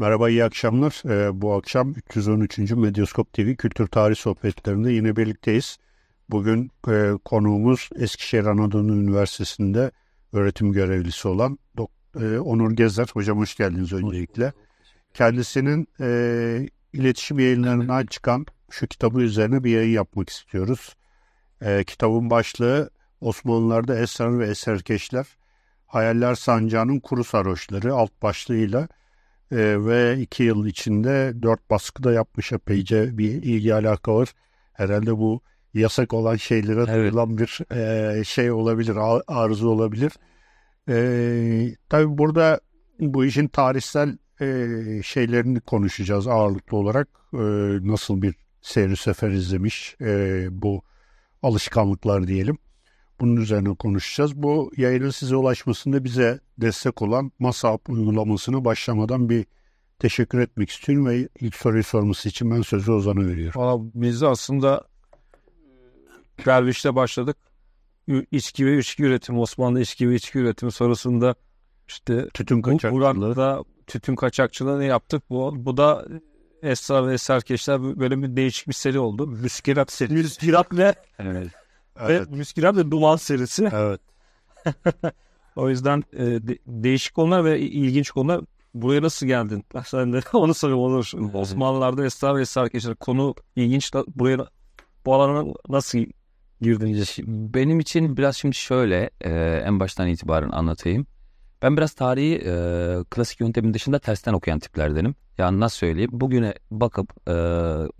Merhaba, 0.00 0.28
iyi 0.30 0.44
akşamlar. 0.44 1.02
Ee, 1.08 1.40
bu 1.40 1.54
akşam 1.54 1.90
313. 1.90 2.58
Medyaskop 2.58 3.32
TV 3.32 3.54
Kültür 3.54 3.86
Tarih 3.86 4.16
Sohbetlerinde 4.16 4.92
yine 4.92 5.16
birlikteyiz. 5.16 5.78
Bugün 6.30 6.70
e, 6.88 7.10
konuğumuz 7.24 7.90
Eskişehir 7.96 8.44
Anadolu 8.44 8.96
Üniversitesi'nde 8.96 9.90
öğretim 10.32 10.72
görevlisi 10.72 11.28
olan 11.28 11.58
e, 12.20 12.38
Onur 12.38 12.70
Gezer. 12.70 13.06
Hocam 13.12 13.38
hoş 13.38 13.56
geldiniz 13.56 13.92
öncelikle. 13.92 14.52
Kendisinin 15.14 15.88
e, 16.00 16.68
iletişim 16.92 17.38
yayınlarından 17.38 18.06
çıkan 18.06 18.46
şu 18.70 18.86
kitabı 18.86 19.20
üzerine 19.20 19.64
bir 19.64 19.70
yayın 19.70 19.94
yapmak 19.94 20.28
istiyoruz. 20.28 20.96
E, 21.60 21.84
kitabın 21.84 22.30
başlığı 22.30 22.90
Osmanlılar'da 23.20 23.98
Esrar 23.98 24.38
ve 24.38 24.46
Eserkeşler, 24.46 25.26
Hayaller 25.86 26.34
Sancağı'nın 26.34 27.00
Kuru 27.00 27.24
Sarhoşları 27.24 27.94
alt 27.94 28.22
başlığıyla 28.22 28.88
e, 29.52 29.84
ve 29.86 30.18
iki 30.20 30.42
yıl 30.42 30.66
içinde 30.66 31.32
dört 31.42 31.70
baskı 31.70 32.02
da 32.02 32.12
yapmış 32.12 32.52
epeyce 32.52 33.18
bir 33.18 33.30
ilgi 33.30 33.74
alaka 33.74 34.14
var. 34.14 34.28
Herhalde 34.72 35.18
bu 35.18 35.40
yasak 35.74 36.14
olan 36.14 36.36
şeylere 36.36 36.80
Evet. 36.80 36.88
duyulan 36.94 37.38
bir 37.38 37.58
e, 37.74 38.24
şey 38.24 38.50
olabilir, 38.50 38.96
arzu 39.26 39.68
olabilir. 39.68 40.12
E, 40.88 41.76
tabii 41.88 42.18
burada 42.18 42.60
bu 43.00 43.24
işin 43.24 43.48
tarihsel 43.48 44.18
e, 44.40 44.66
şeylerini 45.04 45.60
konuşacağız 45.60 46.26
ağırlıklı 46.26 46.76
olarak. 46.76 47.08
E, 47.34 47.38
nasıl 47.82 48.22
bir 48.22 48.34
seyri 48.62 48.96
sefer 48.96 49.30
izlemiş 49.30 49.96
e, 50.00 50.46
bu 50.50 50.82
alışkanlıklar 51.42 52.26
diyelim. 52.26 52.58
Bunun 53.20 53.36
üzerine 53.36 53.74
konuşacağız. 53.74 54.42
Bu 54.42 54.72
yayının 54.76 55.10
size 55.10 55.36
ulaşmasında 55.36 56.04
bize 56.04 56.40
destek 56.58 57.02
olan 57.02 57.32
Masap 57.38 57.90
uygulamasını 57.90 58.64
başlamadan 58.64 59.28
bir 59.28 59.46
teşekkür 59.98 60.40
etmek 60.40 60.70
istiyorum 60.70 61.06
ve 61.06 61.28
ilk 61.40 61.54
soruyu 61.54 61.84
sorması 61.84 62.28
için 62.28 62.50
ben 62.50 62.62
sözü 62.62 62.92
Ozan'a 62.92 63.26
veriyorum. 63.26 63.62
Valla 63.62 63.82
biz 63.94 64.20
de 64.20 64.26
aslında 64.26 64.84
Derviş'te 66.46 66.94
başladık. 66.94 67.36
İçki 68.30 68.66
ve 68.66 68.78
içki 68.78 69.04
üretimi, 69.04 69.38
Osmanlı 69.38 69.80
içki 69.80 70.10
ve 70.10 70.14
içki 70.14 70.38
üretimi 70.38 70.72
sonrasında 70.72 71.34
işte 71.88 72.28
Tütün 72.34 72.58
bu 72.58 72.62
kaçakçılığı. 72.62 73.00
Burak'ta 73.00 73.64
tütün 73.86 74.16
kaçakçılığını 74.16 74.84
yaptık. 74.84 75.22
Bu, 75.30 75.52
bu 75.56 75.76
da 75.76 76.06
Esra 76.62 77.06
ve 77.06 77.18
Serkeşler 77.18 77.82
böyle 77.82 78.22
bir 78.22 78.36
değişik 78.36 78.68
bir 78.68 78.72
seri 78.72 78.98
oldu. 78.98 79.26
Müskirat 79.26 79.92
serisi. 79.92 80.14
Müskirat 80.14 80.72
ve, 80.72 80.94
Evet. 81.18 81.59
Ve 82.08 82.24
Müskirat 82.30 82.76
ve 82.76 82.90
Duman 82.90 83.16
serisi. 83.16 83.70
Evet. 83.72 84.00
O 85.56 85.68
yüzden 85.68 86.04
e, 86.12 86.24
de- 86.24 86.58
değişik 86.66 87.14
konular 87.14 87.44
ve 87.44 87.60
ilginç 87.60 88.10
konular. 88.10 88.40
Buraya 88.74 89.02
nasıl 89.02 89.26
geldin? 89.26 89.64
Sen 89.86 90.12
de 90.12 90.20
onu 90.32 90.54
soruyorum 90.54 90.84
Onur. 90.84 91.34
Osmanlılar'da 91.34 92.04
Esra 92.04 92.36
ve 92.36 92.46
Serkeşler 92.46 92.94
konu 92.94 93.34
ilginç. 93.56 93.92
Buraya 93.94 94.46
bu 95.06 95.14
alana 95.14 95.54
nasıl 95.68 95.98
girdin? 96.60 97.04
Benim 97.54 97.80
için 97.80 98.16
biraz 98.16 98.36
şimdi 98.36 98.54
şöyle 98.56 99.10
e, 99.20 99.30
en 99.66 99.80
baştan 99.80 100.08
itibaren 100.08 100.50
anlatayım. 100.50 101.06
Ben 101.62 101.76
biraz 101.76 101.92
tarihi 101.92 102.34
e, 102.46 103.04
klasik 103.10 103.40
yöntemin 103.40 103.74
dışında 103.74 103.98
tersten 103.98 104.32
okuyan 104.32 104.58
tiplerdenim. 104.58 105.14
Yani 105.38 105.60
nasıl 105.60 105.76
söyleyeyim? 105.76 106.10
Bugüne 106.12 106.54
bakıp 106.70 107.28
e, 107.28 107.34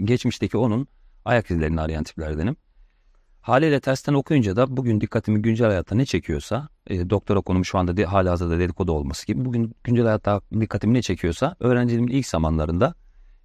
geçmişteki 0.04 0.56
onun 0.56 0.86
ayak 1.24 1.50
izlerini 1.50 1.80
arayan 1.80 2.04
tiplerdenim. 2.04 2.56
Haliyle 3.40 3.80
tersten 3.80 4.14
okuyunca 4.14 4.56
da 4.56 4.76
bugün 4.76 5.00
dikkatimi 5.00 5.42
güncel 5.42 5.66
hayatta 5.68 5.94
ne 5.94 6.04
çekiyorsa, 6.04 6.68
e, 6.86 7.10
doktora 7.10 7.40
konum 7.40 7.64
şu 7.64 7.78
anda 7.78 7.96
de, 7.96 8.04
hala 8.04 8.30
hazırda 8.30 8.58
dedikodu 8.58 8.92
olması 8.92 9.26
gibi 9.26 9.44
bugün 9.44 9.74
güncel 9.84 10.04
hayatta 10.04 10.40
dikkatimi 10.60 10.94
ne 10.94 11.02
çekiyorsa 11.02 11.56
öğrenciliğimin 11.60 12.12
ilk 12.12 12.26
zamanlarında 12.26 12.94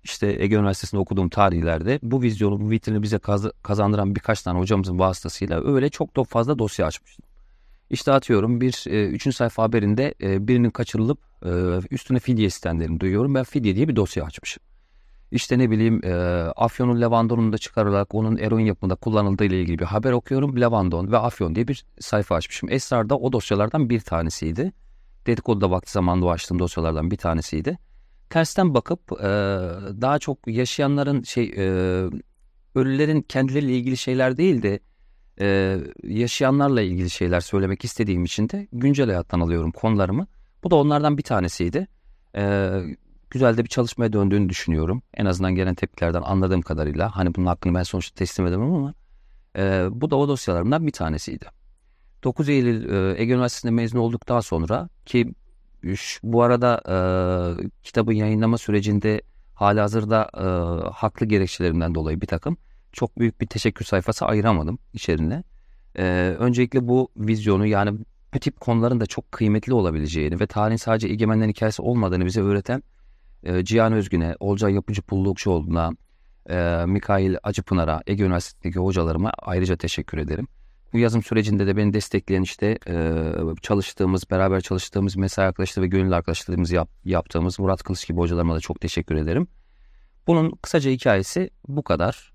işte 0.03 0.35
Ege 0.43 0.55
Üniversitesi'nde 0.55 1.01
okuduğum 1.01 1.29
tarihlerde 1.29 1.99
bu 2.03 2.21
vizyonu, 2.21 2.61
bu 2.61 2.69
vitrini 2.69 3.01
bize 3.03 3.17
kaz- 3.17 3.51
kazandıran 3.63 4.15
birkaç 4.15 4.41
tane 4.41 4.59
hocamızın 4.59 4.99
vasıtasıyla 4.99 5.63
öyle 5.73 5.89
çok 5.89 6.15
da 6.15 6.23
fazla 6.23 6.59
dosya 6.59 6.85
açmıştım. 6.85 7.25
İşte 7.89 8.11
atıyorum 8.11 8.61
bir 8.61 8.83
e, 8.87 9.07
üçüncü 9.07 9.37
sayfa 9.37 9.63
haberinde 9.63 10.13
e, 10.21 10.47
birinin 10.47 10.69
kaçırılıp 10.69 11.19
e, 11.45 11.49
üstüne 11.91 12.19
fidye 12.19 12.45
istenlerini 12.45 12.99
duyuyorum. 12.99 13.35
Ben 13.35 13.43
fidye 13.43 13.75
diye 13.75 13.87
bir 13.87 13.95
dosya 13.95 14.23
açmışım. 14.25 14.63
İşte 15.35 15.59
ne 15.59 15.71
bileyim 15.71 16.01
e, 16.03 16.13
Afyon'un 16.55 17.01
Levandon'unu 17.01 17.53
da 17.53 17.57
çıkarılarak 17.57 18.15
onun 18.15 18.37
eroin 18.37 18.65
yapımında 18.65 18.95
kullanıldığı 18.95 19.45
ile 19.45 19.61
ilgili 19.61 19.79
bir 19.79 19.85
haber 19.85 20.11
okuyorum. 20.11 20.61
Levandon 20.61 21.11
ve 21.11 21.17
Afyon 21.17 21.55
diye 21.55 21.67
bir 21.67 21.85
sayfa 21.99 22.35
açmışım. 22.35 22.69
Esrar 22.71 23.09
da 23.09 23.17
o 23.17 23.31
dosyalardan 23.31 23.89
bir 23.89 23.99
tanesiydi. 23.99 24.71
Dedikodu'da 25.27 25.71
vakti 25.71 25.91
zamanında 25.91 26.29
açtığım 26.29 26.59
dosyalardan 26.59 27.11
bir 27.11 27.17
tanesiydi. 27.17 27.77
Tersten 28.29 28.73
bakıp 28.73 29.11
e, 29.11 29.25
daha 30.01 30.19
çok 30.19 30.47
yaşayanların 30.47 31.23
şey 31.23 31.53
e, 31.57 31.65
ölülerin 32.75 33.21
kendileriyle 33.21 33.73
ilgili 33.73 33.97
şeyler 33.97 34.37
değil 34.37 34.63
de 34.63 34.79
e, 35.39 35.77
yaşayanlarla 36.03 36.81
ilgili 36.81 37.09
şeyler 37.09 37.39
söylemek 37.39 37.85
istediğim 37.85 38.23
için 38.25 38.49
de 38.49 38.67
güncel 38.73 39.05
hayattan 39.05 39.39
alıyorum 39.39 39.71
konularımı. 39.71 40.27
Bu 40.63 40.71
da 40.71 40.75
onlardan 40.75 41.17
bir 41.17 41.23
tanesiydi. 41.23 41.87
E, 42.35 42.81
güzel 43.35 43.57
de 43.57 43.63
bir 43.63 43.69
çalışmaya 43.69 44.13
döndüğünü 44.13 44.49
düşünüyorum. 44.49 45.01
En 45.13 45.25
azından 45.25 45.55
gelen 45.55 45.75
tepkilerden 45.75 46.21
anladığım 46.21 46.61
kadarıyla. 46.61 47.15
Hani 47.15 47.35
bunun 47.35 47.45
hakkını 47.45 47.73
ben 47.73 47.83
sonuçta 47.83 48.15
teslim 48.15 48.47
edemem 48.47 48.73
ama 48.73 48.93
e, 49.57 49.87
bu 49.91 50.11
da 50.11 50.15
o 50.15 50.27
dosyalarımdan 50.27 50.87
bir 50.87 50.91
tanesiydi. 50.91 51.45
9 52.23 52.49
Eylül 52.49 52.89
e, 52.89 53.21
Ege 53.21 53.33
Üniversitesi'nde 53.33 53.71
mezun 53.71 53.99
olduktan 53.99 54.39
sonra 54.39 54.89
ki 55.05 55.33
bu 56.23 56.43
arada 56.43 56.81
e, 56.87 56.97
kitabın 57.83 58.13
yayınlama 58.13 58.57
sürecinde 58.57 59.21
halihazırda 59.53 60.29
e, 60.37 60.45
haklı 60.89 61.25
gerekçelerimden 61.25 61.95
dolayı 61.95 62.21
bir 62.21 62.27
takım 62.27 62.57
çok 62.91 63.19
büyük 63.19 63.41
bir 63.41 63.47
teşekkür 63.47 63.85
sayfası 63.85 64.25
ayıramadım 64.25 64.79
içerine. 64.93 65.43
E, 65.97 66.35
öncelikle 66.39 66.87
bu 66.87 67.09
vizyonu 67.17 67.65
yani 67.65 67.99
bu 68.33 68.39
tip 68.39 68.59
konuların 68.59 68.99
da 68.99 69.05
çok 69.05 69.31
kıymetli 69.31 69.73
olabileceğini 69.73 70.39
ve 70.39 70.47
tarihin 70.47 70.77
sadece 70.77 71.07
egemenlerin 71.07 71.49
hikayesi 71.49 71.81
olmadığını 71.81 72.25
bize 72.25 72.41
öğreten 72.41 72.83
e, 73.45 73.65
Cihan 73.65 73.93
Özgün'e, 73.93 74.35
Olcay 74.39 74.73
Yapıcı 74.73 75.01
Pullukçuoğlu'na, 75.01 75.91
e, 76.49 76.85
Mikail 76.85 77.35
Acıpınar'a, 77.43 78.01
Ege 78.07 78.23
Üniversitesi'ndeki 78.23 78.79
hocalarıma 78.79 79.31
ayrıca 79.39 79.75
teşekkür 79.75 80.17
ederim. 80.17 80.47
Bu 80.93 80.99
yazım 80.99 81.23
sürecinde 81.23 81.67
de 81.67 81.77
beni 81.77 81.93
destekleyen 81.93 82.41
işte 82.41 82.77
e, 82.87 83.23
çalıştığımız, 83.61 84.31
beraber 84.31 84.61
çalıştığımız 84.61 85.15
mesai 85.15 85.45
arkadaşları 85.45 85.83
ve 85.83 85.87
gönüllü 85.87 86.15
arkadaşlarımız 86.15 86.71
yap, 86.71 86.89
yaptığımız 87.05 87.59
Murat 87.59 87.83
Kılıç 87.83 88.07
gibi 88.07 88.17
hocalarıma 88.17 88.55
da 88.55 88.59
çok 88.59 88.81
teşekkür 88.81 89.15
ederim. 89.15 89.47
Bunun 90.27 90.51
kısaca 90.51 90.91
hikayesi 90.91 91.49
bu 91.67 91.83
kadar. 91.83 92.33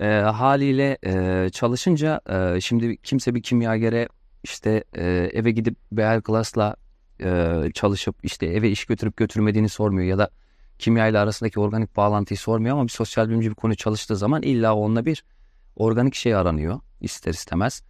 E, 0.00 0.06
haliyle 0.06 0.98
e, 1.06 1.48
çalışınca 1.50 2.20
e, 2.28 2.60
şimdi 2.60 2.96
kimse 2.96 3.34
bir 3.34 3.42
kimyagere 3.42 4.08
işte 4.44 4.84
e, 4.96 5.30
eve 5.32 5.50
gidip 5.50 5.76
Beal 5.92 6.20
Glass'la 6.20 6.76
e, 7.22 7.60
çalışıp 7.74 8.16
işte 8.22 8.46
eve 8.46 8.70
iş 8.70 8.84
götürüp 8.84 9.16
götürmediğini 9.16 9.68
sormuyor 9.68 10.08
ya 10.08 10.18
da 10.18 10.30
kimya 10.78 11.08
ile 11.08 11.18
arasındaki 11.18 11.60
organik 11.60 11.96
bağlantıyı 11.96 12.38
sormuyor 12.38 12.74
ama 12.74 12.84
bir 12.84 12.92
sosyal 12.92 13.28
bilimci 13.28 13.50
bir 13.50 13.54
konu 13.54 13.74
çalıştığı 13.74 14.16
zaman 14.16 14.42
illa 14.42 14.74
onunla 14.74 15.06
bir 15.06 15.24
organik 15.76 16.14
şey 16.14 16.34
aranıyor 16.34 16.80
ister 17.00 17.32
istemez. 17.32 17.82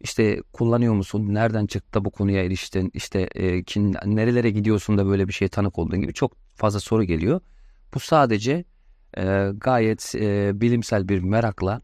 İşte 0.00 0.42
kullanıyor 0.52 0.94
musun? 0.94 1.34
Nereden 1.34 1.66
çıktı 1.66 2.04
bu 2.04 2.10
konuya 2.10 2.44
eriştin? 2.44 2.90
İşte 2.94 3.20
e, 3.20 3.62
kin, 3.62 3.96
nerelere 4.04 4.50
gidiyorsun 4.50 4.98
da 4.98 5.06
böyle 5.06 5.28
bir 5.28 5.32
şeye 5.32 5.48
tanık 5.48 5.78
olduğun 5.78 6.00
gibi 6.00 6.12
çok 6.12 6.32
fazla 6.54 6.80
soru 6.80 7.04
geliyor. 7.04 7.40
Bu 7.94 8.00
sadece 8.00 8.64
e, 9.16 9.50
gayet 9.54 10.14
e, 10.14 10.60
bilimsel 10.60 11.08
bir 11.08 11.18
merakla 11.22 11.82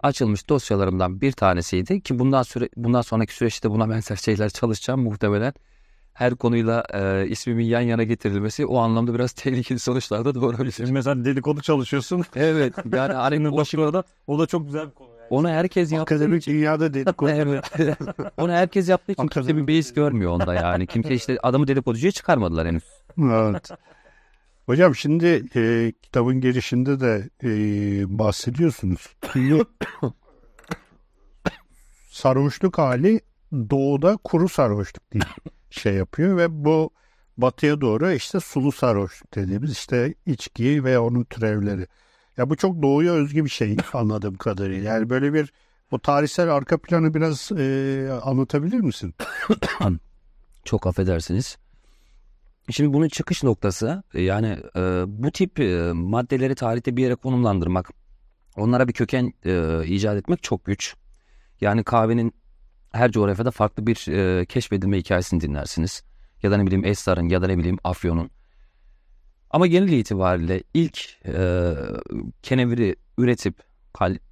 açılmış 0.00 0.48
dosyalarımdan 0.48 1.20
bir 1.20 1.32
tanesiydi 1.32 2.00
ki 2.00 2.18
bundan 2.18 2.42
süre 2.42 2.68
bundan 2.76 3.02
sonraki 3.02 3.34
süreçte 3.34 3.70
buna 3.70 3.90
benzer 3.90 4.16
şeyler 4.16 4.48
çalışacağım 4.48 5.02
muhtemelen. 5.02 5.52
Her 6.18 6.34
konuyla 6.34 6.84
e, 6.94 7.26
ismimin 7.28 7.64
yan 7.64 7.80
yana 7.80 8.02
getirilmesi 8.02 8.66
o 8.66 8.78
anlamda 8.78 9.14
biraz 9.14 9.32
tehlikeli 9.42 9.78
sonuçlar 9.78 10.24
da 10.24 10.34
doğurabilir. 10.34 10.72
Şimdi 10.72 10.92
mesela 10.92 11.24
dedikodu 11.24 11.60
çalışıyorsun. 11.60 12.24
Evet 12.36 12.74
yani 12.94 13.12
hani 13.24 13.48
o 13.48 13.64
şimdi- 13.64 13.92
da 13.92 14.04
o 14.26 14.38
da 14.38 14.46
çok 14.46 14.66
güzel 14.66 14.86
bir 14.86 14.90
konu. 14.94 15.08
Yani. 15.08 15.26
onu 15.30 15.48
herkes 15.48 15.92
yaptığı 15.92 16.14
Akademik 16.14 16.42
için 16.42 16.52
dünyada 16.52 16.94
dedikodu. 16.94 17.30
Evet. 17.30 17.64
onu 18.36 18.52
herkes 18.52 18.88
yaptığı 18.88 19.12
için 19.12 19.26
kimse 19.26 19.56
bir 19.56 19.66
beis 19.66 19.94
görmüyor 19.94 20.32
onda 20.32 20.54
yani. 20.54 20.86
Kimse 20.86 21.14
işte 21.14 21.38
adamı 21.42 21.68
dedikoducuya 21.68 22.12
çıkarmadılar 22.12 22.66
henüz. 22.66 22.84
Evet. 23.18 23.70
Hocam 24.66 24.94
şimdi 24.94 25.44
e, 25.56 25.92
kitabın 26.02 26.40
girişinde 26.40 27.00
de 27.00 27.28
e, 27.44 27.48
bahsediyorsunuz. 28.18 29.16
Sarhoşluk 32.10 32.78
hali 32.78 33.20
doğuda 33.52 34.16
kuru 34.24 34.48
sarhoşluk 34.48 35.12
diye 35.12 35.22
şey 35.70 35.94
yapıyor 35.94 36.36
ve 36.36 36.64
bu 36.64 36.90
batıya 37.36 37.80
doğru 37.80 38.12
işte 38.12 38.40
sulu 38.40 38.72
sarhoşluk 38.72 39.34
dediğimiz 39.34 39.72
işte 39.72 40.14
içki 40.26 40.84
ve 40.84 40.98
onun 40.98 41.24
türevleri. 41.24 41.86
Ya 42.36 42.50
bu 42.50 42.56
çok 42.56 42.82
doğuya 42.82 43.12
özgü 43.12 43.44
bir 43.44 43.50
şey 43.50 43.76
anladığım 43.92 44.36
kadarıyla. 44.36 44.92
Yani 44.92 45.10
böyle 45.10 45.34
bir 45.34 45.52
o 45.90 45.98
tarihsel 45.98 46.54
arka 46.54 46.78
planı 46.78 47.14
biraz 47.14 47.52
e, 47.52 48.20
anlatabilir 48.22 48.80
misin? 48.80 49.14
Çok 50.64 50.86
affedersiniz. 50.86 51.56
Şimdi 52.70 52.92
bunun 52.92 53.08
çıkış 53.08 53.42
noktası 53.42 54.02
e, 54.14 54.22
yani 54.22 54.58
e, 54.76 55.04
bu 55.06 55.30
tip 55.30 55.60
e, 55.60 55.92
maddeleri 55.92 56.54
tarihte 56.54 56.96
bir 56.96 57.02
yere 57.02 57.14
konumlandırmak, 57.14 57.90
onlara 58.56 58.88
bir 58.88 58.92
köken 58.92 59.32
e, 59.44 59.82
icat 59.86 60.16
etmek 60.16 60.42
çok 60.42 60.64
güç. 60.64 60.94
Yani 61.60 61.84
kahvenin 61.84 62.34
her 62.98 63.10
coğrafyada 63.12 63.50
farklı 63.50 63.86
bir 63.86 64.08
e, 64.08 64.46
keşfedilme 64.46 64.98
hikayesini 64.98 65.40
dinlersiniz. 65.40 66.02
Ya 66.42 66.50
da 66.50 66.56
ne 66.56 66.66
bileyim 66.66 66.84
Esrar'ın 66.84 67.28
ya 67.28 67.42
da 67.42 67.46
ne 67.46 67.58
bileyim 67.58 67.78
Afyon'un. 67.84 68.30
Ama 69.50 69.66
genel 69.66 69.88
itibariyle 69.88 70.62
ilk 70.74 71.26
e, 71.26 71.74
keneviri 72.42 72.96
üretip 73.18 73.62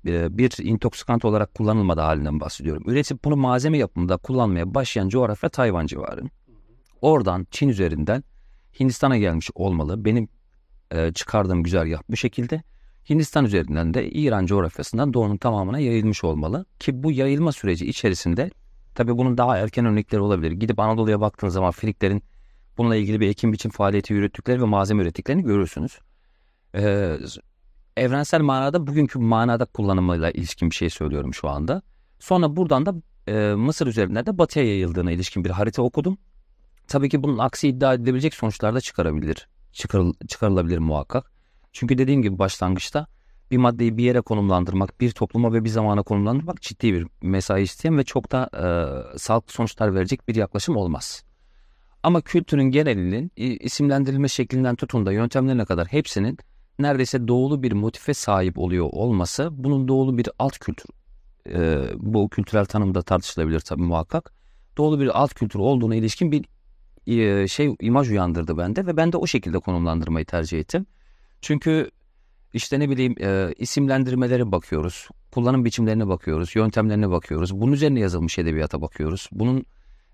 e, 0.07 0.39
bir 0.39 0.65
intoksikant 0.65 1.25
olarak 1.25 1.55
kullanılmadığı 1.55 2.01
halinden 2.01 2.41
bahsediyorum. 2.41 2.83
Üretip 2.87 3.25
bunu 3.25 3.37
malzeme 3.37 3.79
yapımında 3.79 4.17
kullanmaya 4.17 4.75
başlayan 4.75 5.09
coğrafya 5.09 5.49
Tayvan 5.49 5.87
civarı. 5.87 6.23
Oradan 7.03 7.47
Çin 7.51 7.69
üzerinden 7.69 8.25
Hindistan'a 8.81 9.19
gelmiş 9.19 9.51
olmalı. 9.55 10.05
Benim 10.05 10.29
e, 10.91 11.13
çıkardığım 11.13 11.63
güzergah 11.63 12.01
bu 12.11 12.17
şekilde. 12.17 12.63
Hindistan 13.11 13.45
üzerinden 13.45 13.95
de 13.95 14.11
İran 14.11 14.47
coğrafyasından 14.47 15.15
doğunun 15.15 15.37
tamamına 15.37 15.79
yayılmış 15.79 16.25
olmalı. 16.25 16.67
Ki 16.79 17.03
bu 17.03 17.13
yayılma 17.13 17.53
süreci 17.53 17.87
içerisinde 17.87 18.51
tabi 18.95 19.19
bunun 19.19 19.39
daha 19.39 19.59
erken 19.59 19.87
örnekleri 19.87 20.21
olabilir. 20.21 20.53
Gidip 20.53 20.81
Anadolu'ya 20.81 21.21
baktığınız 21.21 21.55
zaman 21.55 21.71
Friklerin 21.71 22.23
bununla 22.79 22.97
ilgili 22.97 23.21
bir 23.21 23.29
ekim 23.29 23.53
biçim 23.53 23.71
faaliyeti 23.71 24.13
yürüttükleri 24.13 24.61
ve 24.61 24.65
malzeme 24.65 25.03
ürettiklerini 25.03 25.43
görürsünüz. 25.43 25.99
Ee, 26.75 27.17
evrensel 27.97 28.41
manada 28.41 28.87
bugünkü 28.87 29.19
manada 29.19 29.65
kullanımıyla 29.65 30.31
ilişkin 30.31 30.71
bir 30.71 30.75
şey 30.75 30.91
söylüyorum 30.91 31.35
şu 31.35 31.49
anda. 31.49 31.83
Sonra 32.19 32.57
buradan 32.57 32.87
da 32.87 32.95
e, 33.29 33.55
Mısır 33.55 33.87
üzerinden 33.87 34.27
de 34.27 34.39
batıya 34.39 34.65
yayıldığına 34.65 35.13
ilişkin 35.13 35.45
bir 35.45 35.51
harita 35.51 35.83
okudum. 35.83 36.19
Tabii 36.89 37.09
ki 37.09 37.23
bunun 37.23 37.39
aksi 37.39 37.69
iddia 37.69 37.95
edilebilecek 37.95 38.35
sonuçlar 38.35 38.75
da 38.75 38.81
çıkarabilir. 38.81 39.49
Çıkarıl, 39.73 40.15
çıkarılabilir 40.29 40.79
muhakkak. 40.79 41.36
Çünkü 41.77 41.99
dediğim 41.99 42.23
gibi 42.23 42.39
başlangıçta 42.39 43.07
bir 43.51 43.57
maddeyi 43.57 43.97
bir 43.97 44.05
yere 44.05 44.21
konumlandırmak, 44.21 45.01
bir 45.01 45.11
topluma 45.11 45.53
ve 45.53 45.65
bir 45.65 45.69
zamana 45.69 46.03
konumlandırmak 46.03 46.63
ciddi 46.63 46.93
bir 46.93 47.07
mesai 47.23 47.63
isteyen 47.63 47.99
ve 47.99 48.05
çok 48.05 48.33
da 48.33 48.51
e, 48.55 49.19
sağlıklı 49.19 49.53
sonuçlar 49.53 49.95
verecek 49.95 50.29
bir 50.29 50.35
yaklaşım 50.35 50.77
olmaz. 50.77 51.25
Ama 52.03 52.21
kültürün 52.21 52.63
genelinin 52.63 53.33
isimlendirilme 53.37 54.29
şeklinden 54.29 54.77
tutun 54.77 55.07
da 55.07 55.13
yöntemlerine 55.13 55.65
kadar 55.65 55.87
hepsinin 55.87 56.39
neredeyse 56.79 57.29
doğulu 57.29 57.63
bir 57.63 57.73
motife 57.73 58.15
sahip 58.15 58.59
oluyor 58.59 58.89
olması 58.93 59.49
bunun 59.53 59.89
doğulu 59.89 60.19
bir 60.19 60.29
alt 60.39 60.59
kültür. 60.59 60.91
E, 61.49 61.85
bu 61.97 62.29
kültürel 62.29 62.65
tanımda 62.65 63.03
tartışılabilir 63.03 63.61
tabii 63.61 63.83
muhakkak. 63.83 64.33
Doğulu 64.77 65.01
bir 65.01 65.21
alt 65.21 65.35
kültür 65.35 65.59
olduğuna 65.59 65.95
ilişkin 65.95 66.33
bir 66.33 66.45
e, 67.07 67.49
şey 67.49 67.75
imaj 67.81 68.11
uyandırdı 68.11 68.59
bende 68.59 68.87
ve 68.87 68.97
ben 68.97 69.13
de 69.13 69.17
o 69.17 69.27
şekilde 69.27 69.59
konumlandırmayı 69.59 70.27
tercih 70.27 70.61
ettim. 70.61 70.87
Çünkü 71.41 71.91
işte 72.53 72.81
ne 72.81 72.91
bileyim 72.91 73.15
e, 73.21 73.55
isimlendirmelere 73.59 74.53
bakıyoruz, 74.53 75.09
kullanım 75.31 75.65
biçimlerine 75.65 76.09
bakıyoruz, 76.09 76.57
yöntemlerine 76.57 77.11
bakıyoruz. 77.11 77.61
Bunun 77.61 77.73
üzerine 77.73 78.01
yazılmış 78.01 78.39
edebiyata 78.39 78.81
bakıyoruz. 78.81 79.29
Bunun 79.33 79.67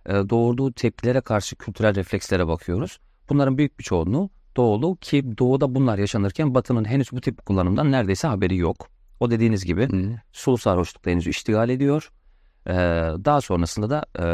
e, 0.06 0.12
doğurduğu 0.12 0.72
tepkilere 0.72 1.20
karşı 1.20 1.56
kültürel 1.56 1.94
reflekslere 1.94 2.46
bakıyoruz. 2.46 2.98
Bunların 3.28 3.58
büyük 3.58 3.78
bir 3.78 3.84
çoğunluğu 3.84 4.30
doğulu 4.56 4.96
ki 4.96 5.38
doğuda 5.38 5.74
bunlar 5.74 5.98
yaşanırken 5.98 6.54
batının 6.54 6.84
henüz 6.84 7.12
bu 7.12 7.20
tip 7.20 7.46
kullanımdan 7.46 7.92
neredeyse 7.92 8.28
haberi 8.28 8.56
yok. 8.56 8.88
O 9.20 9.30
dediğiniz 9.30 9.64
gibi 9.64 9.88
hmm. 9.88 10.14
sulu 10.32 10.58
sarhoşlukla 10.58 11.10
henüz 11.10 11.26
iştigal 11.26 11.68
ediyor. 11.68 12.10
Ee, 12.66 12.72
daha 13.24 13.40
sonrasında 13.40 13.90
da 13.90 14.04
e, 14.18 14.24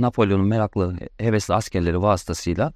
Napolyon'un 0.00 0.46
meraklı, 0.46 0.96
hevesli 1.18 1.54
askerleri 1.54 2.02
vasıtasıyla 2.02 2.72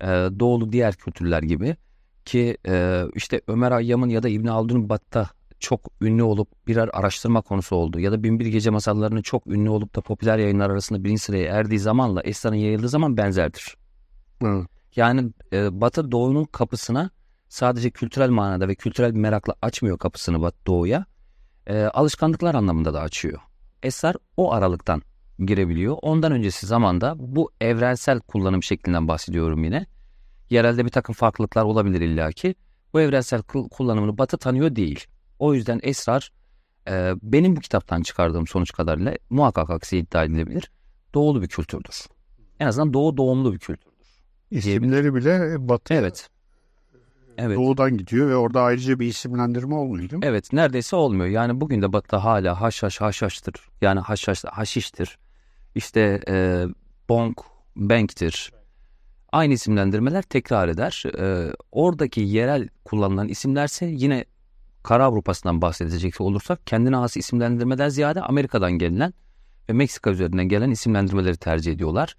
e, 0.00 0.06
doğulu 0.38 0.72
diğer 0.72 0.94
kültürler 0.94 1.42
gibi 1.42 1.76
ki 2.24 2.56
e, 2.68 3.04
işte 3.14 3.40
Ömer 3.48 3.72
Hayyam'ın 3.72 4.08
ya 4.08 4.22
da 4.22 4.28
İbn 4.28 4.46
Haldun'un 4.46 4.88
Bat'ta 4.88 5.30
çok 5.58 5.80
ünlü 6.00 6.22
olup 6.22 6.66
birer 6.66 6.90
araştırma 6.92 7.40
konusu 7.40 7.76
oldu 7.76 8.00
ya 8.00 8.12
da 8.12 8.22
Binbir 8.22 8.46
Gece 8.46 8.70
masallarının 8.70 9.22
çok 9.22 9.46
ünlü 9.46 9.70
olup 9.70 9.96
da 9.96 10.00
popüler 10.00 10.38
yayınlar 10.38 10.70
arasında 10.70 11.04
birinci 11.04 11.22
sıraya 11.22 11.54
erdiği 11.54 11.78
zamanla 11.78 12.22
Esra'nın 12.22 12.56
yayıldığı 12.56 12.88
zaman 12.88 13.16
benzerdir. 13.16 13.76
Evet. 14.42 14.66
Yani 14.96 15.32
e, 15.52 15.80
Batı 15.80 16.12
Doğu'nun 16.12 16.44
kapısına 16.44 17.10
sadece 17.48 17.90
kültürel 17.90 18.30
manada 18.30 18.68
ve 18.68 18.74
kültürel 18.74 19.14
bir 19.14 19.20
merakla 19.20 19.54
açmıyor 19.62 19.98
kapısını 19.98 20.40
Batı 20.42 20.66
Doğu'ya. 20.66 21.06
E, 21.66 21.82
alışkanlıklar 21.82 22.54
anlamında 22.54 22.94
da 22.94 23.00
açıyor. 23.00 23.38
Eser 23.82 24.14
o 24.36 24.52
aralıktan 24.52 25.02
girebiliyor. 25.38 25.96
Ondan 26.02 26.32
öncesi 26.32 26.66
zamanda 26.66 27.14
bu 27.18 27.50
evrensel 27.60 28.20
kullanım 28.20 28.62
şeklinden 28.62 29.08
bahsediyorum 29.08 29.64
yine. 29.64 29.86
Yerelde 30.50 30.84
bir 30.84 30.90
takım 30.90 31.14
farklılıklar 31.14 31.64
olabilir 31.64 32.00
illaki. 32.00 32.54
Bu 32.92 33.00
evrensel 33.00 33.42
kullanımını 33.70 34.18
Batı 34.18 34.38
tanıyor 34.38 34.76
değil. 34.76 35.06
O 35.38 35.54
yüzden 35.54 35.80
esrar 35.82 36.32
e, 36.88 37.14
benim 37.22 37.56
bu 37.56 37.60
kitaptan 37.60 38.02
çıkardığım 38.02 38.46
sonuç 38.46 38.72
kadarıyla 38.72 39.16
muhakkak 39.30 39.70
aksi 39.70 39.98
iddia 39.98 40.24
edilebilir. 40.24 40.70
Doğulu 41.14 41.42
bir 41.42 41.48
kültürdür. 41.48 42.06
En 42.60 42.66
azından 42.66 42.94
doğu 42.94 43.16
doğumlu 43.16 43.52
bir 43.52 43.58
kültürdür. 43.58 43.94
İsimleri 44.50 45.14
bile 45.14 45.56
Batı. 45.68 45.94
Evet. 45.94 46.28
Evet. 47.38 47.56
Doğudan 47.56 47.98
gidiyor 47.98 48.28
ve 48.28 48.36
orada 48.36 48.62
ayrıca 48.62 49.00
bir 49.00 49.06
isimlendirme 49.06 49.74
olmuyor 49.74 50.10
değil 50.10 50.20
mi? 50.20 50.26
Evet 50.26 50.52
neredeyse 50.52 50.96
olmuyor. 50.96 51.26
Yani 51.26 51.60
bugün 51.60 51.82
de 51.82 51.92
Batı'da 51.92 52.24
hala 52.24 52.60
haşhaş 52.60 53.00
haşhaştır. 53.00 53.54
Yani 53.80 54.00
haşhaş 54.00 54.44
haşiştir. 54.44 55.18
İşte 55.74 56.20
e, 56.28 56.64
bonk 57.08 57.40
bank'tir. 57.76 58.52
Aynı 59.34 59.54
isimlendirmeler 59.54 60.22
tekrar 60.22 60.68
eder. 60.68 61.02
E, 61.18 61.52
oradaki 61.72 62.20
yerel 62.20 62.68
kullanılan 62.84 63.28
isimlerse 63.28 63.86
yine 63.86 64.24
Kara 64.82 65.04
Avrupa'sından 65.04 65.62
bahsedecek 65.62 66.20
olursak 66.20 66.66
kendine 66.66 66.96
has 66.96 67.16
isimlendirmeden 67.16 67.88
ziyade 67.88 68.20
Amerika'dan 68.20 68.72
gelen 68.72 69.14
ve 69.68 69.72
Meksika 69.72 70.10
üzerinden 70.10 70.48
gelen 70.48 70.70
isimlendirmeleri 70.70 71.36
tercih 71.36 71.72
ediyorlar. 71.72 72.16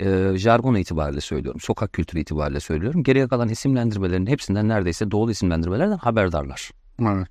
E, 0.00 0.32
jargon 0.36 0.74
itibariyle 0.74 1.20
söylüyorum, 1.20 1.60
sokak 1.60 1.92
kültürü 1.92 2.20
itibariyle 2.20 2.60
söylüyorum. 2.60 3.02
Geriye 3.02 3.28
kalan 3.28 3.48
isimlendirmelerin 3.48 4.26
hepsinden 4.26 4.68
neredeyse 4.68 5.10
doğulu 5.10 5.30
isimlendirmelerden 5.30 5.98
haberdarlar. 5.98 6.70
Evet. 7.00 7.28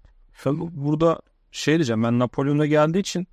Burada 0.72 1.20
şey 1.52 1.76
diyeceğim 1.76 2.04
ben 2.04 2.20
Napolyon'a 2.20 2.66
geldiği 2.66 3.00
için 3.00 3.28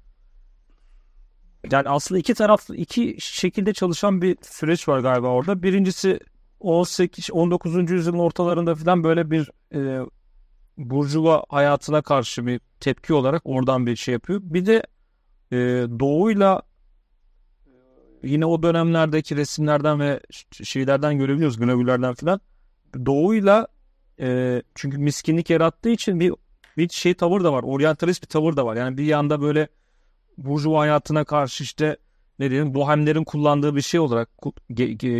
yani 1.72 1.88
aslında 1.88 2.18
iki 2.18 2.34
taraflı 2.34 2.76
iki 2.76 3.16
şekilde 3.20 3.72
çalışan 3.72 4.22
bir 4.22 4.36
süreç 4.42 4.88
var 4.88 5.00
galiba 5.00 5.26
orada. 5.26 5.62
Birincisi 5.62 6.20
18 6.60 7.30
19. 7.30 7.90
yüzyılın 7.90 8.18
ortalarında 8.18 8.74
falan 8.74 9.04
böyle 9.04 9.30
bir 9.30 9.50
e, 9.74 10.06
burjuva 10.78 11.44
hayatına 11.48 12.02
karşı 12.02 12.46
bir 12.46 12.60
tepki 12.80 13.14
olarak 13.14 13.42
oradan 13.44 13.86
bir 13.86 13.96
şey 13.96 14.12
yapıyor. 14.12 14.40
Bir 14.42 14.66
de 14.66 14.82
e, 15.52 15.56
doğuyla 16.00 16.62
e, 17.66 17.72
yine 18.22 18.46
o 18.46 18.62
dönemlerdeki 18.62 19.36
resimlerden 19.36 20.00
ve 20.00 20.20
şeylerden 20.52 21.18
görebiliyoruz 21.18 21.58
gravürlerden 21.58 22.14
falan. 22.14 22.40
Doğuyla 23.06 23.66
e, 24.20 24.62
çünkü 24.74 24.98
miskinlik 24.98 25.50
yarattığı 25.50 25.90
için 25.90 26.20
bir 26.20 26.32
bir 26.76 26.88
şey 26.88 27.14
tavır 27.14 27.44
da 27.44 27.52
var. 27.52 27.62
Oryantalist 27.62 28.22
bir 28.22 28.28
tavır 28.28 28.56
da 28.56 28.66
var. 28.66 28.76
Yani 28.76 28.98
bir 28.98 29.04
yanda 29.04 29.40
böyle 29.40 29.68
burjuva 30.38 30.80
hayatına 30.80 31.24
karşı 31.24 31.64
işte 31.64 31.96
ne 32.38 32.50
diyelim 32.50 32.74
bohemlerin 32.74 33.24
kullandığı 33.24 33.76
bir 33.76 33.80
şey 33.80 34.00
olarak 34.00 34.28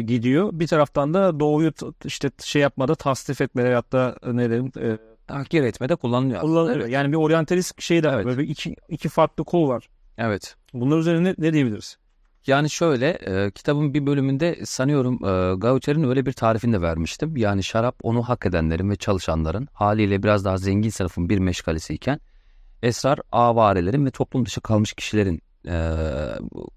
gidiyor. 0.07 0.50
Bir 0.52 0.67
taraftan 0.67 1.14
da 1.14 1.40
doğuyu 1.40 1.73
işte 2.05 2.31
şey 2.45 2.62
yapmada 2.62 2.95
tasdif 2.95 3.40
etmede 3.40 3.75
hatta 3.75 4.17
ne 4.26 4.49
diyelim 4.49 4.73
e, 4.81 4.99
tahkir 5.26 5.62
etmede 5.62 5.97
kullanılıyor. 5.97 6.40
Kullanılıyor. 6.40 6.81
Evet. 6.81 6.90
Yani 6.90 7.12
bir 7.12 7.17
oryantalist 7.17 7.83
şey 7.83 8.02
de 8.02 8.09
evet. 8.09 8.26
böyle 8.26 8.45
iki, 8.45 8.76
iki 8.88 9.09
farklı 9.09 9.45
kol 9.45 9.69
var. 9.69 9.88
Evet. 10.19 10.57
Bunlar 10.75 10.99
üzerine 10.99 11.35
ne, 11.38 11.52
diyebiliriz? 11.52 11.97
Yani 12.47 12.71
şöyle 12.71 13.09
e, 13.11 13.50
kitabın 13.50 13.95
bir 13.95 14.07
bölümünde 14.07 14.59
sanıyorum 14.64 15.14
e, 15.14 15.55
Gaucher'in 15.57 16.09
öyle 16.09 16.26
bir 16.26 16.33
tarifini 16.33 16.73
de 16.73 16.81
vermiştim. 16.81 17.37
Yani 17.37 17.62
şarap 17.62 17.97
onu 18.02 18.23
hak 18.23 18.47
edenlerin 18.47 18.90
ve 18.90 18.97
çalışanların 18.97 19.69
haliyle 19.73 20.23
biraz 20.23 20.45
daha 20.45 20.57
zengin 20.57 20.90
sınıfın 20.90 21.29
bir 21.29 21.38
meşgalesi 21.38 21.95
iken 21.95 22.21
esrar 22.82 23.18
avarelerin 23.32 24.06
ve 24.06 24.10
toplum 24.10 24.46
dışı 24.46 24.60
kalmış 24.60 24.92
kişilerin 24.92 25.42
e, 25.68 25.96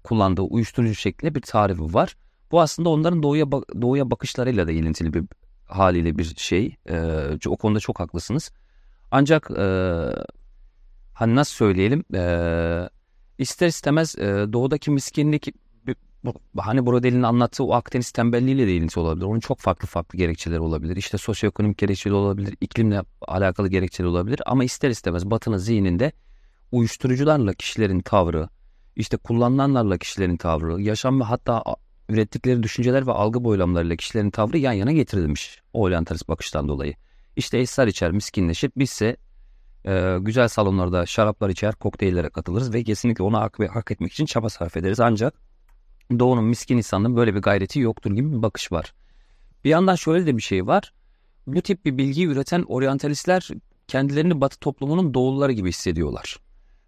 kullandığı 0.04 0.42
uyuşturucu 0.42 0.94
şeklinde 0.94 1.34
bir 1.34 1.40
tarifi 1.40 1.94
var. 1.94 2.16
Bu 2.50 2.60
aslında 2.60 2.88
onların 2.88 3.22
doğuya 3.22 3.50
doğuya 3.52 4.10
bakışlarıyla 4.10 4.66
da 4.66 4.72
ilintili 4.72 5.14
bir 5.14 5.24
haliyle 5.64 6.18
bir 6.18 6.24
şey. 6.36 6.76
E, 6.88 7.48
o 7.48 7.56
konuda 7.56 7.80
çok 7.80 8.00
haklısınız. 8.00 8.52
Ancak 9.10 9.50
e, 9.50 9.66
hani 11.14 11.34
nasıl 11.34 11.54
söyleyelim 11.54 12.04
e, 12.14 12.24
ister 13.38 13.66
istemez 13.66 14.18
e, 14.18 14.52
doğudaki 14.52 14.90
miskinlik 14.90 15.48
hani 16.58 16.86
Brodel'in 16.86 17.22
anlattığı 17.22 17.64
o 17.64 17.72
Akdeniz 17.72 18.10
tembelliğiyle 18.10 18.66
de 18.66 18.72
ilintili 18.72 19.00
olabilir. 19.00 19.26
Onun 19.26 19.40
çok 19.40 19.58
farklı 19.58 19.88
farklı 19.88 20.18
gerekçeleri 20.18 20.60
olabilir. 20.60 20.96
İşte 20.96 21.18
sosyoekonomik 21.18 21.78
gerekçeleri 21.78 22.16
olabilir, 22.16 22.56
iklimle 22.60 23.02
alakalı 23.28 23.68
gerekçeleri 23.68 24.10
olabilir. 24.10 24.40
Ama 24.46 24.64
ister 24.64 24.90
istemez 24.90 25.30
Batı'nın 25.30 25.56
zihninde 25.56 26.12
uyuşturucularla 26.72 27.54
kişilerin 27.54 28.00
tavrı, 28.00 28.48
işte 28.96 29.16
kullanılanlarla 29.16 29.98
kişilerin 29.98 30.36
tavrı, 30.36 30.82
yaşam 30.82 31.20
ve 31.20 31.24
hatta 31.24 31.62
ürettikleri 32.08 32.62
düşünceler 32.62 33.06
ve 33.06 33.12
algı 33.12 33.44
boylamlarıyla 33.44 33.96
kişilerin 33.96 34.30
tavrı 34.30 34.58
yan 34.58 34.72
yana 34.72 34.92
getirilmiş. 34.92 35.62
O 35.72 35.82
oryantalist 35.82 36.28
bakıştan 36.28 36.68
dolayı. 36.68 36.94
İşte 37.36 37.58
esrar 37.58 37.86
içer, 37.86 38.12
miskinleşir. 38.12 38.70
Bizse 38.76 39.16
e, 39.86 40.16
güzel 40.20 40.48
salonlarda 40.48 41.06
şaraplar 41.06 41.48
içer, 41.48 41.74
kokteyllere 41.74 42.28
katılırız 42.28 42.74
ve 42.74 42.84
kesinlikle 42.84 43.24
onu 43.24 43.38
hak, 43.38 43.58
hak 43.74 43.90
etmek 43.90 44.12
için 44.12 44.26
çaba 44.26 44.48
sarf 44.48 44.76
ederiz. 44.76 45.00
Ancak 45.00 45.34
Doğu'nun 46.10 46.44
miskin 46.44 46.76
insanının 46.76 47.16
böyle 47.16 47.34
bir 47.34 47.40
gayreti 47.40 47.80
yoktur 47.80 48.10
gibi 48.10 48.32
bir 48.32 48.42
bakış 48.42 48.72
var. 48.72 48.94
Bir 49.64 49.70
yandan 49.70 49.94
şöyle 49.94 50.26
de 50.26 50.36
bir 50.36 50.42
şey 50.42 50.66
var. 50.66 50.92
Bu 51.46 51.62
tip 51.62 51.84
bir 51.84 51.98
bilgiyi 51.98 52.26
üreten 52.26 52.62
oryantalistler 52.62 53.48
kendilerini 53.88 54.40
Batı 54.40 54.58
toplumunun 54.58 55.14
doğulları 55.14 55.52
gibi 55.52 55.68
hissediyorlar. 55.68 56.36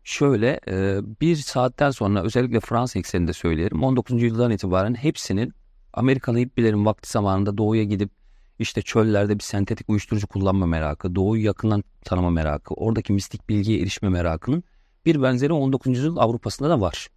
Şöyle 0.04 0.60
e, 0.68 0.98
bir 1.20 1.36
saatten 1.36 1.90
sonra 1.90 2.22
özellikle 2.22 2.60
Fransa 2.60 2.98
ekseninde 2.98 3.32
söyleyelim 3.32 3.82
19. 3.82 4.22
yüzyıldan 4.22 4.50
itibaren 4.50 4.94
hepsinin 4.94 5.52
Amerikalı 5.92 6.38
hippilerin 6.38 6.86
vakti 6.86 7.10
zamanında 7.10 7.58
doğuya 7.58 7.84
gidip 7.84 8.10
işte 8.58 8.82
çöllerde 8.82 9.38
bir 9.38 9.44
sentetik 9.44 9.88
uyuşturucu 9.88 10.26
kullanma 10.26 10.66
merakı, 10.66 11.14
doğuyu 11.14 11.44
yakından 11.44 11.84
tanıma 12.04 12.30
merakı, 12.30 12.74
oradaki 12.74 13.12
mistik 13.12 13.48
bilgiye 13.48 13.80
erişme 13.80 14.08
merakının 14.08 14.64
bir 15.06 15.22
benzeri 15.22 15.52
19. 15.52 15.96
yüzyıl 15.96 16.16
Avrupa'sında 16.16 16.70
da 16.70 16.80
var. 16.80 17.08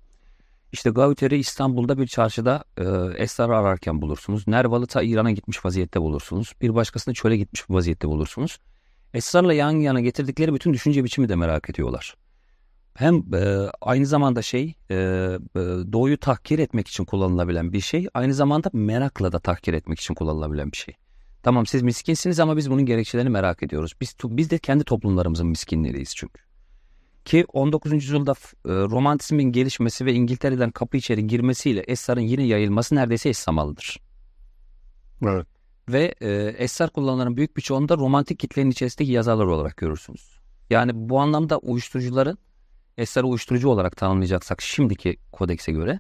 İşte 0.72 0.90
Gauter'i 0.90 1.38
İstanbul'da 1.38 1.98
bir 1.98 2.08
çarşıda 2.08 2.64
e, 2.78 2.84
esrarı 3.24 3.58
ararken 3.58 4.02
bulursunuz. 4.02 4.48
Nerval'ı 4.48 4.88
ta 4.88 5.02
İran'a 5.02 5.32
gitmiş 5.32 5.66
vaziyette 5.66 6.02
bulursunuz. 6.02 6.54
Bir 6.62 6.76
başkasını 6.76 7.14
çöle 7.14 7.38
gitmiş 7.38 7.70
vaziyette 7.70 8.08
bulursunuz. 8.08 8.60
Esrarla 9.14 9.54
yan 9.54 9.72
yana 9.72 10.02
getirdikleri 10.02 10.54
bütün 10.54 10.74
düşünce 10.74 11.04
biçimi 11.04 11.30
de 11.30 11.36
merak 11.36 11.70
ediyorlar. 11.70 12.16
Hem 12.94 13.34
e, 13.34 13.70
aynı 13.82 14.06
zamanda 14.06 14.42
şey 14.42 14.76
e, 14.90 14.96
e, 14.96 15.60
doğuyu 15.94 16.18
tahkir 16.18 16.60
etmek 16.60 16.88
için 16.88 17.06
kullanılabilen 17.06 17.74
bir 17.74 17.82
şey. 17.82 18.08
Aynı 18.14 18.34
zamanda 18.34 18.70
merakla 18.74 19.32
da 19.32 19.40
tahkir 19.40 19.74
etmek 19.74 20.00
için 20.00 20.14
kullanılabilen 20.14 20.72
bir 20.72 20.78
şey. 20.78 20.96
Tamam 21.44 21.66
siz 21.66 21.82
miskinsiniz 21.82 22.40
ama 22.40 22.58
biz 22.58 22.72
bunun 22.72 22.86
gerekçelerini 22.86 23.30
merak 23.30 23.64
ediyoruz. 23.64 23.94
Biz, 24.02 24.16
biz 24.24 24.50
de 24.50 24.58
kendi 24.58 24.84
toplumlarımızın 24.84 25.48
miskinleriyiz 25.48 26.16
çünkü. 26.16 26.49
Ki 27.26 27.46
19. 27.54 27.94
yüzyılda 27.94 28.32
e, 28.32 28.36
romantizmin 28.66 29.52
gelişmesi 29.52 30.06
ve 30.06 30.14
İngiltere'den 30.14 30.72
kapı 30.72 30.98
içeri 30.98 31.28
girmesiyle 31.28 31.80
esrarın 31.80 32.22
yine 32.22 32.44
yayılması 32.44 32.96
neredeyse 32.96 33.30
eş 33.30 33.38
zamanlıdır. 33.38 34.00
Evet. 35.24 35.48
Ve 35.90 36.16
e, 36.22 36.30
esrar 36.58 36.90
kullananların 36.90 37.38
büyük 37.38 37.58
bir 37.58 37.62
çoğunda 37.62 37.98
romantik 37.98 38.40
kitlenin 38.40 38.72
içerisindeki 38.72 39.12
yazarlar 39.12 39.46
olarak 39.46 39.78
görürsünüz. 39.78 40.40
Yani 40.70 40.92
bu 40.96 41.20
anlamda 41.20 41.58
uyuşturucuların 41.58 42.38
esrar 42.98 43.24
uyuşturucu 43.24 43.70
olarak 43.70 43.98
tanımlayacaksak 43.98 44.62
şimdiki 44.62 45.18
kodekse 45.32 45.72
göre 45.72 46.00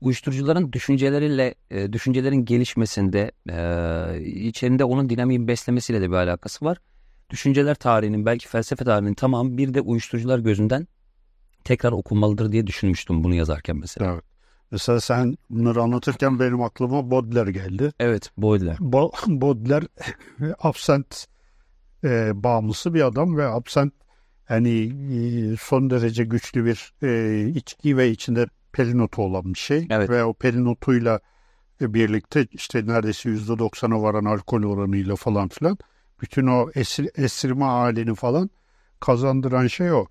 uyuşturucuların 0.00 0.72
düşünceleriyle 0.72 1.54
e, 1.70 1.92
düşüncelerin 1.92 2.44
gelişmesinde 2.44 3.32
e, 3.50 4.24
içerisinde 4.24 4.84
onun 4.84 5.10
dinamiğin 5.10 5.48
beslemesiyle 5.48 6.00
de 6.00 6.10
bir 6.10 6.16
alakası 6.16 6.64
var 6.64 6.78
düşünceler 7.30 7.74
tarihinin 7.74 8.26
belki 8.26 8.48
felsefe 8.48 8.84
tarihinin 8.84 9.14
tamamı 9.14 9.58
bir 9.58 9.74
de 9.74 9.80
uyuşturucular 9.80 10.38
gözünden 10.38 10.86
tekrar 11.64 11.92
okunmalıdır 11.92 12.52
diye 12.52 12.66
düşünmüştüm 12.66 13.24
bunu 13.24 13.34
yazarken 13.34 13.76
mesela. 13.76 14.12
Evet. 14.12 14.24
Mesela 14.70 15.00
sen 15.00 15.36
bunları 15.50 15.82
anlatırken 15.82 16.40
benim 16.40 16.62
aklıma 16.62 17.10
Baudelaire 17.10 17.52
geldi. 17.52 17.92
Evet 18.00 18.30
Baudelaire. 18.36 18.78
Bo 18.80 19.12
Baudelaire 19.26 19.86
absent 20.58 21.26
e, 22.04 22.30
bağımlısı 22.34 22.94
bir 22.94 23.06
adam 23.06 23.36
ve 23.36 23.46
absent 23.46 23.92
hani 24.44 24.92
e, 25.14 25.56
son 25.56 25.90
derece 25.90 26.24
güçlü 26.24 26.64
bir 26.64 26.92
e, 27.02 27.48
içki 27.48 27.96
ve 27.96 28.10
içinde 28.10 28.46
pelinotu 28.72 29.22
olan 29.22 29.54
bir 29.54 29.58
şey. 29.58 29.86
Evet. 29.90 30.10
Ve 30.10 30.24
o 30.24 30.34
pelinotuyla 30.34 31.20
birlikte 31.80 32.46
işte 32.52 32.86
neredeyse 32.86 33.28
yüzde 33.28 33.58
doksana 33.58 34.02
varan 34.02 34.24
alkol 34.24 34.62
oranıyla 34.62 35.16
falan 35.16 35.48
filan 35.48 35.78
bütün 36.20 36.46
o 36.46 36.70
esir, 36.74 37.10
esirme 37.16 37.64
halini 37.64 38.14
falan 38.14 38.50
kazandıran 39.00 39.66
şey 39.66 39.92
o. 39.92 40.06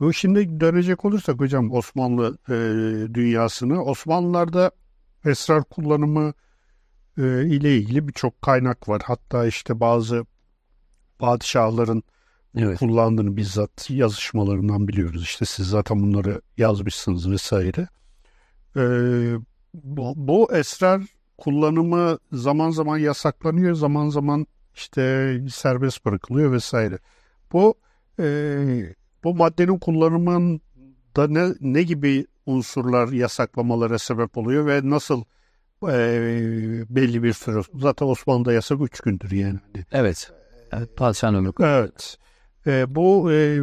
Bu 0.00 0.12
şimdi 0.12 0.60
dönecek 0.60 1.04
olursak 1.04 1.40
hocam 1.40 1.72
Osmanlı 1.72 2.38
e, 2.48 2.54
dünyasını 3.14 3.84
Osmanlılarda 3.84 4.70
esrar 5.24 5.64
kullanımı 5.64 6.32
e, 7.18 7.46
ile 7.46 7.76
ilgili 7.76 8.08
birçok 8.08 8.42
kaynak 8.42 8.88
var. 8.88 9.02
Hatta 9.04 9.46
işte 9.46 9.80
bazı 9.80 10.26
padişahların 11.18 12.02
evet. 12.56 12.78
kullandığını 12.78 13.36
bizzat 13.36 13.90
yazışmalarından 13.90 14.88
biliyoruz. 14.88 15.22
İşte 15.22 15.44
siz 15.44 15.68
zaten 15.68 16.02
bunları 16.02 16.40
yazmışsınız 16.56 17.30
vesaire. 17.30 17.88
E, 18.76 18.82
bu, 19.74 20.12
bu 20.16 20.52
esrar 20.52 21.02
kullanımı 21.38 22.18
zaman 22.32 22.70
zaman 22.70 22.98
yasaklanıyor, 22.98 23.74
zaman 23.74 24.08
zaman 24.08 24.46
işte 24.74 25.38
serbest 25.50 26.04
bırakılıyor 26.04 26.52
vesaire. 26.52 26.98
Bu 27.52 27.74
e, 28.20 28.24
bu 29.24 29.34
maddenin 29.34 29.78
kullanımında 29.78 31.28
ne, 31.28 31.54
ne 31.60 31.82
gibi 31.82 32.26
unsurlar 32.46 33.08
yasaklamalara 33.08 33.98
sebep 33.98 34.38
oluyor 34.38 34.66
ve 34.66 34.80
nasıl 34.90 35.24
e, 35.82 35.96
belli 36.88 37.22
bir 37.22 37.32
süre 37.32 37.60
zaten 37.74 38.06
Osmanlı'da 38.06 38.52
yasak 38.52 38.80
üç 38.80 39.00
gündür 39.00 39.30
yani. 39.30 39.58
Evet. 39.92 40.32
Evet, 40.72 40.96
padişahın 40.96 41.34
ömrü. 41.34 41.52
Evet. 41.60 42.16
E, 42.66 42.94
bu 42.94 43.32
e, 43.32 43.58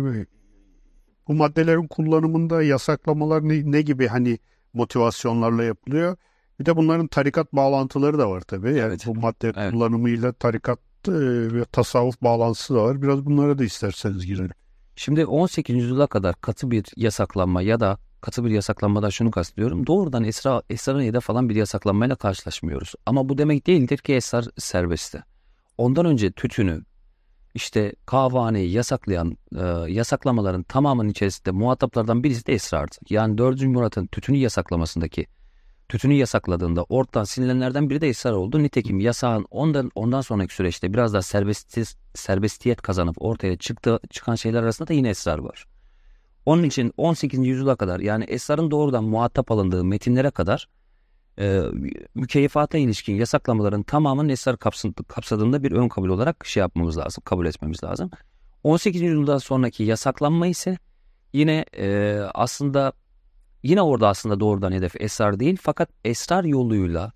bu 1.27 1.33
maddelerin 1.33 1.87
kullanımında 1.87 2.63
yasaklamalar 2.63 3.41
ne, 3.41 3.71
ne 3.71 3.81
gibi 3.81 4.07
hani 4.07 4.39
motivasyonlarla 4.73 5.63
yapılıyor? 5.63 6.17
Bir 6.59 6.65
de 6.65 6.75
bunların 6.75 7.07
tarikat 7.07 7.53
bağlantıları 7.53 8.19
da 8.19 8.29
var 8.29 8.41
tabii. 8.41 8.67
Yani 8.67 8.79
evet. 8.79 9.03
bu 9.05 9.15
madde 9.15 9.53
evet. 9.55 9.71
kullanımıyla 9.71 10.33
tarikat 10.33 10.79
ve 11.53 11.65
tasavvuf 11.65 12.21
bağlantısı 12.21 12.75
da 12.75 12.83
var. 12.83 13.01
Biraz 13.01 13.25
bunlara 13.25 13.57
da 13.57 13.63
isterseniz 13.63 14.25
girelim. 14.25 14.51
Şimdi 14.95 15.25
18. 15.25 15.75
yüzyıla 15.75 16.07
kadar 16.07 16.41
katı 16.41 16.71
bir 16.71 16.85
yasaklanma 16.95 17.61
ya 17.61 17.79
da 17.79 17.97
katı 18.21 18.45
bir 18.45 18.49
yasaklanmadan 18.49 19.09
şunu 19.09 19.31
kastediyorum. 19.31 19.87
Doğrudan 19.87 20.23
esra, 20.23 20.61
esrariyede 20.69 21.19
falan 21.19 21.49
bir 21.49 21.55
yasaklanmayla 21.55 22.15
karşılaşmıyoruz. 22.15 22.93
Ama 23.05 23.29
bu 23.29 23.37
demek 23.37 23.67
değildir 23.67 23.97
ki 23.97 24.13
esrar 24.13 24.45
serbestti. 24.57 25.23
Ondan 25.77 26.05
önce 26.05 26.31
tütünü, 26.31 26.83
işte 27.53 27.93
kahvaneyi 28.05 28.71
yasaklayan 28.71 29.37
e, 29.55 29.91
yasaklamaların 29.91 30.63
tamamının 30.63 31.09
içerisinde 31.09 31.51
muhataplardan 31.51 32.23
birisi 32.23 32.45
de 32.45 32.53
esrardı. 32.53 32.95
Yani 33.09 33.37
4. 33.37 33.61
Murat'ın 33.61 34.07
tütünü 34.07 34.37
yasaklamasındaki 34.37 35.27
tütünü 35.89 36.13
yasakladığında 36.13 36.84
ortadan 36.84 37.24
silinenlerden 37.24 37.89
biri 37.89 38.01
de 38.01 38.10
esrar 38.10 38.32
oldu. 38.32 38.63
Nitekim 38.63 39.00
yasağın 39.00 39.46
ondan 39.51 39.91
ondan 39.96 40.22
sonraki 40.22 40.56
süreçte 40.56 40.94
biraz 40.94 41.13
daha 41.13 41.22
serbest, 41.22 41.77
serbestiyet 42.15 42.82
kazanıp 42.82 43.15
ortaya 43.20 43.58
çıktı 43.58 44.00
çıkan 44.10 44.36
şeyler 44.36 44.63
arasında 44.63 44.88
da 44.88 44.94
yine 44.94 45.10
esrar 45.10 45.39
var. 45.39 45.65
Onun 46.46 46.63
için 46.63 46.94
18. 46.98 47.48
yüzyıla 47.48 47.75
kadar 47.75 48.00
yani 48.00 48.24
esrarın 48.24 48.72
doğrudan 48.72 49.03
muhatap 49.03 49.51
alındığı 49.51 49.84
metinlere 49.84 50.32
kadar 50.32 50.67
e, 51.39 51.62
mükeyefata 52.15 52.77
ilişkin 52.77 53.15
yasaklamaların 53.15 53.84
tamamının 53.84 54.29
esrar 54.29 54.58
kapsadığında 55.08 55.63
bir 55.63 55.72
ön 55.72 55.88
kabul 55.88 56.10
olarak 56.10 56.46
şey 56.46 56.62
yapmamız 56.62 56.98
lazım, 56.98 57.24
kabul 57.25 57.46
etmemiz 57.46 57.84
lazım. 57.84 58.10
18. 58.63 59.01
yüzyıldan 59.01 59.38
sonraki 59.38 59.84
yasaklanma 59.84 60.48
ise 60.48 60.77
yine 61.34 61.65
e, 61.77 62.20
aslında 62.34 62.94
Yine 63.63 63.81
orada 63.81 64.07
aslında 64.07 64.39
doğrudan 64.39 64.71
hedef 64.71 65.01
esrar 65.01 65.39
değil 65.39 65.57
fakat 65.61 65.89
esrar 66.05 66.43
yoluyla 66.43 67.11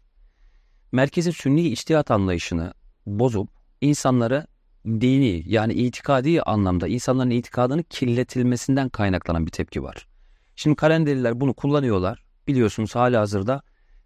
merkezi 0.92 1.34
sünni 1.34 1.62
içtihat 1.62 2.12
anlayışını 2.12 2.74
bozup 3.06 3.50
insanları 3.82 4.48
dini 4.86 5.44
yani 5.46 5.74
itikadi 5.74 6.42
anlamda 6.42 6.88
insanların 6.88 7.30
itikadını 7.30 7.84
kirletilmesinden 7.84 8.90
kaynaklanan 8.90 9.46
bir 9.46 9.52
tepki 9.52 9.84
var. 9.84 10.08
Şimdi 10.56 10.76
kalenderiler 10.76 11.40
bunu 11.42 11.54
kullanıyorlar. 11.54 12.24
Biliyorsunuz 12.48 12.96
hala 12.96 13.20
hazırda 13.20 13.62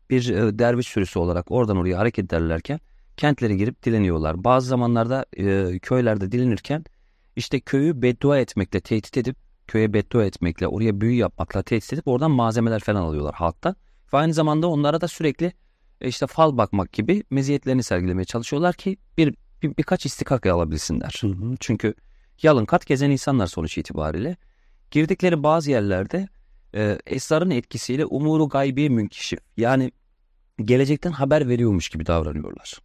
bir 0.09 0.29
e, 0.29 0.59
derviş 0.59 0.87
sürüsü 0.87 1.19
olarak 1.19 1.51
oradan 1.51 1.77
oraya 1.77 1.97
hareket 1.97 2.25
ederlerken 2.25 2.79
kentlere 3.17 3.55
girip 3.55 3.83
dileniyorlar. 3.83 4.43
Bazı 4.43 4.67
zamanlarda 4.67 5.25
e, 5.37 5.79
köylerde 5.79 6.31
dilenirken 6.31 6.85
işte 7.35 7.59
köyü 7.59 8.01
beddua 8.01 8.39
etmekle 8.39 8.81
tehdit 8.81 9.17
edip 9.17 9.44
köye 9.67 9.93
beddua 9.93 10.25
etmekle, 10.25 10.67
oraya 10.67 11.01
büyü 11.01 11.15
yapmakla 11.15 11.63
tehdit 11.63 11.93
edip 11.93 12.07
oradan 12.07 12.31
malzemeler 12.31 12.79
falan 12.79 13.01
alıyorlar 13.01 13.35
halktan. 13.35 13.75
Ve 14.13 14.17
aynı 14.17 14.33
zamanda 14.33 14.67
onlara 14.67 15.01
da 15.01 15.07
sürekli 15.07 15.53
e, 16.01 16.07
işte 16.07 16.27
fal 16.27 16.57
bakmak 16.57 16.93
gibi 16.93 17.23
meziyetlerini 17.29 17.83
sergilemeye 17.83 18.25
çalışıyorlar 18.25 18.75
ki 18.75 18.97
bir, 19.17 19.35
bir 19.63 19.77
birkaç 19.77 20.05
istikak 20.05 20.45
alabilsinler. 20.45 21.17
Hı 21.21 21.27
hı. 21.27 21.55
Çünkü 21.59 21.93
yalın 22.41 22.65
kat 22.65 22.85
gezen 22.85 23.09
insanlar 23.09 23.47
sonuç 23.47 23.77
itibariyle. 23.77 24.37
Girdikleri 24.91 25.43
bazı 25.43 25.71
yerlerde 25.71 26.27
e, 26.75 26.99
esrarın 27.05 27.49
etkisiyle 27.49 28.05
umuru 28.05 28.49
gaybi 28.49 28.89
münkişif. 28.89 29.39
Yani 29.57 29.91
gelecekten 30.61 31.11
haber 31.11 31.49
veriyormuş 31.49 31.89
gibi 31.89 32.05
davranıyorlar. 32.05 32.79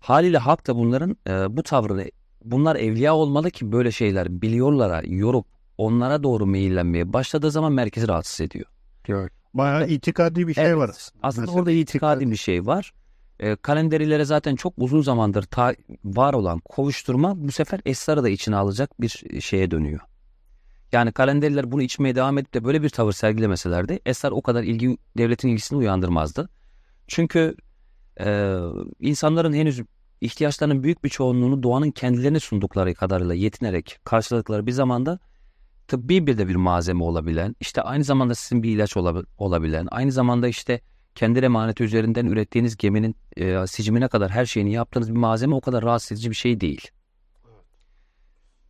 Haliyle 0.00 0.38
halk 0.38 0.66
da 0.66 0.76
bunların 0.76 1.16
e, 1.28 1.56
bu 1.56 1.62
tavrını 1.62 2.04
bunlar 2.44 2.76
evliya 2.76 3.14
olmalı 3.14 3.50
ki 3.50 3.72
böyle 3.72 3.92
şeyler 3.92 4.42
biliyorlara 4.42 5.02
yorup 5.06 5.46
onlara 5.78 6.22
doğru 6.22 6.46
meyillenmeye 6.46 7.12
başladığı 7.12 7.50
zaman 7.50 7.72
merkezi 7.72 8.08
rahatsız 8.08 8.40
ediyor. 8.40 8.66
Evet. 9.08 9.32
Bayağı 9.54 9.88
itikadi 9.88 10.48
bir 10.48 10.54
şey 10.54 10.64
Evet. 10.64 10.76
var. 10.76 10.90
Aslında 11.22 11.40
Mesela 11.46 11.58
orada 11.58 11.70
itikadi 11.70 12.30
bir 12.30 12.36
şey 12.36 12.66
var. 12.66 12.92
E, 13.40 13.56
kalenderilere 13.56 14.24
zaten 14.24 14.56
çok 14.56 14.74
uzun 14.76 15.02
zamandır 15.02 15.42
ta- 15.42 15.74
var 16.04 16.34
olan 16.34 16.58
kovuşturma 16.64 17.34
bu 17.48 17.52
sefer 17.52 17.80
esrarı 17.86 18.22
da 18.22 18.28
içine 18.28 18.56
alacak 18.56 19.00
bir 19.00 19.40
şeye 19.40 19.70
dönüyor. 19.70 20.00
Yani 20.92 21.12
kalenderiler 21.12 21.72
bunu 21.72 21.82
içmeye 21.82 22.14
devam 22.14 22.38
edip 22.38 22.54
de 22.54 22.64
böyle 22.64 22.82
bir 22.82 22.88
tavır 22.90 23.12
sergilemeselerdi 23.12 24.00
esrar 24.06 24.32
o 24.32 24.42
kadar 24.42 24.62
ilgi 24.62 24.98
devletin 25.18 25.48
ilgisini 25.48 25.78
uyandırmazdı. 25.78 26.48
Çünkü 27.06 27.54
e, 28.20 28.56
insanların 29.00 29.52
henüz 29.52 29.80
ihtiyaçlarının 30.20 30.82
büyük 30.82 31.04
bir 31.04 31.08
çoğunluğunu 31.08 31.62
doğanın 31.62 31.90
kendilerine 31.90 32.40
sundukları 32.40 32.94
kadarıyla 32.94 33.34
yetinerek 33.34 33.98
karşıladıkları 34.04 34.66
bir 34.66 34.72
zamanda 34.72 35.18
tıbbi 35.88 36.26
bir 36.26 36.38
de 36.38 36.48
bir 36.48 36.56
malzeme 36.56 37.04
olabilen, 37.04 37.56
işte 37.60 37.82
aynı 37.82 38.04
zamanda 38.04 38.34
sizin 38.34 38.62
bir 38.62 38.70
ilaç 38.70 38.96
olabi- 38.96 39.26
olabilen, 39.38 39.88
aynı 39.90 40.12
zamanda 40.12 40.48
işte 40.48 40.80
kendi 41.14 41.38
emaneti 41.38 41.84
üzerinden 41.84 42.26
ürettiğiniz 42.26 42.76
geminin 42.76 43.16
e, 43.36 43.66
sicimine 43.66 44.08
kadar 44.08 44.30
her 44.30 44.46
şeyini 44.46 44.72
yaptığınız 44.72 45.10
bir 45.10 45.16
malzeme 45.16 45.54
o 45.54 45.60
kadar 45.60 45.84
rahatsız 45.84 46.12
edici 46.12 46.30
bir 46.30 46.34
şey 46.34 46.60
değil. 46.60 46.90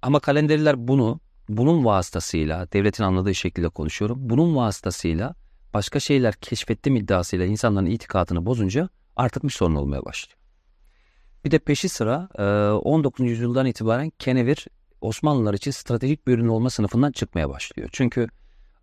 Ama 0.02 0.21
kalenderiler 0.21 0.88
bunu, 0.88 1.21
bunun 1.49 1.85
vasıtasıyla, 1.85 2.73
devletin 2.73 3.04
anladığı 3.04 3.35
şekilde 3.35 3.68
konuşuyorum, 3.68 4.18
bunun 4.21 4.56
vasıtasıyla 4.56 5.35
başka 5.75 6.00
şeyler 6.00 6.35
keşfettim 6.35 6.97
iddiasıyla 6.97 7.47
insanların 7.47 7.87
itikadını 7.87 8.47
bozunca 8.47 8.88
artık 9.16 9.42
bir 9.44 9.50
sorun 9.50 9.75
olmaya 9.75 10.04
başlıyor. 10.04 10.38
Bir 11.44 11.50
de 11.50 11.59
peşi 11.59 11.88
sıra 11.88 12.28
e, 12.38 12.42
19. 12.73 13.30
yüzyıldan 13.30 13.66
itibaren 13.66 14.12
kenevir 14.18 14.66
Osmanlılar 15.04 15.54
için 15.54 15.70
stratejik 15.70 16.26
bir 16.26 16.32
ürün 16.32 16.49
olma 16.49 16.70
sınıfından 16.70 17.12
çıkmaya 17.12 17.49
başlıyor. 17.49 17.88
Çünkü 17.92 18.28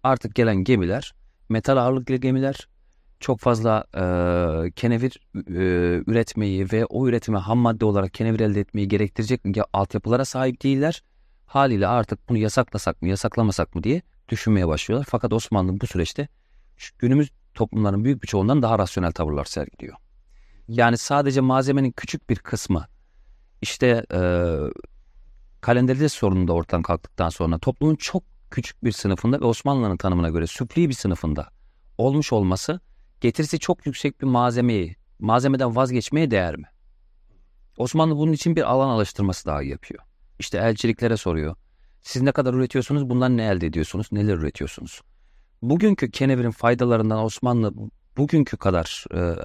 artık 0.04 0.36
gelen 0.36 0.56
gemiler 0.56 1.14
metal 1.50 1.78
ağırlıklı 1.78 2.16
gemiler 2.16 2.68
çok 3.20 3.40
fazla 3.40 3.84
e, 3.96 4.72
kenevir 4.72 5.20
e, 5.36 6.04
üretmeyi 6.08 6.72
ve 6.72 6.86
o 6.86 7.08
üretime 7.08 7.40
ham 7.40 7.58
madde 7.58 7.86
olarak 7.86 8.14
kenevir 8.14 8.40
elde 8.40 8.60
etmeyi 8.60 8.88
gerektirecek 8.88 9.42
ya- 9.58 9.66
altyapılara 9.74 10.26
sahip 10.26 10.64
değiller. 10.64 11.04
Haliyle 11.46 11.88
artık 11.88 12.30
bunu 12.30 12.38
yasaklasak 12.38 13.02
mı 13.02 13.08
yasaklamasak 13.08 13.76
mı 13.76 13.84
diye 13.84 14.02
düşünmeye 14.30 14.68
başlıyorlar. 14.68 15.08
Fakat 15.10 15.34
Osmanlı 15.34 15.82
bu 15.82 15.88
süreçte 15.88 16.28
günümüz 17.00 17.30
toplumların 17.54 18.04
büyük 18.04 18.24
bir 18.24 18.28
çoğundan 18.28 18.62
daha 18.62 18.80
rasyonel 18.80 19.12
tavırlar 19.12 19.46
sergiliyor. 19.46 19.98
Yani 20.68 20.98
sadece 20.98 21.42
malzemenin 21.42 21.92
küçük 21.92 22.30
bir 22.30 22.36
kısmı 22.36 22.88
işte 23.62 24.06
e, 24.14 24.20
kalenderide 25.62 26.10
sorunu 26.10 26.48
da 26.48 26.54
ortadan 26.54 26.82
kalktıktan 26.82 27.30
sonra 27.30 27.60
toplumun 27.60 27.96
çok 27.96 28.24
küçük 28.52 28.84
bir 28.84 28.92
sınıfında 28.92 29.42
ve 29.42 29.46
Osmanlıların 29.46 29.98
tanımına 29.98 30.30
göre 30.30 30.48
süfli 30.48 30.90
bir 30.90 30.94
sınıfında 30.94 31.48
olmuş 31.98 32.34
olması 32.34 32.80
getirisi 33.22 33.60
çok 33.60 33.86
yüksek 33.86 34.22
bir 34.22 34.28
malzemeyi 34.28 34.96
malzemeden 35.20 35.76
vazgeçmeye 35.76 36.32
değer 36.32 36.56
mi? 36.56 36.66
Osmanlı 37.78 38.18
bunun 38.18 38.32
için 38.32 38.56
bir 38.56 38.72
alan 38.72 38.90
alıştırması 38.90 39.46
daha 39.46 39.62
yapıyor. 39.62 40.04
İşte 40.40 40.58
elçiliklere 40.58 41.18
soruyor. 41.18 41.56
Siz 42.02 42.22
ne 42.22 42.32
kadar 42.32 42.54
üretiyorsunuz? 42.54 43.10
Bundan 43.10 43.38
ne 43.38 43.44
elde 43.44 43.68
ediyorsunuz? 43.68 44.08
Neler 44.12 44.34
üretiyorsunuz? 44.34 45.02
Bugünkü 45.62 46.12
kenevirin 46.12 46.52
faydalarından 46.52 47.24
Osmanlı 47.24 47.74
bugünkü 48.18 48.58
kadar 48.58 49.06
e, 49.14 49.36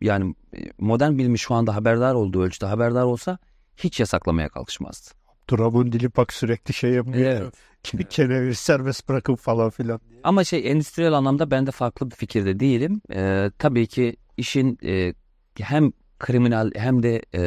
yani 0.00 0.34
modern 0.78 1.18
bilimi 1.18 1.38
şu 1.38 1.54
anda 1.54 1.74
haberdar 1.74 2.14
olduğu 2.14 2.42
ölçüde 2.42 2.66
haberdar 2.66 3.02
olsa 3.02 3.38
hiç 3.76 4.00
yasaklamaya 4.00 4.48
kalkışmazdı. 4.48 5.21
Trabzon 5.48 5.92
dili 5.92 6.16
bak 6.16 6.32
sürekli 6.32 6.74
şey 6.74 6.90
yapıyor. 6.90 7.52
Evet. 7.96 8.10
Kenevir 8.10 8.54
serbest 8.54 9.08
bırakın 9.08 9.34
falan 9.34 9.70
filan. 9.70 10.00
Ama 10.24 10.44
şey 10.44 10.70
endüstriyel 10.70 11.12
anlamda 11.12 11.50
ben 11.50 11.66
de 11.66 11.70
farklı 11.70 12.10
bir 12.10 12.16
fikirde 12.16 12.60
değilim. 12.60 13.00
Ee, 13.14 13.50
tabii 13.58 13.86
ki 13.86 14.16
işin 14.36 14.78
e, 14.84 15.14
hem 15.60 15.92
kriminal 16.18 16.70
hem 16.74 17.02
de 17.02 17.22
e, 17.34 17.42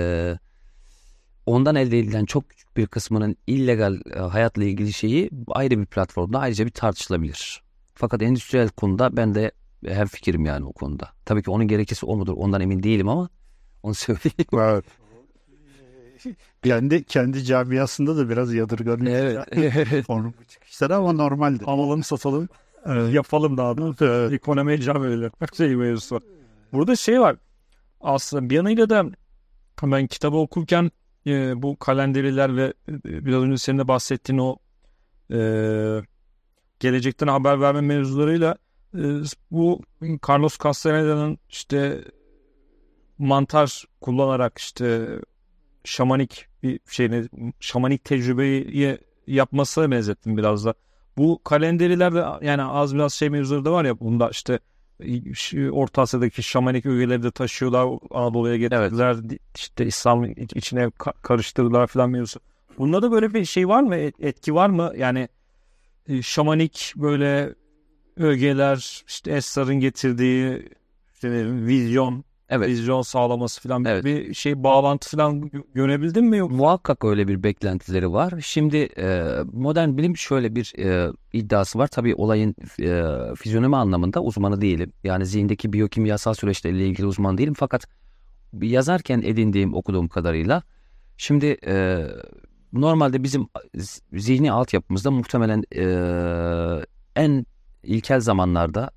ondan 1.46 1.76
elde 1.76 2.00
edilen 2.00 2.26
çok 2.26 2.50
küçük 2.50 2.78
bir 2.78 2.88
kısmının 2.88 3.36
illegal 3.48 4.00
e, 4.16 4.20
hayatla 4.20 4.64
ilgili 4.64 4.94
şeyi 4.94 5.30
ayrı 5.48 5.80
bir 5.80 5.86
platformda 5.86 6.40
ayrıca 6.40 6.66
bir 6.66 6.72
tartışılabilir. 6.72 7.64
Fakat 7.94 8.22
endüstriyel 8.22 8.70
konuda 8.70 9.18
ben 9.18 9.36
de 9.36 9.52
hem 9.86 10.08
fikrim 10.08 10.46
yani 10.46 10.66
o 10.66 10.74
konuda. 10.74 11.10
Tabii 11.26 11.44
ki 11.44 11.52
onun 11.52 11.68
gerekçesi 11.68 12.06
o 12.06 12.16
mudur 12.18 12.34
ondan 12.38 12.62
emin 12.62 12.84
değilim 12.84 13.10
ama 13.10 13.30
onu 13.84 13.94
söyleyeyim. 13.94 14.48
Evet. 14.54 14.86
Kendi 16.64 17.04
kendi 17.04 17.44
camiasında 17.44 18.18
da 18.18 18.30
biraz 18.30 18.54
yadırganıyor. 18.54 19.46
evet. 19.52 20.06
Onun 20.08 20.34
bu 20.42 20.46
çıkışları 20.48 20.96
ama 20.96 21.14
normaldir. 21.14 21.66
Alalım 21.68 22.04
satalım. 22.04 22.50
Evet. 22.88 23.14
Yapalım 23.14 23.58
daha 23.58 23.78
da. 23.78 24.06
Evet. 24.06 24.34
Ekonomiye 24.34 24.78
can 24.82 25.04
verelim. 25.04 25.32
Şey 25.58 25.76
mevzusu. 25.76 26.20
Burada 26.74 26.96
şey 26.96 27.22
var. 27.22 27.36
Aslında 28.02 28.50
bir 28.50 28.56
yanıyla 28.56 28.90
da 28.90 29.06
ben 29.84 30.08
kitabı 30.08 30.38
okurken 30.38 30.92
e, 31.28 31.62
bu 31.62 31.80
kalenderiler 31.80 32.58
ve 32.58 32.74
e, 32.90 33.26
biraz 33.26 33.44
önce 33.44 33.58
senin 33.58 33.80
de 33.80 33.88
bahsettiğin 33.88 34.40
o 34.40 34.58
e, 35.32 35.40
gelecekten 36.80 37.28
haber 37.28 37.62
verme 37.62 37.82
mevzularıyla 37.82 38.58
e, 38.96 39.04
bu 39.52 39.82
Carlos 40.30 40.58
Castaneda'nın 40.64 41.38
işte 41.50 42.04
mantar 43.18 43.86
kullanarak 44.02 44.58
işte 44.58 45.08
şamanik 45.86 46.48
bir 46.64 46.80
şeyini 46.90 47.30
şamanik 47.60 48.04
tecrübeyi 48.04 48.98
yapmasına 49.28 49.92
benzettim 49.92 50.38
biraz 50.38 50.66
da. 50.66 50.74
Bu 51.18 51.42
kalenderilerde 51.44 52.26
yani 52.46 52.64
az 52.64 52.96
biraz 52.96 53.14
şey 53.14 53.30
mevzuları 53.30 53.66
da 53.66 53.72
var 53.72 53.86
ya 53.86 54.00
bunda 54.00 54.30
işte 54.30 54.60
Orta 55.72 56.02
Asya'daki 56.02 56.44
şamanik 56.44 56.86
ögeleri 56.86 57.24
de 57.24 57.32
taşıyorlar 57.32 58.00
Anadolu'ya 58.12 58.58
getirdiler 58.58 59.18
işte 59.56 59.86
İslam 59.86 60.26
içine 60.26 60.84
ka- 60.84 61.14
karıştırdılar 61.22 61.88
falan 61.88 62.10
mevzusu. 62.10 62.40
Bunda 62.78 63.02
da 63.02 63.12
böyle 63.12 63.34
bir 63.34 63.46
şey 63.46 63.68
var 63.68 63.84
mı 63.84 63.96
Et- 63.96 64.16
etki 64.20 64.56
var 64.56 64.70
mı 64.70 64.94
yani 64.98 65.30
e, 66.08 66.22
şamanik 66.22 66.94
böyle 66.96 67.56
ögeler 68.18 69.04
işte 69.08 69.32
Esrar'ın 69.32 69.76
getirdiği 69.80 70.70
işte 71.14 71.30
vizyon 71.66 72.24
Evet. 72.50 72.68
vizyon 72.68 73.02
sağlaması 73.02 73.62
falan 73.62 73.86
Evet. 73.86 74.06
bir 74.06 74.34
şey 74.34 74.64
bağlantı 74.64 75.18
falan 75.18 75.42
gö- 75.42 75.64
görebildin 75.74 76.26
mi 76.26 76.38
yok? 76.38 76.52
Muhakkak 76.52 77.06
öyle 77.06 77.28
bir 77.28 77.44
beklentileri 77.44 78.12
var. 78.12 78.34
Şimdi 78.42 78.78
e, 78.98 79.24
modern 79.54 79.98
bilim 79.98 80.18
şöyle 80.18 80.56
bir 80.56 80.74
e, 80.80 81.12
iddiası 81.34 81.80
var. 81.80 81.88
Tabii 81.88 82.16
olayın 82.16 82.56
e, 82.82 83.04
fizyonomi 83.36 83.76
anlamında 83.76 84.24
uzmanı 84.24 84.62
değilim. 84.62 84.94
Yani 85.04 85.26
zihindeki 85.26 85.74
biyokimyasal 85.74 86.34
süreçlerle 86.34 86.88
ilgili 86.88 87.06
uzman 87.06 87.38
değilim. 87.38 87.54
Fakat 87.58 87.86
yazarken 88.62 89.22
edindiğim, 89.22 89.74
okuduğum 89.74 90.08
kadarıyla 90.08 90.64
şimdi 91.18 91.58
e, 91.68 92.06
normalde 92.74 93.24
bizim 93.24 93.48
zihni 94.14 94.52
altyapımızda 94.52 95.12
muhtemelen 95.12 95.64
e, 95.76 95.86
en 97.16 97.46
ilkel 97.84 98.20
zamanlarda 98.20 98.92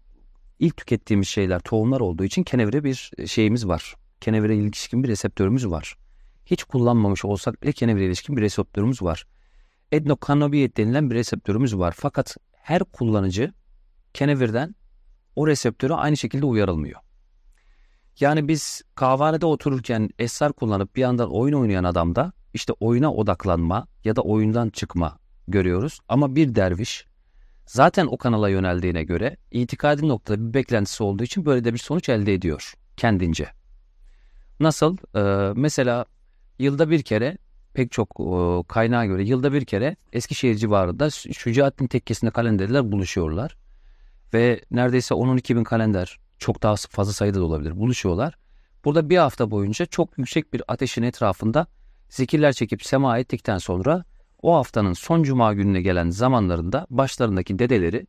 ilk 0.58 0.76
tükettiğimiz 0.76 1.28
şeyler 1.28 1.60
tohumlar 1.60 2.00
olduğu 2.00 2.24
için 2.24 2.42
kenevire 2.42 2.84
bir 2.84 3.10
şeyimiz 3.26 3.68
var. 3.68 3.94
Kenevire 4.20 4.56
ilişkin 4.56 5.02
bir 5.02 5.08
reseptörümüz 5.08 5.70
var 5.70 5.96
hiç 6.50 6.64
kullanmamış 6.64 7.24
olsak 7.24 7.62
bile 7.62 7.72
kenevire 7.72 8.06
ilişkin 8.06 8.36
bir 8.36 8.42
reseptörümüz 8.42 9.02
var. 9.02 9.26
Endokannabiyet 9.92 10.76
denilen 10.76 11.10
bir 11.10 11.14
reseptörümüz 11.14 11.76
var. 11.76 11.94
Fakat 11.96 12.36
her 12.52 12.84
kullanıcı 12.84 13.52
kenevirden 14.14 14.74
o 15.36 15.46
reseptöre 15.46 15.94
aynı 15.94 16.16
şekilde 16.16 16.46
uyarılmıyor. 16.46 17.00
Yani 18.20 18.48
biz 18.48 18.82
kahvanede 18.94 19.46
otururken 19.46 20.10
esrar 20.18 20.52
kullanıp 20.52 20.96
bir 20.96 21.00
yandan 21.00 21.30
oyun 21.30 21.54
oynayan 21.54 21.84
adamda 21.84 22.32
işte 22.54 22.72
oyuna 22.72 23.14
odaklanma 23.14 23.86
ya 24.04 24.16
da 24.16 24.22
oyundan 24.22 24.70
çıkma 24.70 25.18
görüyoruz. 25.48 26.00
Ama 26.08 26.34
bir 26.34 26.54
derviş 26.54 27.06
zaten 27.68 28.07
o 28.07 28.16
kanala 28.16 28.48
yöneldiğine 28.48 29.04
göre 29.04 29.37
itikadi 29.50 30.09
noktada 30.09 30.48
bir 30.48 30.54
beklentisi 30.54 31.02
olduğu 31.02 31.24
için 31.24 31.46
böyle 31.46 31.64
de 31.64 31.72
bir 31.72 31.78
sonuç 31.78 32.09
elde 32.09 32.35
ediyor 32.35 32.74
kendince. 32.96 33.48
Nasıl? 34.61 34.96
Ee, 35.16 35.52
mesela 35.57 36.04
yılda 36.59 36.90
bir 36.90 37.02
kere 37.02 37.38
pek 37.74 37.92
çok 37.92 38.20
e, 38.20 38.62
kaynağa 38.68 39.07
göre 39.07 39.24
yılda 39.24 39.52
bir 39.52 39.64
kere 39.64 39.96
Eskişehir 40.12 40.54
civarında 40.54 41.11
Şücaettin 41.11 41.87
Tekkesi'nde 41.87 42.31
kalenderler 42.31 42.92
buluşuyorlar. 42.92 43.57
Ve 44.35 44.61
neredeyse 44.70 45.14
10-12 45.14 45.57
bin 45.57 45.64
kalender 45.64 46.18
çok 46.38 46.62
daha 46.62 46.74
fazla 46.76 47.12
sayıda 47.12 47.38
da 47.38 47.44
olabilir 47.44 47.76
buluşuyorlar. 47.76 48.38
Burada 48.85 49.11
bir 49.11 49.16
hafta 49.16 49.50
boyunca 49.50 49.87
çok 49.87 50.18
yüksek 50.18 50.52
bir 50.52 50.62
ateşin 50.68 51.02
etrafında 51.02 51.66
zikirler 52.09 52.52
çekip 52.52 52.85
sema 52.85 53.18
ettikten 53.18 53.59
sonra 53.59 54.04
o 54.42 54.55
haftanın 54.55 54.92
son 54.92 55.22
cuma 55.22 55.55
gününe 55.55 55.83
gelen 55.83 56.11
zamanlarında 56.11 56.87
başlarındaki 56.90 57.59
dedeleri 57.59 58.07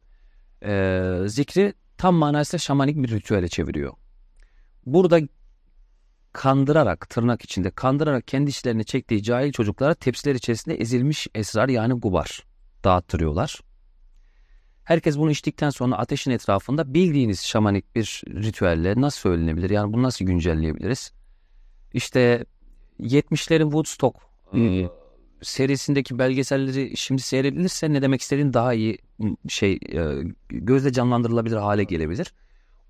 e, 0.63 1.27
zikri 1.27 1.73
tam 1.97 2.15
manasıyla 2.15 2.59
şamanik 2.59 2.97
bir 2.97 3.09
ritüele 3.09 3.47
çeviriyor. 3.47 3.93
Burada 4.85 5.19
kandırarak 6.33 7.09
tırnak 7.09 7.41
içinde 7.41 7.71
kandırarak 7.71 8.27
kendi 8.27 8.49
işlerini 8.49 8.85
çektiği 8.85 9.23
cahil 9.23 9.51
çocuklara 9.51 9.93
tepsiler 9.93 10.35
içerisinde 10.35 10.75
ezilmiş 10.75 11.27
esrar 11.35 11.69
yani 11.69 11.93
gubar 11.93 12.43
dağıttırıyorlar. 12.83 13.59
Herkes 14.83 15.17
bunu 15.17 15.31
içtikten 15.31 15.69
sonra 15.69 15.95
ateşin 15.95 16.31
etrafında 16.31 16.93
bildiğiniz 16.93 17.41
şamanik 17.45 17.95
bir 17.95 18.23
ritüelle 18.27 19.01
nasıl 19.01 19.19
söylenebilir? 19.19 19.69
Yani 19.69 19.93
bunu 19.93 20.03
nasıl 20.03 20.25
güncelleyebiliriz? 20.25 21.13
İşte 21.93 22.45
70'lerin 22.99 23.63
Woodstock 23.63 24.17
e, 24.53 24.89
serisindeki 25.41 26.19
belgeselleri 26.19 26.97
şimdi 26.97 27.21
seyredilirse 27.21 27.93
ne 27.93 28.01
demek 28.01 28.21
istediğin 28.21 28.53
daha 28.53 28.73
iyi 28.73 28.97
şey 29.47 29.73
e, 29.73 30.23
gözle 30.49 30.93
canlandırılabilir 30.93 31.57
hale 31.57 31.83
gelebilir. 31.83 32.33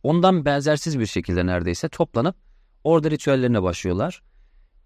Ondan 0.04 0.46
benzersiz 0.46 1.00
bir 1.00 1.06
şekilde 1.06 1.46
neredeyse 1.46 1.90
toplanıp 1.90 2.36
orada 2.84 3.12
ritüellerine 3.12 3.64
başlıyorlar. 3.64 4.22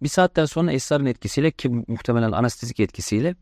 Bir 0.03 0.09
saatten 0.09 0.45
sonra 0.45 0.71
esrarın 0.71 1.05
etkisiyle 1.05 1.51
ki 1.51 1.69
muhtemelen 1.69 2.31
anestezik 2.31 2.79
etkisiyle 2.79 3.35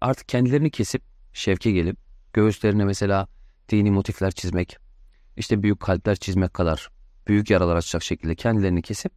artık 0.00 0.28
kendilerini 0.28 0.70
kesip 0.70 1.02
şevke 1.32 1.70
gelip 1.70 1.96
göğüslerine 2.32 2.84
mesela 2.84 3.28
dini 3.68 3.90
motifler 3.90 4.30
çizmek, 4.30 4.76
işte 5.36 5.62
büyük 5.62 5.80
kalpler 5.80 6.16
çizmek 6.16 6.54
kadar 6.54 6.90
büyük 7.26 7.50
yaralar 7.50 7.76
açacak 7.76 8.02
şekilde 8.02 8.34
kendilerini 8.34 8.82
kesip 8.82 9.12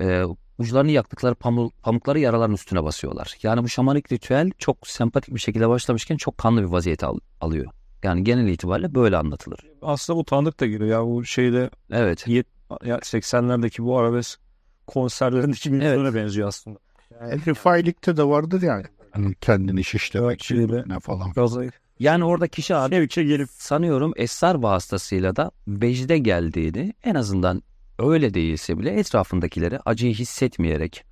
e, 0.00 0.22
uçlarını 0.58 0.90
yaktıkları 0.90 1.34
pamuk, 1.34 1.82
pamukları 1.82 2.18
yaraların 2.18 2.54
üstüne 2.54 2.84
basıyorlar. 2.84 3.34
Yani 3.42 3.62
bu 3.64 3.68
şamanik 3.68 4.12
ritüel 4.12 4.50
çok 4.58 4.86
sempatik 4.88 5.34
bir 5.34 5.40
şekilde 5.40 5.68
başlamışken 5.68 6.16
çok 6.16 6.38
kanlı 6.38 6.60
bir 6.62 6.66
vaziyete 6.66 7.06
al, 7.06 7.18
alıyor. 7.40 7.66
Yani 8.02 8.24
genel 8.24 8.48
itibariyle 8.48 8.94
böyle 8.94 9.16
anlatılır. 9.16 9.60
Aslında 9.82 10.18
bu 10.18 10.24
tanıdık 10.24 10.60
da 10.60 10.66
giriyor 10.66 10.90
ya 10.90 11.06
bu 11.06 11.24
şeyde 11.24 11.70
Evet. 11.90 12.28
yet, 12.28 12.46
ya 12.84 12.96
80'lerdeki 12.98 13.84
bu 13.84 13.98
arabesk 13.98 14.40
konserlerindeki 14.86 15.72
bir 15.72 15.80
Evet. 15.80 16.14
benziyor 16.14 16.48
aslında. 16.48 16.78
Rifailikte 17.46 18.16
de 18.16 18.24
vardır 18.24 18.62
yani. 18.62 18.84
Hani 19.10 19.34
kendini 19.34 19.84
şişlemek 19.84 20.30
Evet, 20.30 20.42
şeyde- 20.42 20.84
ne 20.86 21.00
falan. 21.00 21.32
Biraz 21.36 21.56
Yani 21.98 22.24
orada 22.24 22.48
kişi 22.48 22.74
abi 22.74 22.94
Şevke 22.94 23.24
gelip 23.24 23.48
sanıyorum 23.50 24.12
esrar 24.16 24.54
vasıtasıyla 24.54 25.36
da 25.36 25.50
vecde 25.68 26.18
geldiğini 26.18 26.94
en 27.04 27.14
azından 27.14 27.62
öyle 27.98 28.34
değilse 28.34 28.78
bile 28.78 28.90
etrafındakileri 28.90 29.78
acıyı 29.84 30.14
hissetmeyerek 30.14 31.04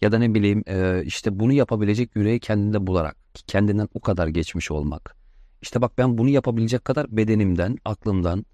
ya 0.00 0.12
da 0.12 0.18
ne 0.18 0.34
bileyim 0.34 0.62
e, 0.66 1.02
işte 1.04 1.38
bunu 1.40 1.52
yapabilecek 1.52 2.16
yüreği 2.16 2.40
kendinde 2.40 2.86
bularak 2.86 3.16
kendinden 3.46 3.88
o 3.94 4.00
kadar 4.00 4.28
geçmiş 4.28 4.70
olmak. 4.70 5.16
İşte 5.62 5.80
bak 5.80 5.98
ben 5.98 6.18
bunu 6.18 6.28
yapabilecek 6.28 6.84
kadar 6.84 7.16
bedenimden, 7.16 7.78
aklımdan, 7.84 8.44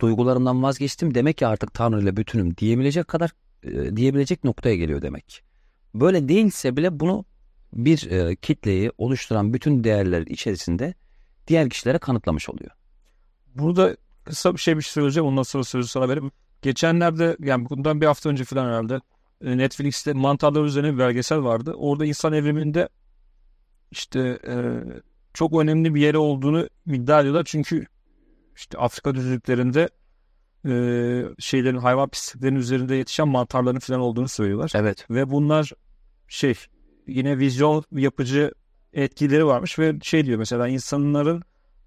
duygularımdan 0.00 0.62
vazgeçtim 0.62 1.14
demek 1.14 1.36
ki 1.38 1.46
artık 1.46 1.74
Tanrı 1.74 2.02
ile 2.02 2.16
bütünüm 2.16 2.56
diyebilecek 2.56 3.08
kadar 3.08 3.30
e, 3.62 3.96
diyebilecek 3.96 4.44
noktaya 4.44 4.76
geliyor 4.76 5.02
demek. 5.02 5.42
Böyle 5.94 6.28
değilse 6.28 6.76
bile 6.76 7.00
bunu 7.00 7.24
bir 7.72 8.10
e, 8.10 8.36
kitleyi 8.36 8.92
oluşturan 8.98 9.54
bütün 9.54 9.84
değerler 9.84 10.22
içerisinde 10.22 10.94
diğer 11.48 11.70
kişilere 11.70 11.98
kanıtlamış 11.98 12.48
oluyor. 12.48 12.70
Burada 13.54 13.96
kısa 14.24 14.52
bir 14.52 14.58
şey 14.58 14.76
bir 14.76 14.82
şey 14.82 14.92
söyleyeceğim. 14.92 15.26
Ondan 15.26 15.42
sonra 15.42 15.64
sözü 15.64 15.88
sana 15.88 16.08
vereyim. 16.08 16.30
Geçenlerde 16.64 17.36
yani 17.40 17.70
bundan 17.70 18.00
bir 18.00 18.06
hafta 18.06 18.28
önce 18.28 18.44
falan 18.44 18.66
herhalde 18.66 19.00
e, 19.44 19.58
Netflix'te 19.58 20.12
mantarlar 20.12 20.64
üzerine 20.64 20.94
bir 20.94 20.98
belgesel 20.98 21.42
vardı. 21.42 21.74
Orada 21.76 22.04
insan 22.04 22.32
evriminde 22.32 22.88
işte 23.90 24.38
e, 24.46 24.54
çok 25.34 25.60
önemli 25.60 25.94
bir 25.94 26.00
yeri 26.00 26.18
olduğunu 26.18 26.68
iddia 26.86 27.20
ediyorlar. 27.20 27.44
Çünkü 27.44 27.86
işte 28.56 28.78
Afrika 28.78 29.14
düzlüklerinde 29.14 29.88
e, 30.66 30.72
şeylerin 31.38 31.76
hayvan 31.76 32.08
pisliklerinin 32.08 32.58
üzerinde 32.58 32.94
yetişen 32.94 33.28
mantarların 33.28 33.78
falan 33.78 34.00
olduğunu 34.00 34.28
söylüyorlar. 34.28 34.72
Evet. 34.74 35.10
Ve 35.10 35.30
bunlar 35.30 35.72
şey 36.28 36.54
yine 37.06 37.38
vizyon 37.38 37.84
yapıcı 37.92 38.52
etkileri 38.92 39.46
varmış 39.46 39.78
ve 39.78 39.98
şey 40.02 40.26
diyor 40.26 40.38
mesela 40.38 40.68
insanların 40.68 41.42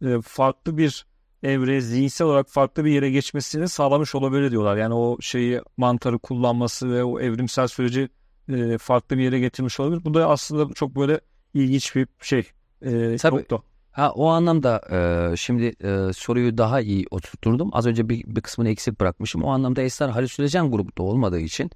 e, 0.06 0.22
farklı 0.22 0.78
bir 0.78 1.06
evreye 1.48 1.82
zihinsel 1.82 2.28
olarak 2.28 2.50
farklı 2.50 2.86
bir 2.86 2.92
yere 2.92 3.12
geçmesini 3.12 3.70
sağlamış 3.70 4.16
olabilir 4.16 4.52
diyorlar. 4.52 4.78
Yani 4.78 4.94
o 4.94 5.18
şeyi 5.22 5.62
mantarı 5.78 6.20
kullanması 6.20 6.92
ve 6.92 7.04
o 7.04 7.20
evrimsel 7.20 7.68
süreci 7.68 8.10
e, 8.50 8.78
farklı 8.78 9.18
bir 9.18 9.24
yere 9.24 9.40
getirmiş 9.40 9.80
olabilir. 9.80 10.06
Bu 10.06 10.14
da 10.14 10.30
aslında 10.30 10.74
çok 10.74 10.96
böyle 10.96 11.20
ilginç 11.54 11.96
bir 11.96 12.08
şey. 12.22 12.44
E, 12.82 13.18
Tabii. 13.18 13.36
nokta. 13.36 13.60
Ha 13.92 14.12
o 14.12 14.28
anlamda 14.28 14.82
e, 14.92 15.36
şimdi 15.38 15.66
e, 15.66 16.14
soruyu 16.14 16.58
daha 16.58 16.82
iyi 16.82 17.06
oturtturdum. 17.12 17.70
Az 17.74 17.86
önce 17.86 18.10
bir, 18.10 18.24
bir 18.28 18.42
kısmını 18.42 18.70
eksik 18.70 19.02
bırakmışım. 19.02 19.44
O 19.44 19.50
anlamda 19.50 19.82
Esrar 19.82 20.12
halüsinojen 20.12 20.72
grupta 20.72 21.04
olmadığı 21.04 21.40
için 21.40 21.72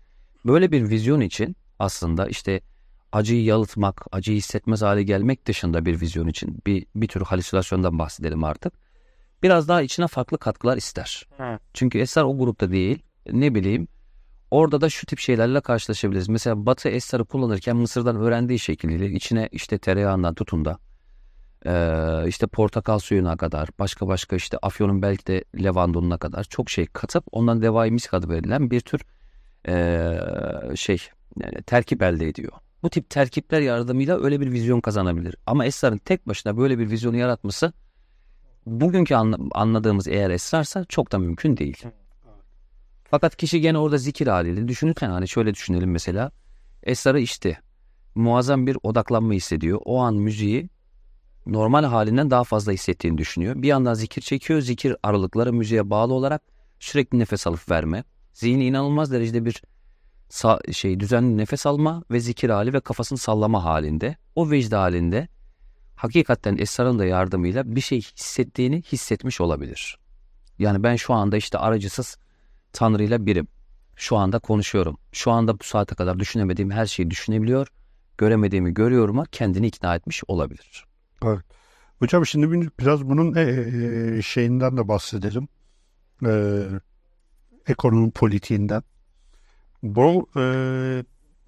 böyle 0.45 0.71
bir 0.71 0.89
vizyon 0.89 1.21
için 1.21 1.55
aslında 1.79 2.27
işte 2.27 2.61
acıyı 3.11 3.43
yalıtmak, 3.43 4.05
acıyı 4.11 4.37
hissetmez 4.37 4.81
hale 4.81 5.03
gelmek 5.03 5.45
dışında 5.45 5.85
bir 5.85 6.01
vizyon 6.01 6.27
için 6.27 6.57
bir, 6.67 6.85
bir 6.95 7.07
tür 7.07 7.21
halüsinasyondan 7.21 7.99
bahsedelim 7.99 8.43
artık. 8.43 8.73
Biraz 9.43 9.67
daha 9.67 9.81
içine 9.81 10.07
farklı 10.07 10.37
katkılar 10.37 10.77
ister. 10.77 11.27
Hı. 11.37 11.59
Çünkü 11.73 11.99
Esrar 11.99 12.23
o 12.23 12.37
grupta 12.37 12.71
değil. 12.71 13.03
Ne 13.31 13.55
bileyim 13.55 13.87
orada 14.51 14.81
da 14.81 14.89
şu 14.89 15.05
tip 15.05 15.19
şeylerle 15.19 15.61
karşılaşabiliriz. 15.61 16.29
Mesela 16.29 16.65
Batı 16.65 16.89
Esrar'ı 16.89 17.25
kullanırken 17.25 17.77
Mısır'dan 17.77 18.15
öğrendiği 18.15 18.59
şekliyle 18.59 19.11
içine 19.11 19.49
işte 19.51 19.77
tereyağından 19.77 20.33
tutun 20.33 20.65
da 20.65 20.77
ee, 21.65 22.27
işte 22.27 22.47
portakal 22.47 22.99
suyuna 22.99 23.37
kadar 23.37 23.69
başka 23.79 24.07
başka 24.07 24.35
işte 24.35 24.57
afyonun 24.61 25.01
belki 25.01 25.27
de 25.27 25.43
levandonuna 25.63 26.17
kadar 26.17 26.43
çok 26.43 26.69
şey 26.69 26.85
katıp 26.85 27.23
ondan 27.31 27.61
devai 27.61 27.91
misk 27.91 28.13
adı 28.13 28.29
verilen 28.29 28.71
bir 28.71 28.81
tür 28.81 29.01
ee, 29.67 30.19
şey 30.75 30.97
yani 31.43 31.63
terkip 31.63 32.01
elde 32.01 32.27
ediyor. 32.27 32.51
Bu 32.83 32.89
tip 32.89 33.09
terkipler 33.09 33.61
yardımıyla 33.61 34.23
öyle 34.23 34.41
bir 34.41 34.51
vizyon 34.51 34.81
kazanabilir. 34.81 35.35
Ama 35.45 35.65
Esrar'ın 35.65 35.97
tek 35.97 36.27
başına 36.27 36.57
böyle 36.57 36.79
bir 36.79 36.89
vizyonu 36.89 37.17
yaratması 37.17 37.73
bugünkü 38.65 39.15
anla- 39.15 39.37
anladığımız 39.51 40.07
eğer 40.07 40.29
esrarsa 40.29 40.85
çok 40.85 41.11
da 41.11 41.19
mümkün 41.19 41.57
değil. 41.57 41.83
Fakat 43.03 43.35
kişi 43.35 43.61
gene 43.61 43.77
orada 43.77 43.97
zikir 43.97 44.27
haliyle 44.27 44.67
düşünürken 44.67 45.09
hani 45.09 45.27
şöyle 45.27 45.53
düşünelim 45.53 45.91
mesela. 45.91 46.31
Esrarı 46.83 47.19
işte 47.19 47.57
muazzam 48.15 48.67
bir 48.67 48.77
odaklanma 48.83 49.33
hissediyor. 49.33 49.79
O 49.85 49.99
an 49.99 50.15
müziği 50.15 50.69
normal 51.45 51.83
halinden 51.83 52.31
daha 52.31 52.43
fazla 52.43 52.71
hissettiğini 52.71 53.17
düşünüyor. 53.17 53.61
Bir 53.61 53.67
yandan 53.67 53.93
zikir 53.93 54.21
çekiyor. 54.21 54.61
Zikir 54.61 54.95
aralıkları 55.03 55.53
müziğe 55.53 55.89
bağlı 55.89 56.13
olarak 56.13 56.41
sürekli 56.79 57.19
nefes 57.19 57.47
alıp 57.47 57.71
verme. 57.71 58.03
Zihni 58.33 58.65
inanılmaz 58.65 59.11
derecede 59.11 59.45
bir 59.45 59.61
şey 60.71 60.99
düzenli 60.99 61.37
nefes 61.37 61.65
alma 61.65 62.03
ve 62.11 62.19
zikir 62.19 62.49
hali 62.49 62.73
ve 62.73 62.79
kafasını 62.79 63.17
sallama 63.17 63.63
halinde. 63.63 64.15
O 64.35 64.51
vecde 64.51 64.75
halinde 64.75 65.27
hakikaten 66.01 66.57
esrarın 66.57 66.99
da 66.99 67.05
yardımıyla 67.05 67.75
bir 67.75 67.81
şey 67.81 68.01
hissettiğini 68.01 68.81
hissetmiş 68.81 69.41
olabilir. 69.41 69.97
Yani 70.59 70.83
ben 70.83 70.95
şu 70.95 71.13
anda 71.13 71.37
işte 71.37 71.57
aracısız 71.57 72.17
Tanrı'yla 72.73 73.25
birim. 73.25 73.47
Şu 73.95 74.17
anda 74.17 74.39
konuşuyorum. 74.39 74.97
Şu 75.11 75.31
anda 75.31 75.59
bu 75.59 75.63
saate 75.63 75.95
kadar 75.95 76.19
düşünemediğim 76.19 76.71
her 76.71 76.85
şeyi 76.85 77.11
düşünebiliyor. 77.11 77.67
Göremediğimi 78.17 78.73
görüyorum'a 78.73 79.25
kendini 79.25 79.67
ikna 79.67 79.95
etmiş 79.95 80.23
olabilir. 80.27 80.85
Hocam 81.99 82.25
şimdi 82.25 82.51
bir- 82.51 82.69
biraz 82.79 83.09
bunun 83.09 83.35
e, 83.35 83.41
e, 84.17 84.21
şeyinden 84.21 84.77
de 84.77 84.87
bahsedelim. 84.87 85.47
E, 86.25 86.61
ekonomi 87.67 88.11
politiğinden. 88.11 88.83
Bu 89.83 90.29
e, 90.39 90.43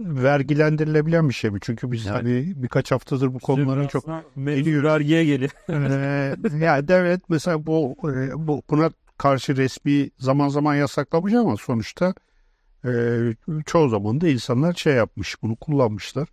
vergilendirilebilen 0.03 1.29
bir 1.29 1.33
şey 1.33 1.51
mi? 1.51 1.59
Çünkü 1.61 1.91
biz 1.91 2.07
Evet. 2.07 2.15
hani 2.15 2.53
birkaç 2.55 2.91
haftadır 2.91 3.33
bu 3.33 3.39
konuların 3.39 3.87
çok 3.87 4.05
Mevzu 4.35 4.83
vergiye 4.83 5.25
geliyor. 5.25 5.51
Ee, 5.69 6.35
ya 6.65 6.87
devlet 6.87 7.29
mesela 7.29 7.65
bu, 7.65 7.95
e, 8.03 8.47
bu 8.47 8.61
buna 8.69 8.91
karşı 9.17 9.57
resmi 9.57 10.09
zaman 10.19 10.47
zaman 10.49 10.75
yasaklamış 10.75 11.33
ama 11.33 11.57
sonuçta 11.57 12.13
e, 12.85 12.91
çoğu 13.65 13.89
zaman 13.89 14.21
da 14.21 14.27
insanlar 14.27 14.73
şey 14.73 14.93
yapmış 14.93 15.41
bunu 15.41 15.55
kullanmışlar. 15.55 16.27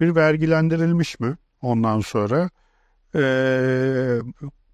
Bir 0.00 0.14
vergilendirilmiş 0.14 1.20
mi 1.20 1.36
ondan 1.62 2.00
sonra 2.00 2.50
E, 3.14 3.22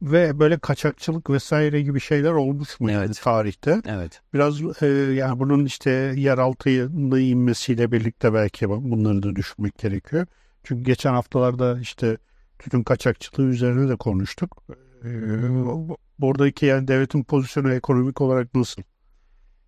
ve 0.02 0.38
böyle 0.38 0.58
kaçakçılık 0.58 1.30
vesaire 1.30 1.82
gibi 1.82 2.00
şeyler 2.00 2.32
olmuş 2.32 2.80
mu 2.80 2.90
Evet. 2.90 3.20
tarihte? 3.22 3.82
Evet. 3.86 4.20
Biraz 4.34 4.82
e, 4.82 4.86
yani 5.14 5.38
bunun 5.40 5.64
işte 5.64 5.90
yeraltına 6.16 7.20
inmesiyle 7.20 7.92
birlikte 7.92 8.34
belki 8.34 8.68
bunları 8.70 9.22
da 9.22 9.36
düşünmek 9.36 9.78
gerekiyor. 9.78 10.26
Çünkü 10.64 10.84
geçen 10.84 11.12
haftalarda 11.12 11.80
işte 11.80 12.16
tütün 12.58 12.82
kaçakçılığı 12.82 13.46
üzerine 13.46 13.88
de 13.88 13.96
konuştuk. 13.96 14.62
E, 15.04 15.08
buradaki 16.18 16.66
yani 16.66 16.88
devletin 16.88 17.24
pozisyonu 17.24 17.72
ekonomik 17.72 18.20
olarak 18.20 18.54
nasıl? 18.54 18.82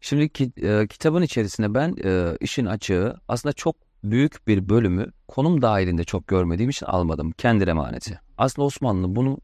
Şimdi 0.01 0.29
ki, 0.29 0.53
e, 0.63 0.87
kitabın 0.87 1.23
içerisinde 1.23 1.75
ben 1.75 1.95
e, 2.05 2.37
işin 2.41 2.67
açığı 2.67 3.17
aslında 3.29 3.53
çok 3.53 3.77
büyük 4.05 4.49
bir 4.49 4.69
bölümü 4.69 5.13
konum 5.29 5.63
dahilinde 5.63 6.05
çok 6.05 6.27
görmediğim 6.27 6.71
için 6.71 6.87
almadım. 6.87 7.31
Kendi 7.31 7.65
emaneti. 7.65 8.21
Aslında 8.39 8.67
Osmanlı 8.67 9.17
bunu 9.17 9.39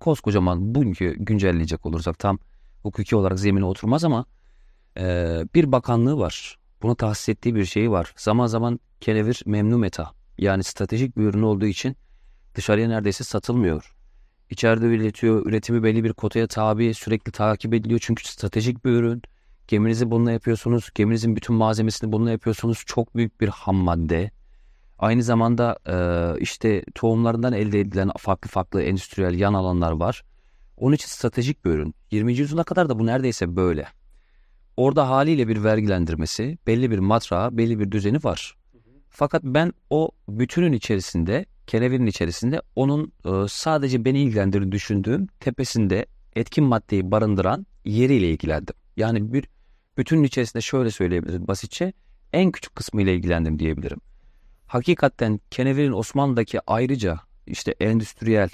koskocaman 0.00 0.74
bugünkü 0.74 1.16
güncelleyecek 1.18 1.86
olursak 1.86 2.18
tam 2.18 2.38
hukuki 2.82 3.16
olarak 3.16 3.38
zemine 3.38 3.64
oturmaz 3.64 4.04
ama 4.04 4.24
e, 4.96 5.04
bir 5.54 5.72
bakanlığı 5.72 6.18
var. 6.18 6.58
Buna 6.82 6.94
tahsis 6.94 7.28
ettiği 7.28 7.54
bir 7.54 7.64
şeyi 7.64 7.90
var. 7.90 8.12
Zaman 8.16 8.46
zaman 8.46 8.80
kenevir 9.00 9.42
memnu 9.46 9.78
meta 9.78 10.12
yani 10.38 10.64
stratejik 10.64 11.16
bir 11.16 11.24
ürün 11.24 11.42
olduğu 11.42 11.66
için 11.66 11.96
dışarıya 12.54 12.88
neredeyse 12.88 13.24
satılmıyor. 13.24 13.94
İçeride 14.50 14.86
üretiyor. 14.86 15.46
Üretimi 15.46 15.82
belli 15.82 16.04
bir 16.04 16.12
kotaya 16.12 16.46
tabi. 16.46 16.94
Sürekli 16.94 17.32
takip 17.32 17.74
ediliyor. 17.74 18.00
Çünkü 18.02 18.28
stratejik 18.28 18.84
bir 18.84 18.90
ürün. 18.90 19.22
Geminizi 19.68 20.10
bununla 20.10 20.32
yapıyorsunuz. 20.32 20.90
Geminizin 20.94 21.36
bütün 21.36 21.56
malzemesini 21.56 22.12
bununla 22.12 22.30
yapıyorsunuz. 22.30 22.82
Çok 22.86 23.16
büyük 23.16 23.40
bir 23.40 23.48
ham 23.48 23.76
madde. 23.76 24.30
Aynı 25.00 25.22
zamanda 25.22 25.78
e, 25.88 25.96
işte 26.40 26.84
tohumlarından 26.94 27.52
elde 27.52 27.80
edilen 27.80 28.10
farklı 28.18 28.50
farklı 28.50 28.82
endüstriyel 28.82 29.34
yan 29.34 29.54
alanlar 29.54 29.92
var. 29.92 30.24
Onun 30.76 30.94
için 30.94 31.06
stratejik 31.06 31.64
bir 31.64 31.70
ürün. 31.70 31.94
20. 32.10 32.34
yüzyıla 32.34 32.64
kadar 32.64 32.88
da 32.88 32.98
bu 32.98 33.06
neredeyse 33.06 33.56
böyle. 33.56 33.86
Orada 34.76 35.08
haliyle 35.08 35.48
bir 35.48 35.64
vergilendirmesi, 35.64 36.58
belli 36.66 36.90
bir 36.90 36.98
matrağı, 36.98 37.56
belli 37.58 37.78
bir 37.78 37.90
düzeni 37.90 38.24
var. 38.24 38.56
Fakat 39.08 39.44
ben 39.44 39.72
o 39.90 40.10
bütünün 40.28 40.72
içerisinde, 40.72 41.46
kenevinin 41.66 42.06
içerisinde 42.06 42.62
onun 42.76 43.12
e, 43.24 43.48
sadece 43.48 44.04
beni 44.04 44.20
ilgilendirir 44.20 44.72
düşündüğüm 44.72 45.26
tepesinde 45.26 46.06
etkin 46.36 46.64
maddeyi 46.64 47.10
barındıran 47.10 47.66
yeriyle 47.84 48.28
ilgilendim. 48.30 48.74
Yani 48.96 49.32
bir 49.32 49.44
bütünün 49.98 50.22
içerisinde 50.22 50.60
şöyle 50.60 50.90
söyleyebilirim 50.90 51.48
basitçe 51.48 51.92
en 52.32 52.52
küçük 52.52 52.74
kısmı 52.74 53.02
ile 53.02 53.14
ilgilendim 53.14 53.58
diyebilirim. 53.58 54.00
Hakikaten 54.70 55.40
kenevirin 55.50 55.92
Osmanlı'daki 55.92 56.58
ayrıca 56.66 57.20
işte 57.46 57.74
endüstriyel 57.80 58.50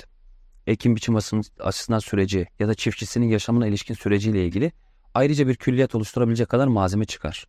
ekim 0.67 0.97
biçim 0.97 1.17
açısından 1.61 1.99
süreci 1.99 2.47
ya 2.59 2.69
da 2.69 2.75
çiftçisinin 2.75 3.27
yaşamına 3.27 3.67
ilişkin 3.67 3.95
süreciyle 3.95 4.47
ilgili 4.47 4.73
ayrıca 5.15 5.49
bir 5.49 5.57
külliyat 5.57 5.95
oluşturabilecek 5.95 6.49
kadar 6.49 6.67
malzeme 6.67 7.05
çıkar. 7.05 7.47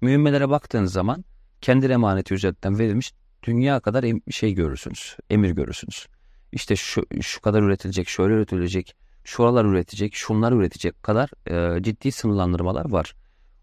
Mühimmelere 0.00 0.48
baktığınız 0.48 0.92
zaman 0.92 1.24
kendi 1.60 1.86
emaneti 1.86 2.34
ücretten 2.34 2.78
verilmiş 2.78 3.12
dünya 3.42 3.80
kadar 3.80 4.04
şey 4.30 4.54
görürsünüz, 4.54 5.16
emir 5.30 5.50
görürsünüz. 5.50 6.06
İşte 6.52 6.76
şu, 6.76 7.06
şu 7.20 7.40
kadar 7.40 7.62
üretilecek, 7.62 8.08
şöyle 8.08 8.34
üretilecek, 8.34 8.96
şuralar 9.24 9.64
üretecek, 9.64 10.14
şunlar 10.14 10.52
üretecek 10.52 11.02
kadar 11.02 11.30
e, 11.50 11.82
ciddi 11.82 12.12
sınırlandırmalar 12.12 12.90
var. 12.90 13.14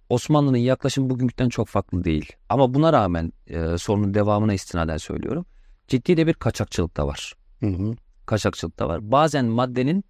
Osmanlı'nın 0.10 0.58
yaklaşımı 0.58 1.10
bugünküden 1.10 1.50
çok 1.50 1.68
farklı 1.68 2.04
değil. 2.04 2.32
Ama 2.50 2.74
buna 2.74 2.94
rağmen 2.94 3.34
e, 3.48 3.78
sorunun 3.78 4.14
devamına 4.14 4.54
istinaden 4.54 4.98
söylüyorum. 4.98 5.46
Ciddi 5.88 6.18
de 6.18 6.28
bir 6.28 6.34
kaçakçılık 6.34 6.98
da 6.98 7.08
var. 7.08 7.34
Hı 7.60 7.68
hı. 7.68 7.96
Kaçakçılık 8.26 8.80
da 8.80 8.88
var. 8.88 9.12
Bazen 9.12 9.46
maddenin 9.46 10.04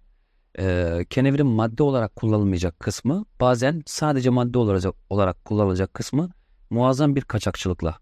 e, 0.58 0.98
kenevirin 1.10 1.46
madde 1.46 1.82
olarak 1.82 2.16
kullanılmayacak 2.16 2.80
kısmı, 2.80 3.24
bazen 3.40 3.82
sadece 3.86 4.30
madde 4.30 4.58
olarak, 4.58 4.94
olarak 5.10 5.44
kullanılacak 5.44 5.94
kısmı 5.94 6.30
muazzam 6.70 7.16
bir 7.16 7.22
kaçakçılıkla 7.22 7.98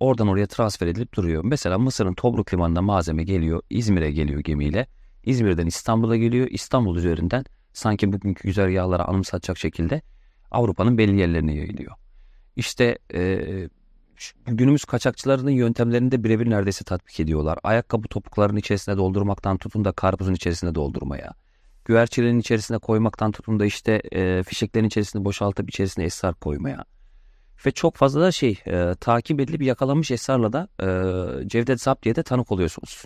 oradan 0.00 0.28
oraya 0.28 0.46
transfer 0.46 0.86
edilip 0.86 1.14
duruyor. 1.14 1.44
Mesela 1.44 1.78
Mısır'ın 1.78 2.14
Tobruk 2.14 2.54
limanına 2.54 2.82
malzeme 2.82 3.24
geliyor, 3.24 3.62
İzmir'e 3.70 4.10
geliyor 4.10 4.40
gemiyle. 4.40 4.86
İzmir'den 5.24 5.66
İstanbul'a 5.66 6.16
geliyor. 6.16 6.46
İstanbul 6.50 6.96
üzerinden 6.96 7.44
sanki 7.72 8.12
bugünkü 8.12 8.42
güzergahlara 8.42 9.04
anımsatacak 9.04 9.58
şekilde 9.58 10.02
Avrupa'nın 10.50 10.98
belli 10.98 11.20
yerlerine 11.20 11.54
yayılıyor. 11.54 11.92
İşte 12.56 12.98
e, 13.14 13.40
günümüz 14.46 14.84
kaçakçılarının 14.84 15.50
yöntemlerini 15.50 16.12
de 16.12 16.24
birebir 16.24 16.50
neredeyse 16.50 16.84
tatbik 16.84 17.20
ediyorlar. 17.20 17.58
Ayakkabı 17.62 18.08
topuklarının 18.08 18.58
içerisine 18.58 18.96
doldurmaktan 18.96 19.58
tutun 19.58 19.84
da 19.84 19.92
karpuzun 19.92 20.34
içerisine 20.34 20.74
doldurmaya. 20.74 21.34
Güverçelerin 21.84 22.38
içerisine 22.38 22.78
koymaktan 22.78 23.32
tutun 23.32 23.60
da 23.60 23.66
işte 23.66 24.02
e, 24.12 24.42
fişeklerin 24.42 24.86
içerisine 24.86 25.24
boşaltıp 25.24 25.68
içerisine 25.68 26.04
esrar 26.04 26.34
koymaya. 26.34 26.84
Ve 27.66 27.70
çok 27.70 27.96
fazla 27.96 28.20
da 28.20 28.32
şey 28.32 28.60
e, 28.66 28.94
takip 29.00 29.40
edilip 29.40 29.62
yakalanmış 29.62 30.10
esrarla 30.10 30.52
da 30.52 30.68
e, 30.80 31.48
Cevdet 31.48 31.82
Zapt 31.82 32.04
diye 32.04 32.14
de 32.14 32.22
tanık 32.22 32.52
oluyorsunuz. 32.52 33.04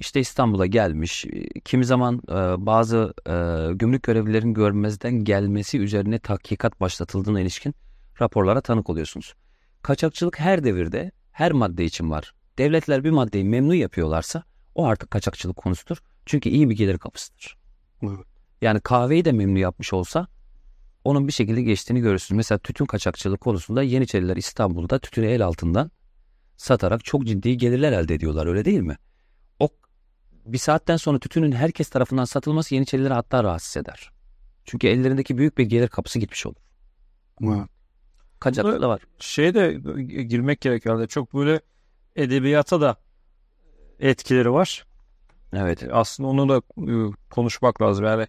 İşte 0.00 0.20
İstanbul'a 0.20 0.66
gelmiş. 0.66 1.26
Kimi 1.64 1.84
zaman 1.84 2.22
e, 2.28 2.66
bazı 2.66 3.14
e, 3.26 3.32
gümrük 3.74 4.02
görevlilerin 4.02 4.54
görmezden 4.54 5.24
gelmesi 5.24 5.78
üzerine 5.78 6.18
tahkikat 6.18 6.80
başlatıldığına 6.80 7.40
ilişkin 7.40 7.74
raporlara 8.20 8.60
tanık 8.60 8.90
oluyorsunuz. 8.90 9.34
Kaçakçılık 9.82 10.40
her 10.40 10.64
devirde 10.64 11.12
her 11.32 11.52
madde 11.52 11.84
için 11.84 12.10
var. 12.10 12.34
Devletler 12.58 13.04
bir 13.04 13.10
maddeyi 13.10 13.44
memnun 13.44 13.74
yapıyorlarsa 13.74 14.42
o 14.74 14.86
artık 14.86 15.10
kaçakçılık 15.10 15.56
konusudur. 15.56 15.96
Çünkü 16.26 16.48
iyi 16.48 16.70
bir 16.70 16.76
gelir 16.76 16.98
kapısıdır. 16.98 17.56
Evet. 18.02 18.26
Yani 18.62 18.80
kahveyi 18.80 19.24
de 19.24 19.32
memnun 19.32 19.58
yapmış 19.58 19.92
olsa 19.92 20.26
onun 21.04 21.26
bir 21.26 21.32
şekilde 21.32 21.62
geçtiğini 21.62 22.00
görürsünüz. 22.00 22.36
Mesela 22.36 22.58
tütün 22.58 22.86
kaçakçılık 22.86 23.40
konusunda 23.40 23.82
Yeniçeriler 23.82 24.36
İstanbul'da 24.36 24.98
tütünü 24.98 25.26
el 25.26 25.44
altından 25.44 25.90
satarak 26.56 27.04
çok 27.04 27.26
ciddi 27.26 27.56
gelirler 27.56 27.92
elde 27.92 28.14
ediyorlar 28.14 28.46
öyle 28.46 28.64
değil 28.64 28.80
mi? 28.80 28.96
Bir 30.52 30.58
saatten 30.58 30.96
sonra 30.96 31.18
tütünün 31.18 31.52
herkes 31.52 31.88
tarafından 31.88 32.24
satılması 32.24 32.74
Yeniçerileri 32.74 33.12
hatta 33.12 33.44
rahatsız 33.44 33.76
eder. 33.76 34.10
Çünkü 34.64 34.86
ellerindeki 34.86 35.38
büyük 35.38 35.58
bir 35.58 35.64
gelir 35.64 35.88
kapısı 35.88 36.18
gitmiş 36.18 36.46
olur. 36.46 36.56
Evet. 37.42 37.68
Kaçakçılık 38.40 38.82
da 38.82 38.88
var. 38.88 39.00
Şeye 39.18 39.54
de 39.54 39.72
girmek 40.22 40.60
gerekiyor. 40.60 41.06
Çok 41.06 41.34
böyle 41.34 41.60
edebiyata 42.16 42.80
da 42.80 42.96
etkileri 43.98 44.52
var. 44.52 44.86
Evet. 45.52 45.84
Aslında 45.92 46.28
onu 46.28 46.48
da 46.48 46.62
e, 46.92 47.12
konuşmak 47.30 47.82
lazım. 47.82 48.04
Yani 48.04 48.26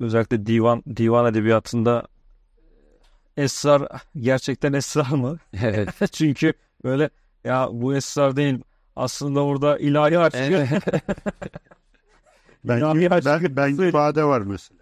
özellikle 0.00 0.46
divan 0.46 0.82
divan 0.96 1.26
edebiyatında 1.26 2.08
esrar 3.36 3.88
gerçekten 4.16 4.72
esrar 4.72 5.10
mı? 5.10 5.38
Evet. 5.62 5.88
Çünkü 6.12 6.52
böyle 6.84 7.10
ya 7.44 7.68
bu 7.72 7.94
esrar 7.94 8.36
değil 8.36 8.58
aslında 8.96 9.44
orada 9.44 9.78
ilahi 9.78 10.18
aşk. 10.18 10.36
Evet. 10.36 10.68
Ben, 12.64 12.78
İlahi 12.78 13.08
aşk- 13.08 13.56
ben, 13.56 13.56
ben 13.78 13.88
ifade 13.88 14.24
var 14.24 14.40
mesela. 14.40 14.80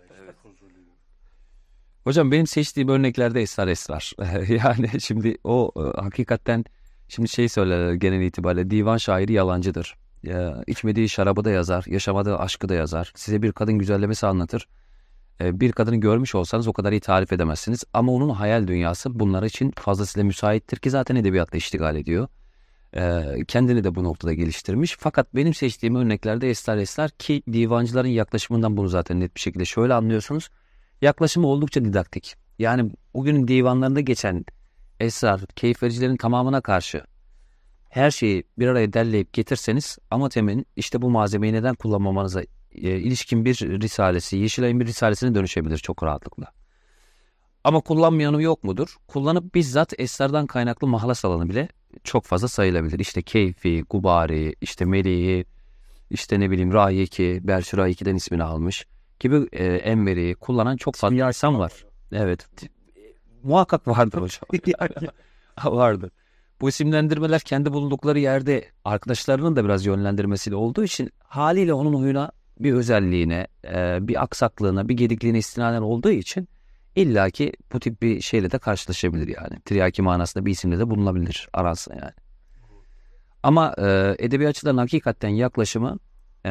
Hocam 2.04 2.32
benim 2.32 2.46
seçtiğim 2.46 2.88
örneklerde 2.88 3.42
esrar 3.42 3.68
esrar. 3.68 4.12
yani 4.64 5.00
şimdi 5.00 5.36
o 5.44 5.72
e, 5.76 6.00
hakikaten 6.00 6.64
şimdi 7.08 7.28
şey 7.28 7.48
söylerler 7.48 7.92
genel 7.92 8.20
itibariyle 8.20 8.70
divan 8.70 8.96
şairi 8.96 9.32
yalancıdır. 9.32 9.96
Ya, 10.22 10.62
içmediği 10.66 11.08
şarabı 11.08 11.44
da 11.44 11.50
yazar, 11.50 11.84
yaşamadığı 11.86 12.38
aşkı 12.38 12.68
da 12.68 12.74
yazar. 12.74 13.12
Size 13.16 13.42
bir 13.42 13.52
kadın 13.52 13.78
güzellemesi 13.78 14.26
anlatır. 14.26 14.68
E, 15.40 15.60
bir 15.60 15.72
kadını 15.72 15.96
görmüş 15.96 16.34
olsanız 16.34 16.68
o 16.68 16.72
kadar 16.72 16.92
iyi 16.92 17.00
tarif 17.00 17.32
edemezsiniz. 17.32 17.84
Ama 17.92 18.12
onun 18.12 18.28
hayal 18.30 18.68
dünyası 18.68 19.18
bunlar 19.20 19.42
için 19.42 19.72
fazlasıyla 19.76 20.24
müsaittir 20.26 20.76
ki 20.76 20.90
zaten 20.90 21.16
edebiyatla 21.16 21.58
iştigal 21.58 21.96
ediyor. 21.96 22.28
E, 22.96 23.22
kendini 23.48 23.84
de 23.84 23.94
bu 23.94 24.04
noktada 24.04 24.32
geliştirmiş. 24.32 24.96
Fakat 25.00 25.34
benim 25.34 25.54
seçtiğim 25.54 25.94
örneklerde 25.94 26.50
esrar 26.50 26.76
esrar 26.76 27.10
ki 27.10 27.42
divancıların 27.52 28.08
yaklaşımından 28.08 28.76
bunu 28.76 28.88
zaten 28.88 29.20
net 29.20 29.34
bir 29.34 29.40
şekilde 29.40 29.64
şöyle 29.64 29.94
anlıyorsunuz. 29.94 30.48
Yaklaşımı 31.02 31.46
oldukça 31.46 31.84
didaktik. 31.84 32.34
Yani 32.58 32.90
bugünün 33.14 33.48
divanlarında 33.48 34.00
geçen 34.00 34.44
esrar, 35.00 35.40
keyif 35.46 35.82
vericilerin 35.82 36.16
tamamına 36.16 36.60
karşı 36.60 37.02
her 37.88 38.10
şeyi 38.10 38.44
bir 38.58 38.68
araya 38.68 38.92
derleyip 38.92 39.32
getirseniz 39.32 39.98
ama 40.10 40.28
temin 40.28 40.66
işte 40.76 41.02
bu 41.02 41.10
malzemeyi 41.10 41.52
neden 41.52 41.74
kullanmamanıza 41.74 42.42
e, 42.42 42.46
ilişkin 42.74 43.44
bir 43.44 43.54
risalesi, 43.54 44.36
Yeşilay'ın 44.36 44.80
bir 44.80 44.86
risalesine 44.86 45.34
dönüşebilir 45.34 45.78
çok 45.78 46.02
rahatlıkla. 46.02 46.52
Ama 47.64 47.80
kullanmayanı 47.80 48.42
yok 48.42 48.64
mudur? 48.64 48.96
Kullanıp 49.06 49.54
bizzat 49.54 50.00
esrardan 50.00 50.46
kaynaklı 50.46 50.86
mahlas 50.86 51.24
alanı 51.24 51.48
bile 51.48 51.68
çok 52.04 52.24
fazla 52.24 52.48
sayılabilir. 52.48 52.98
İşte 52.98 53.22
Keyfi, 53.22 53.84
Gubari, 53.90 54.54
işte 54.60 54.84
Melihi, 54.84 55.44
işte 56.10 56.40
ne 56.40 56.50
bileyim 56.50 56.72
Rayeki, 56.72 57.40
Berşir 57.42 57.78
Rayeki'den 57.78 58.14
ismini 58.14 58.42
almış 58.42 58.86
gibi 59.20 59.48
e, 59.52 59.64
Enver'i 59.64 60.34
kullanan 60.34 60.76
çok 60.76 60.94
fazla 60.94 61.28
insan 61.28 61.58
var. 61.58 61.72
Evet. 62.12 62.48
Muhakkak 63.42 63.88
vardır 63.88 64.22
hocam. 64.22 64.42
vardır. 65.64 66.10
Bu 66.60 66.68
isimlendirmeler 66.68 67.40
kendi 67.40 67.72
bulundukları 67.72 68.18
yerde 68.18 68.64
arkadaşlarının 68.84 69.56
da 69.56 69.64
biraz 69.64 69.86
yönlendirmesiyle 69.86 70.56
olduğu 70.56 70.84
için 70.84 71.10
haliyle 71.24 71.74
onun 71.74 71.94
huyuna 71.94 72.30
bir 72.60 72.72
özelliğine, 72.72 73.46
e, 73.64 73.98
bir 74.00 74.22
aksaklığına, 74.22 74.88
bir 74.88 74.94
gedikliğine 74.94 75.38
istinaden 75.38 75.82
olduğu 75.82 76.10
için 76.10 76.48
illaki 77.02 77.52
bu 77.72 77.80
tip 77.80 78.02
bir 78.02 78.20
şeyle 78.20 78.50
de 78.50 78.58
karşılaşabilir 78.58 79.28
yani. 79.28 79.60
Tiryaki 79.64 80.02
manasında 80.02 80.46
bir 80.46 80.50
isimle 80.50 80.78
de 80.78 80.90
bulunabilir 80.90 81.48
arasında 81.52 81.96
yani. 81.96 82.12
Ama 83.42 83.74
e, 83.78 84.16
edebiyatçıların 84.18 84.78
hakikaten 84.78 85.28
yaklaşımı 85.28 85.98
e, 86.46 86.50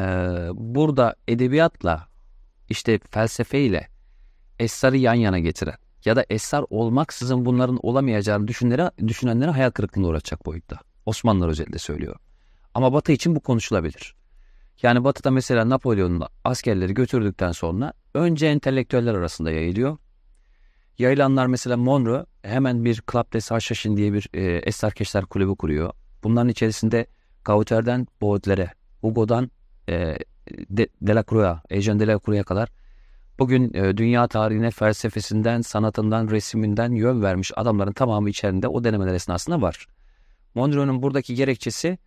burada 0.54 1.16
edebiyatla 1.28 2.08
işte 2.68 3.00
felsefeyle 3.10 3.88
esrarı 4.58 4.96
yan 4.96 5.14
yana 5.14 5.38
getiren 5.38 5.76
ya 6.04 6.16
da 6.16 6.24
esrar 6.30 6.64
olmaksızın 6.70 7.44
bunların 7.44 7.78
olamayacağını 7.82 8.48
düşünenlere, 8.48 8.90
düşünenlere 9.08 9.50
hayal 9.50 9.70
kırıklığına 9.70 10.06
uğratacak 10.06 10.46
boyutta. 10.46 10.78
Osmanlılar 11.06 11.48
özelinde 11.48 11.78
söylüyor. 11.78 12.16
Ama 12.74 12.92
Batı 12.92 13.12
için 13.12 13.34
bu 13.34 13.40
konuşulabilir. 13.40 14.14
Yani 14.82 15.04
Batı'da 15.04 15.30
mesela 15.30 15.68
Napolyon'un 15.68 16.22
askerleri 16.44 16.94
götürdükten 16.94 17.52
sonra 17.52 17.92
önce 18.14 18.46
entelektüeller 18.46 19.14
arasında 19.14 19.50
yayılıyor. 19.50 19.98
Yayılanlar 20.98 21.46
mesela 21.46 21.76
Monroe 21.76 22.26
hemen 22.42 22.84
bir 22.84 23.02
Club 23.12 23.32
des 23.32 23.50
Haşhaşin 23.50 23.96
diye 23.96 24.12
bir 24.12 24.28
e, 24.34 24.42
esrarkeşler 24.42 25.24
kulübü 25.24 25.56
kuruyor. 25.56 25.92
Bunların 26.22 26.48
içerisinde 26.48 27.06
Gauter'den 27.44 28.06
Baudelaire'e, 28.22 28.70
Hugo'dan 29.00 29.50
e, 29.88 30.16
De, 30.70 30.88
Delacroix'a, 31.02 31.62
Eugène 31.70 32.00
Delacroix'a 32.00 32.42
kadar 32.42 32.68
bugün 33.38 33.74
e, 33.74 33.96
dünya 33.96 34.28
tarihine 34.28 34.70
felsefesinden, 34.70 35.60
sanatından, 35.60 36.30
resiminden 36.30 36.92
yön 36.92 37.22
vermiş 37.22 37.52
adamların 37.56 37.92
tamamı 37.92 38.30
içerisinde 38.30 38.68
o 38.68 38.84
denemeler 38.84 39.14
esnasında 39.14 39.62
var. 39.62 39.86
Monroe'nun 40.54 41.02
buradaki 41.02 41.34
gerekçesi 41.34 41.98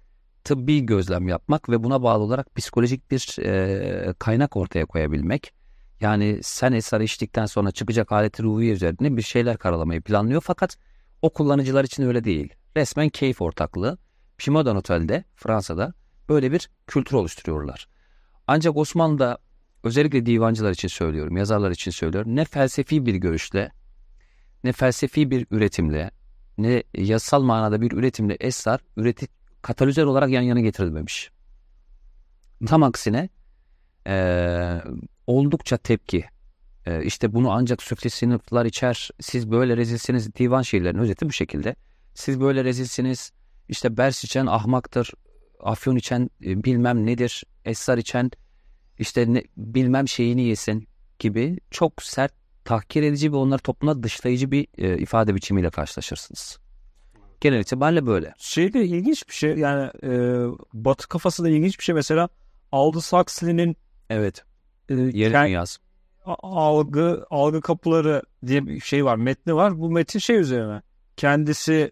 tıbbi 0.43 0.85
gözlem 0.85 1.27
yapmak 1.27 1.69
ve 1.69 1.83
buna 1.83 2.03
bağlı 2.03 2.23
olarak 2.23 2.55
psikolojik 2.55 3.11
bir 3.11 3.45
e, 3.45 4.13
kaynak 4.19 4.57
ortaya 4.57 4.85
koyabilmek. 4.85 5.60
Yani 6.01 6.39
sen 6.43 6.71
esrar 6.71 7.01
içtikten 7.01 7.45
sonra 7.45 7.71
çıkacak 7.71 8.11
aleti 8.11 8.43
ruhiye 8.43 8.73
üzerine 8.73 9.17
bir 9.17 9.21
şeyler 9.21 9.57
karalamayı 9.57 10.01
planlıyor 10.01 10.41
fakat 10.41 10.77
o 11.21 11.33
kullanıcılar 11.33 11.83
için 11.83 12.03
öyle 12.03 12.23
değil. 12.23 12.53
Resmen 12.77 13.09
keyif 13.09 13.41
ortaklığı. 13.41 13.97
Pimadan 14.37 14.75
Otel'de 14.75 15.23
Fransa'da 15.35 15.93
böyle 16.29 16.51
bir 16.51 16.69
kültür 16.87 17.15
oluşturuyorlar. 17.15 17.87
Ancak 18.47 18.77
Osmanlı'da 18.77 19.37
özellikle 19.83 20.25
divancılar 20.25 20.71
için 20.71 20.87
söylüyorum, 20.87 21.37
yazarlar 21.37 21.71
için 21.71 21.91
söylüyorum. 21.91 22.35
Ne 22.35 22.45
felsefi 22.45 23.05
bir 23.05 23.15
görüşle, 23.15 23.71
ne 24.63 24.71
felsefi 24.71 25.31
bir 25.31 25.47
üretimle, 25.51 26.11
ne 26.57 26.83
yasal 26.93 27.41
manada 27.41 27.81
bir 27.81 27.91
üretimle 27.91 28.37
esrar 28.39 28.79
üreti 28.97 29.27
katalizör 29.61 30.05
olarak 30.05 30.29
yan 30.29 30.41
yana 30.41 30.59
getirilmemiş. 30.59 31.31
Tam 32.65 32.83
aksine 32.83 33.29
e, 34.07 34.81
oldukça 35.27 35.77
tepki. 35.77 36.25
E, 36.85 37.03
işte 37.03 37.33
bunu 37.33 37.51
ancak 37.51 37.83
süfli 37.83 38.09
sınıflar 38.09 38.65
içer. 38.65 39.09
Siz 39.19 39.51
böyle 39.51 39.77
rezilsiniz. 39.77 40.35
Divan 40.35 40.61
şiirlerinin 40.61 41.01
özeti 41.01 41.25
bu 41.25 41.31
şekilde. 41.31 41.75
Siz 42.13 42.39
böyle 42.39 42.63
rezilsiniz. 42.63 43.31
İşte 43.69 43.97
bers 43.97 44.23
içen 44.23 44.45
ahmaktır. 44.45 45.11
Afyon 45.59 45.95
içen 45.95 46.29
e, 46.45 46.63
bilmem 46.63 47.05
nedir. 47.05 47.43
Esrar 47.65 47.97
içen 47.97 48.31
işte 48.99 49.33
ne, 49.33 49.43
bilmem 49.57 50.07
şeyini 50.07 50.43
yesin 50.43 50.87
gibi 51.19 51.59
çok 51.71 52.03
sert 52.03 52.33
tahkir 52.65 53.03
edici 53.03 53.31
ve 53.31 53.35
onları 53.35 53.61
topluma 53.61 54.03
dışlayıcı 54.03 54.51
bir 54.51 54.67
e, 54.77 54.97
ifade 54.97 55.35
biçimiyle 55.35 55.69
karşılaşırsınız. 55.69 56.59
Genel 57.41 57.59
itibariyle 57.59 58.05
böyle. 58.05 58.33
Şey 58.37 58.73
de 58.73 58.85
ilginç 58.85 59.29
bir 59.29 59.33
şey 59.33 59.57
yani 59.57 59.91
e, 60.03 60.09
Batı 60.73 61.07
kafası 61.07 61.43
da 61.43 61.49
ilginç 61.49 61.79
bir 61.79 61.83
şey 61.83 61.95
mesela 61.95 62.29
Aldous 62.71 63.13
Huxley'nin 63.13 63.77
Evet. 64.11 64.43
e, 64.89 64.93
kend- 64.93 65.45
dünyası. 65.47 65.79
a- 66.25 66.35
algı 66.41 67.25
algı 67.29 67.61
kapıları 67.61 68.21
diye 68.47 68.67
bir 68.67 68.79
şey 68.79 69.05
var 69.05 69.15
metni 69.15 69.55
var 69.55 69.79
bu 69.79 69.91
metin 69.91 70.19
şey 70.19 70.35
üzerine 70.37 70.81
kendisi 71.17 71.91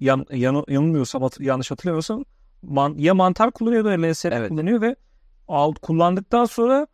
yan, 0.00 0.26
yan, 0.32 0.64
yanılmıyorsam 0.68 1.22
hat- 1.22 1.40
yanlış 1.40 1.70
hatırlamıyorsam 1.70 2.24
man, 2.62 2.94
ya 2.98 3.14
mantar 3.14 3.50
kullanıyor 3.50 3.90
ya 3.90 4.10
LSD 4.10 4.24
Evet. 4.32 4.48
kullanıyor 4.48 4.80
ve 4.80 4.96
al, 5.48 5.72
kullandıktan 5.74 6.44
sonra 6.44 6.86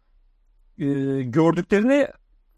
e, 0.78 0.84
gördüklerini 1.22 2.08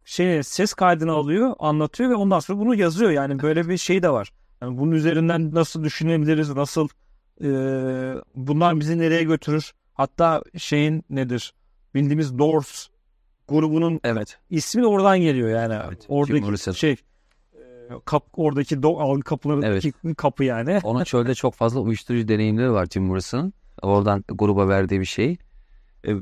şey 0.04 0.42
ses 0.42 0.74
kaydını 0.74 1.12
alıyor 1.12 1.54
anlatıyor 1.58 2.10
ve 2.10 2.14
ondan 2.14 2.40
sonra 2.40 2.58
bunu 2.58 2.74
yazıyor 2.74 3.10
yani 3.10 3.42
böyle 3.42 3.68
bir 3.68 3.76
şey 3.76 4.02
de 4.02 4.10
var. 4.10 4.32
Yani 4.62 4.78
bunun 4.78 4.92
üzerinden 4.92 5.54
nasıl 5.54 5.84
düşünebiliriz 5.84 6.50
nasıl 6.50 6.88
e, 7.44 7.48
bunlar 8.34 8.80
bizi 8.80 8.98
nereye 8.98 9.22
götürür 9.22 9.72
hatta 9.94 10.42
şeyin 10.58 11.04
nedir 11.10 11.54
bildiğimiz 11.96 12.38
Doors 12.38 12.86
grubunun 13.48 14.00
Evet. 14.04 14.38
ismi 14.50 14.82
de 14.82 14.86
oradan 14.86 15.18
geliyor 15.20 15.48
yani. 15.48 15.74
Evet, 15.86 16.06
oradaki 16.08 16.78
şey 16.78 16.92
e, 16.92 16.96
kap 18.04 18.24
oradaki 18.36 18.76
do- 18.76 19.02
algı 19.02 19.22
kapılarındaki 19.22 19.92
kapı 20.14 20.44
yani. 20.44 20.80
Onun 20.84 21.04
çölde 21.04 21.34
çok 21.34 21.54
fazla 21.54 21.80
uyuşturucu 21.80 22.28
deneyimleri 22.28 22.72
var 22.72 22.86
Jim 22.86 23.04
Morrison'ın. 23.04 23.52
Oradan 23.82 24.24
gruba 24.28 24.68
verdiği 24.68 25.00
bir 25.00 25.04
şey. 25.04 25.36
Ee, 26.06 26.14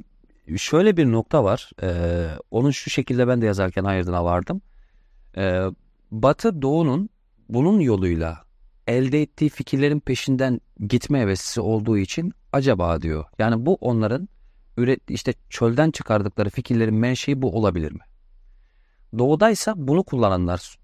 şöyle 0.57 0.97
bir 0.97 1.13
nokta 1.13 1.45
var. 1.45 1.71
Ee, 1.83 2.27
onun 2.51 2.71
şu 2.71 2.91
şekilde 2.91 3.29
ben 3.29 3.43
de 3.43 3.47
yazarken 3.47 3.85
hayırdına 3.85 4.25
vardım. 4.25 4.63
Ee, 5.37 5.65
Batı 6.11 6.63
Doğu'nun 6.63 7.09
bunun 7.49 7.81
yoluyla 7.81 8.45
elde 8.87 9.23
ettiği 9.23 9.51
fikirlerin 9.51 10.01
peşinden 10.01 10.61
gitme 10.89 11.21
hevesi 11.21 11.61
olduğu 11.61 11.99
için 11.99 12.33
acaba 12.53 13.03
diyor. 13.03 13.25
Yani 13.39 13.67
bu 13.67 13.75
onların 13.75 14.29
üret 14.77 15.11
işte 15.11 15.35
çölden 15.51 15.91
çıkardıkları 15.91 16.51
fikirlerin 16.51 16.95
menşei 16.95 17.43
bu 17.43 17.57
olabilir 17.57 17.93
mi? 17.93 18.01
Doğudaysa 19.19 19.75
bunu 19.77 20.03
kullananlar 20.03 20.79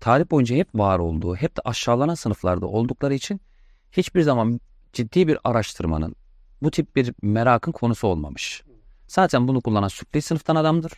tarih 0.00 0.30
boyunca 0.30 0.56
hep 0.56 0.74
var 0.74 0.98
olduğu, 0.98 1.36
hep 1.36 1.56
de 1.56 1.60
aşağılanan 1.64 2.14
sınıflarda 2.14 2.66
oldukları 2.66 3.14
için 3.14 3.40
hiçbir 3.92 4.22
zaman 4.22 4.60
ciddi 4.92 5.28
bir 5.28 5.38
araştırmanın, 5.44 6.16
bu 6.62 6.70
tip 6.70 6.96
bir 6.96 7.14
merakın 7.22 7.72
konusu 7.72 8.06
olmamış. 8.06 8.62
Zaten 9.06 9.48
bunu 9.48 9.60
kullanan 9.60 9.88
süfli 9.88 10.22
sınıftan 10.22 10.56
adamdır. 10.56 10.92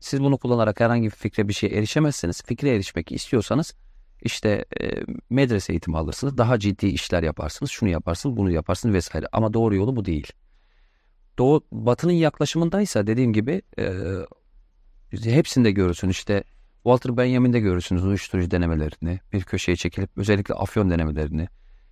Siz 0.00 0.20
bunu 0.20 0.38
kullanarak 0.38 0.80
herhangi 0.80 1.04
bir 1.04 1.10
fikre 1.10 1.48
bir 1.48 1.52
şeye 1.52 1.68
erişemezseniz, 1.68 2.42
fikre 2.42 2.74
erişmek 2.74 3.12
istiyorsanız 3.12 3.74
işte 4.22 4.64
e, 4.80 4.90
medrese 5.30 5.72
eğitimi 5.72 5.98
alırsınız, 5.98 6.38
daha 6.38 6.58
ciddi 6.58 6.86
işler 6.86 7.22
yaparsınız, 7.22 7.70
şunu 7.70 7.88
yaparsınız, 7.88 8.36
bunu 8.36 8.50
yaparsınız 8.50 8.94
vesaire. 8.94 9.26
Ama 9.32 9.54
doğru 9.54 9.74
yolu 9.76 9.96
bu 9.96 10.04
değil. 10.04 10.32
Doğu, 11.38 11.64
batının 11.72 12.12
yaklaşımındaysa 12.12 13.06
dediğim 13.06 13.32
gibi 13.32 13.62
e, 13.78 13.92
hepsinde 15.12 15.70
görürsün 15.70 16.08
işte 16.08 16.44
Walter 16.74 17.16
Benjamin'de 17.16 17.60
görürsünüz 17.60 18.04
uyuşturucu 18.04 18.50
denemelerini, 18.50 19.20
bir 19.32 19.42
köşeye 19.42 19.76
çekilip 19.76 20.10
özellikle 20.16 20.54
afyon 20.54 20.90
denemelerini. 20.90 21.48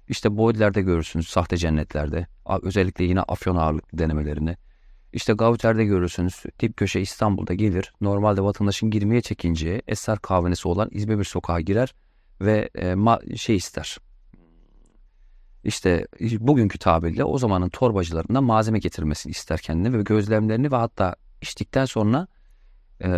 İşte 0.09 0.37
Baudelaire'de 0.37 0.83
görürsünüz 0.83 1.29
sahte 1.29 1.57
cennetlerde, 1.57 2.26
özellikle 2.62 3.05
yine 3.05 3.20
afyon 3.20 3.57
ağırlıklı 3.57 3.98
denemelerini. 3.98 4.57
İşte 5.12 5.33
Gauter'de 5.33 5.85
görürsünüz 5.85 6.42
tip 6.59 6.76
köşe 6.76 7.00
İstanbul'da 7.00 7.55
gelir, 7.55 7.92
normalde 8.00 8.42
vatandaşın 8.42 8.90
girmeye 8.90 9.20
çekineceği 9.20 9.83
eser 9.87 10.18
kahvenesi 10.18 10.68
olan 10.68 10.88
izbe 10.92 11.18
bir 11.18 11.24
sokağa 11.24 11.61
girer 11.61 11.94
ve 12.40 12.70
e, 12.74 12.87
ma- 12.87 13.37
şey 13.37 13.57
ister. 13.57 13.98
İşte 15.64 16.07
bugünkü 16.20 16.79
tabirle 16.79 17.25
o 17.25 17.38
zamanın 17.38 17.68
torbacılarından 17.68 18.44
malzeme 18.44 18.79
getirmesini 18.79 19.31
ister 19.31 19.59
kendine 19.59 19.99
ve 19.99 20.03
gözlemlerini 20.03 20.73
ve 20.73 20.77
hatta 20.77 21.16
içtikten 21.42 21.85
sonra 21.85 22.27
e, 23.05 23.09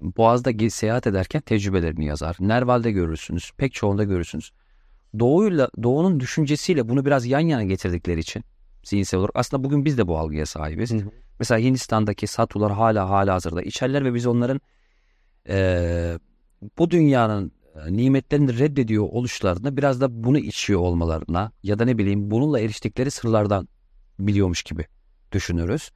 Boğaz'da 0.00 0.70
seyahat 0.70 1.06
ederken 1.06 1.40
tecrübelerini 1.40 2.06
yazar. 2.06 2.36
Nerval'de 2.40 2.92
görürsünüz, 2.92 3.52
pek 3.56 3.72
çoğunda 3.72 4.04
görürsünüz. 4.04 4.52
Doğuyla, 5.18 5.70
Doğu'nun 5.82 6.20
düşüncesiyle 6.20 6.88
bunu 6.88 7.04
biraz 7.04 7.26
yan 7.26 7.40
yana 7.40 7.62
getirdikleri 7.62 8.20
için 8.20 8.44
zihinsel 8.82 9.20
olarak 9.20 9.32
aslında 9.34 9.64
bugün 9.64 9.84
biz 9.84 9.98
de 9.98 10.06
bu 10.06 10.18
algıya 10.18 10.46
sahibiz. 10.46 10.90
Hı 10.90 10.96
hı. 10.96 11.10
Mesela 11.38 11.58
Hindistan'daki 11.60 12.26
Satular 12.26 12.72
hala 12.72 13.10
hala 13.10 13.34
hazırda 13.34 13.62
içerler 13.62 14.04
ve 14.04 14.14
biz 14.14 14.26
onların 14.26 14.60
e, 15.48 16.18
bu 16.78 16.90
dünyanın 16.90 17.52
nimetlerini 17.88 18.58
reddediyor 18.58 19.04
oluşlarına 19.04 19.76
biraz 19.76 20.00
da 20.00 20.24
bunu 20.24 20.38
içiyor 20.38 20.80
olmalarına 20.80 21.52
ya 21.62 21.78
da 21.78 21.84
ne 21.84 21.98
bileyim 21.98 22.30
bununla 22.30 22.60
eriştikleri 22.60 23.10
sırlardan 23.10 23.68
biliyormuş 24.18 24.62
gibi 24.62 24.86
düşünürüz 25.32 25.90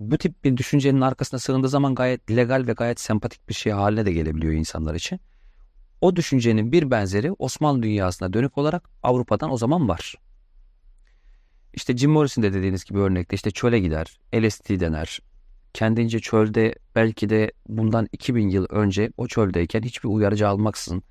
bu 0.00 0.18
tip 0.18 0.44
bir 0.44 0.56
düşüncenin 0.56 1.00
arkasına 1.00 1.40
sığındığı 1.40 1.68
zaman 1.68 1.94
gayet 1.94 2.30
legal 2.30 2.66
ve 2.66 2.72
gayet 2.72 3.00
sempatik 3.00 3.48
bir 3.48 3.54
şey 3.54 3.72
haline 3.72 4.06
de 4.06 4.12
gelebiliyor 4.12 4.52
insanlar 4.52 4.94
için. 4.94 5.20
O 6.00 6.16
düşüncenin 6.16 6.72
bir 6.72 6.90
benzeri 6.90 7.32
Osmanlı 7.32 7.82
dünyasına 7.82 8.32
dönük 8.32 8.58
olarak 8.58 8.90
Avrupa'dan 9.02 9.52
o 9.52 9.56
zaman 9.56 9.88
var. 9.88 10.14
İşte 11.74 11.96
Jim 11.96 12.10
Morrison 12.10 12.44
de 12.44 12.52
dediğiniz 12.52 12.84
gibi 12.84 12.98
örnekte 12.98 13.34
işte 13.34 13.50
çöle 13.50 13.80
gider, 13.80 14.20
LSD 14.34 14.80
dener. 14.80 15.20
Kendince 15.78 16.20
çölde 16.20 16.74
belki 16.94 17.30
de 17.30 17.52
bundan 17.68 18.08
2000 18.12 18.48
yıl 18.48 18.66
önce 18.70 19.10
o 19.16 19.26
çöldeyken 19.26 19.82
hiçbir 19.82 20.08
uyarıcı 20.08 20.48
almaksızın 20.48 21.02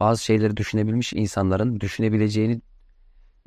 bazı 0.00 0.24
şeyleri 0.24 0.56
düşünebilmiş 0.56 1.12
insanların 1.12 1.80
düşünebileceğini, 1.80 2.60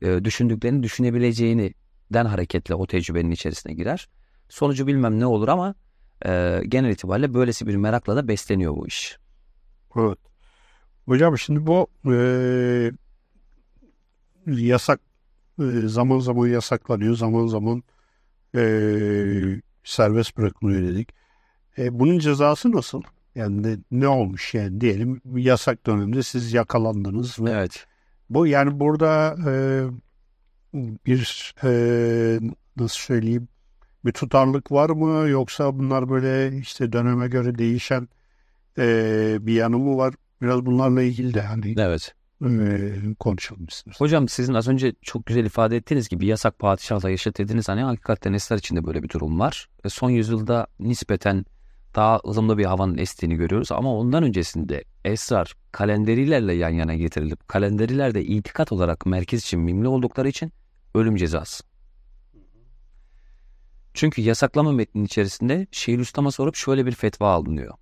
e, 0.02 0.24
düşündüklerini 0.24 0.84
düşünebileceğini 0.84 1.74
den 2.14 2.26
hareketle 2.26 2.76
o 2.76 2.88
tecrübenin 2.88 3.32
içerisine 3.32 3.74
girer. 3.74 4.10
Sonucu 4.50 4.88
bilmem 4.88 5.20
ne 5.20 5.26
olur 5.26 5.48
ama 5.48 5.76
e, 6.26 6.62
genel 6.68 6.90
itibariyle 6.90 7.34
böylesi 7.34 7.68
bir 7.68 7.76
merakla 7.76 8.16
da 8.16 8.28
besleniyor 8.28 8.76
bu 8.76 8.88
iş. 8.88 9.18
Evet. 9.98 10.20
Hocam 11.06 11.38
şimdi 11.38 11.68
bu 11.68 11.88
e, 12.12 12.92
yasak 14.48 15.00
e, 15.60 15.64
zaman 15.86 16.20
zaman 16.20 16.48
yasaklanıyor, 16.48 17.16
zaman 17.16 17.48
zaman 17.48 17.84
e, 18.56 18.62
serbest 19.84 20.38
bırakılıyor 20.38 20.82
dedik. 20.82 21.10
E, 21.78 22.00
bunun 22.00 22.20
cezası 22.20 22.72
nasıl? 22.72 23.02
Yani 23.36 23.64
ne, 23.64 23.78
ne 23.92 24.08
olmuş 24.08 24.54
yani 24.54 24.82
diyelim 24.82 25.22
yasak 25.36 25.86
döneminde 25.86 26.24
siz 26.24 26.54
yakalandınız 26.54 27.40
ve 27.40 27.52
Evet. 27.52 27.88
bu 28.30 28.48
yani 28.48 28.80
burada 28.80 29.38
e, 29.48 29.54
bir 31.06 31.54
e, 31.64 31.70
nasıl 32.78 32.98
söyleyeyim 33.00 33.48
bir 34.06 34.12
tutarlık 34.12 34.72
var 34.72 34.90
mı 34.90 35.30
yoksa 35.30 35.80
bunlar 35.80 36.10
böyle 36.10 36.58
işte 36.58 36.92
döneme 36.92 37.28
göre 37.28 37.58
değişen 37.58 38.08
e, 38.78 39.38
bir 39.42 39.54
yanı 39.54 39.78
mı 39.78 39.98
var? 39.98 40.14
Biraz 40.42 40.66
bunlarla 40.66 41.02
ilgili 41.02 41.34
de 41.34 41.42
hani 41.42 41.76
Evet. 41.78 42.16
E, 42.46 43.16
konuşalım 43.20 43.66
istiyoruz. 43.66 44.02
Hocam 44.02 44.28
sizin 44.28 44.54
az 44.54 44.68
önce 44.68 44.94
çok 45.02 45.26
güzel 45.26 45.46
ifade 45.46 45.78
ettiğiniz 45.78 46.10
gibi 46.10 46.26
yasak 46.26 46.60
padişahla 46.60 47.10
yaşat 47.10 47.38
dediniz. 47.38 47.70
Hani 47.70 47.82
hakikaten 47.82 48.34
esrar 48.34 48.58
içinde 48.58 48.86
böyle 48.86 49.04
bir 49.04 49.10
durum 49.10 49.40
var. 49.40 49.70
Son 49.88 50.10
yüzyılda 50.10 50.68
nispeten 50.80 51.46
daha 51.96 52.20
ılımlı 52.28 52.58
bir 52.58 52.66
havanın 52.66 52.98
estiğini 52.98 53.36
görüyoruz. 53.36 53.72
Ama 53.72 53.96
ondan 53.96 54.24
öncesinde 54.24 54.84
esrar 55.06 55.54
kalenderilerle 55.72 56.54
yan 56.54 56.70
yana 56.70 56.96
getirilip 56.96 57.48
kalenderilerde 57.48 58.24
itikat 58.24 58.72
olarak 58.72 59.06
merkez 59.06 59.42
için 59.42 59.60
mimli 59.60 59.88
oldukları 59.88 60.30
için 60.30 60.52
ölüm 60.96 61.16
cezası. 61.16 61.64
Çünkü 63.94 64.22
yasaklama 64.22 64.72
metninin 64.72 65.06
içerisinde 65.06 65.68
Şeyhülislam'a 65.72 66.32
sorup 66.32 66.56
şöyle 66.56 66.86
bir 66.86 66.92
fetva 66.92 67.34
alınıyor. 67.34 67.74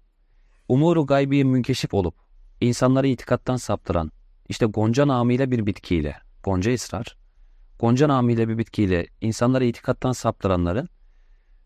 Umuru 0.67 1.05
gaybiye 1.05 1.43
münkeşif 1.43 1.93
olup 1.93 2.15
insanları 2.61 3.07
itikattan 3.07 3.57
saptıran 3.57 4.11
işte 4.49 4.65
gonca 4.65 5.07
namıyla 5.07 5.51
bir 5.51 5.65
bitkiyle, 5.65 6.15
gonca 6.43 6.73
ısrar, 6.73 7.17
gonca 7.79 8.07
namıyla 8.07 8.49
bir 8.49 8.57
bitkiyle 8.57 9.07
insanları 9.21 9.65
itikattan 9.65 10.11
saptıranların 10.11 10.89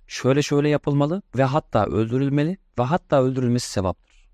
şöyle 0.08 0.42
şöyle 0.42 0.70
yapılmalı 0.70 1.22
ve 1.38 1.44
hatta 1.44 1.86
öldürülmeli 1.86 2.58
ve 2.80 2.84
hatta 2.84 3.24
öldürülmesi 3.24 3.72
sevaptır. 3.72 4.30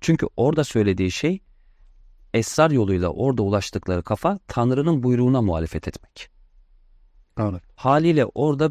Çünkü 0.00 0.26
orada 0.36 0.64
söylediği 0.64 1.10
şey 1.10 1.40
esrar 2.34 2.70
yoluyla 2.70 3.08
orada 3.08 3.42
ulaştıkları 3.42 4.02
kafa 4.02 4.38
Tanrı'nın 4.48 5.02
buyruğuna 5.02 5.42
muhalefet 5.42 5.88
etmek. 5.88 6.30
Evet. 7.38 7.62
Haliyle 7.76 8.24
orada 8.24 8.70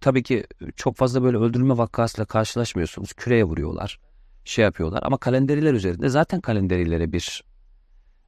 tabii 0.00 0.22
ki 0.22 0.46
çok 0.76 0.96
fazla 0.96 1.22
böyle 1.22 1.36
öldürülme 1.36 1.76
vakasıyla 1.76 2.24
karşılaşmıyorsunuz. 2.24 3.12
Küreye 3.12 3.44
vuruyorlar, 3.44 4.00
şey 4.44 4.64
yapıyorlar. 4.64 5.02
Ama 5.02 5.16
kalenderiler 5.16 5.72
üzerinde 5.72 6.08
zaten 6.08 6.40
kalenderilere 6.40 7.12
bir 7.12 7.44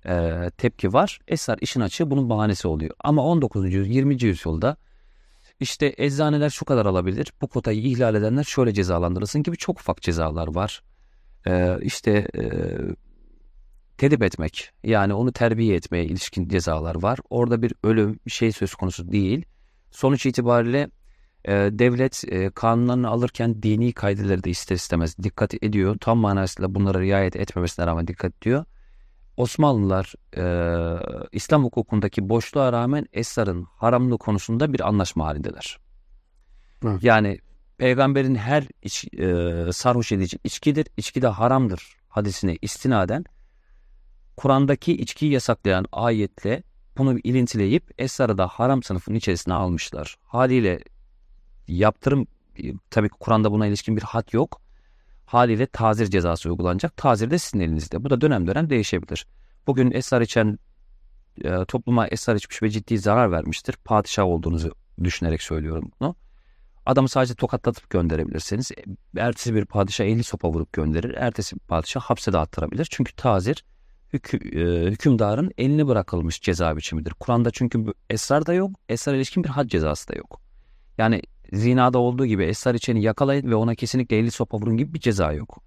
e, 0.06 0.50
tepki 0.56 0.92
var. 0.92 1.18
Esrar 1.28 1.58
işin 1.60 1.80
açığı 1.80 2.10
bunun 2.10 2.30
bahanesi 2.30 2.68
oluyor. 2.68 2.90
Ama 3.00 3.22
19. 3.22 3.64
yüzyıl, 3.64 3.84
20. 3.84 4.22
yüzyılda 4.22 4.76
işte 5.60 5.94
eczaneler 5.98 6.50
şu 6.50 6.64
kadar 6.64 6.86
alabilir. 6.86 7.32
Bu 7.42 7.48
kotayı 7.48 7.82
ihlal 7.82 8.14
edenler 8.14 8.44
şöyle 8.44 8.72
cezalandırılsın 8.74 9.42
gibi 9.42 9.56
çok 9.56 9.80
ufak 9.80 10.02
cezalar 10.02 10.54
var. 10.54 10.82
E, 11.46 11.78
işte 11.82 12.28
e, 12.36 12.42
tedip 13.98 14.22
etmek 14.22 14.70
yani 14.84 15.14
onu 15.14 15.32
terbiye 15.32 15.76
etmeye 15.76 16.04
ilişkin 16.04 16.48
cezalar 16.48 17.02
var. 17.02 17.18
Orada 17.30 17.62
bir 17.62 17.74
ölüm 17.82 18.18
şey 18.28 18.52
söz 18.52 18.74
konusu 18.74 19.12
değil. 19.12 19.44
Sonuç 19.90 20.26
itibariyle 20.26 20.90
e, 21.44 21.52
devlet 21.52 22.24
e, 22.28 22.50
kanunlarını 22.50 23.08
alırken 23.08 23.62
dini 23.62 23.92
kaydeleri 23.92 24.44
de 24.44 24.50
ister 24.50 24.76
istemez 24.76 25.18
dikkat 25.18 25.64
ediyor. 25.64 25.96
Tam 26.00 26.18
manasıyla 26.18 26.74
bunlara 26.74 27.00
riayet 27.00 27.36
etmemesine 27.36 27.86
rağmen 27.86 28.06
dikkat 28.06 28.36
ediyor. 28.36 28.64
Osmanlılar 29.40 30.14
e, 30.36 30.44
İslam 31.32 31.64
hukukundaki 31.64 32.28
boşluğa 32.28 32.72
rağmen 32.72 33.06
esrarın 33.12 33.64
haramlığı 33.76 34.18
konusunda 34.18 34.72
bir 34.72 34.88
anlaşma 34.88 35.26
halindeler. 35.26 35.78
Evet. 36.84 37.02
Yani 37.02 37.38
peygamberin 37.78 38.34
her 38.34 38.64
iç, 38.82 39.04
e, 39.14 39.72
sarhoş 39.72 40.12
edici 40.12 40.38
içkidir, 40.44 40.86
içki 40.96 41.22
de 41.22 41.26
haramdır 41.26 41.96
hadisine 42.08 42.58
istinaden 42.62 43.24
Kur'an'daki 44.36 44.92
içkiyi 44.92 45.32
yasaklayan 45.32 45.86
ayetle 45.92 46.62
bunu 46.98 47.18
ilintileyip 47.18 47.90
esrarı 47.98 48.38
da 48.38 48.46
haram 48.46 48.82
sınıfının 48.82 49.16
içerisine 49.16 49.54
almışlar. 49.54 50.16
Haliyle 50.22 50.80
yaptırım 51.68 52.26
tabii 52.90 53.08
Kur'an'da 53.08 53.52
buna 53.52 53.66
ilişkin 53.66 53.96
bir 53.96 54.02
hat 54.02 54.34
yok. 54.34 54.60
Haliyle 55.30 55.66
tazir 55.66 56.06
cezası 56.06 56.50
uygulanacak. 56.50 56.96
Tazir 56.96 57.30
de 57.30 57.38
sizin 57.38 57.60
elinizde. 57.60 58.04
Bu 58.04 58.10
da 58.10 58.20
dönem 58.20 58.46
dönem 58.46 58.70
değişebilir. 58.70 59.26
Bugün 59.66 59.90
esrar 59.90 60.20
içen 60.20 60.58
e, 61.44 61.64
topluma 61.64 62.06
esrar 62.06 62.36
içmiş 62.36 62.62
ve 62.62 62.70
ciddi 62.70 62.98
zarar 62.98 63.32
vermiştir. 63.32 63.76
Padişah 63.84 64.24
olduğunuzu 64.24 64.74
düşünerek 65.04 65.42
söylüyorum 65.42 65.90
bunu. 66.00 66.16
Adamı 66.86 67.08
sadece 67.08 67.34
tokatlatıp 67.34 67.90
gönderebilirsiniz. 67.90 68.70
Ertesi 69.16 69.54
bir 69.54 69.64
padişah 69.64 70.04
50 70.04 70.24
sopa 70.24 70.48
vurup 70.48 70.72
gönderir. 70.72 71.14
Ertesi 71.14 71.56
bir 71.56 71.60
padişah 71.60 72.00
hapse 72.00 72.32
de 72.32 72.38
attırabilir. 72.38 72.88
Çünkü 72.90 73.12
tazir 73.16 73.64
hükü, 74.12 74.36
e, 74.36 74.90
hükümdarın 74.90 75.50
eline 75.58 75.86
bırakılmış 75.86 76.40
ceza 76.40 76.76
biçimidir. 76.76 77.10
Kur'an'da 77.20 77.50
çünkü 77.50 77.84
esrar 78.10 78.46
da 78.46 78.52
yok. 78.52 78.70
Esrar 78.88 79.14
ilişkin 79.14 79.44
bir 79.44 79.48
had 79.48 79.68
cezası 79.68 80.08
da 80.08 80.16
yok. 80.16 80.40
Yani 80.98 81.22
zinada 81.52 81.98
olduğu 81.98 82.26
gibi 82.26 82.44
esrar 82.44 82.74
içeni 82.74 83.02
yakalayın 83.02 83.50
ve 83.50 83.54
ona 83.54 83.74
kesinlikle 83.74 84.18
50 84.18 84.30
sopa 84.30 84.58
vurun 84.58 84.76
gibi 84.76 84.94
bir 84.94 85.00
ceza 85.00 85.32
yok. 85.32 85.62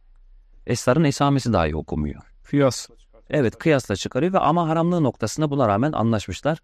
Esrarın 0.67 1.03
esamesi 1.03 1.53
dahi 1.53 1.75
okumuyor. 1.75 2.21
Fiyas. 2.43 2.87
Evet 3.29 3.57
kıyasla 3.57 3.95
çıkarıyor 3.95 4.33
ve 4.33 4.39
ama 4.39 4.69
haramlığı 4.69 5.03
noktasında 5.03 5.49
buna 5.49 5.67
rağmen 5.67 5.91
anlaşmışlar. 5.91 6.59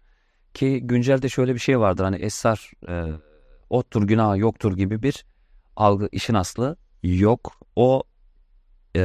Ki 0.54 0.80
güncelde 0.82 1.28
şöyle 1.28 1.54
bir 1.54 1.58
şey 1.58 1.80
vardır 1.80 2.04
hani 2.04 2.16
esrar 2.16 2.70
e, 2.88 3.12
ottur 3.70 4.02
günah 4.02 4.36
yoktur 4.36 4.76
gibi 4.76 5.02
bir 5.02 5.24
algı 5.76 6.08
işin 6.12 6.34
aslı 6.34 6.76
yok. 7.02 7.52
O 7.76 8.02
e, 8.96 9.02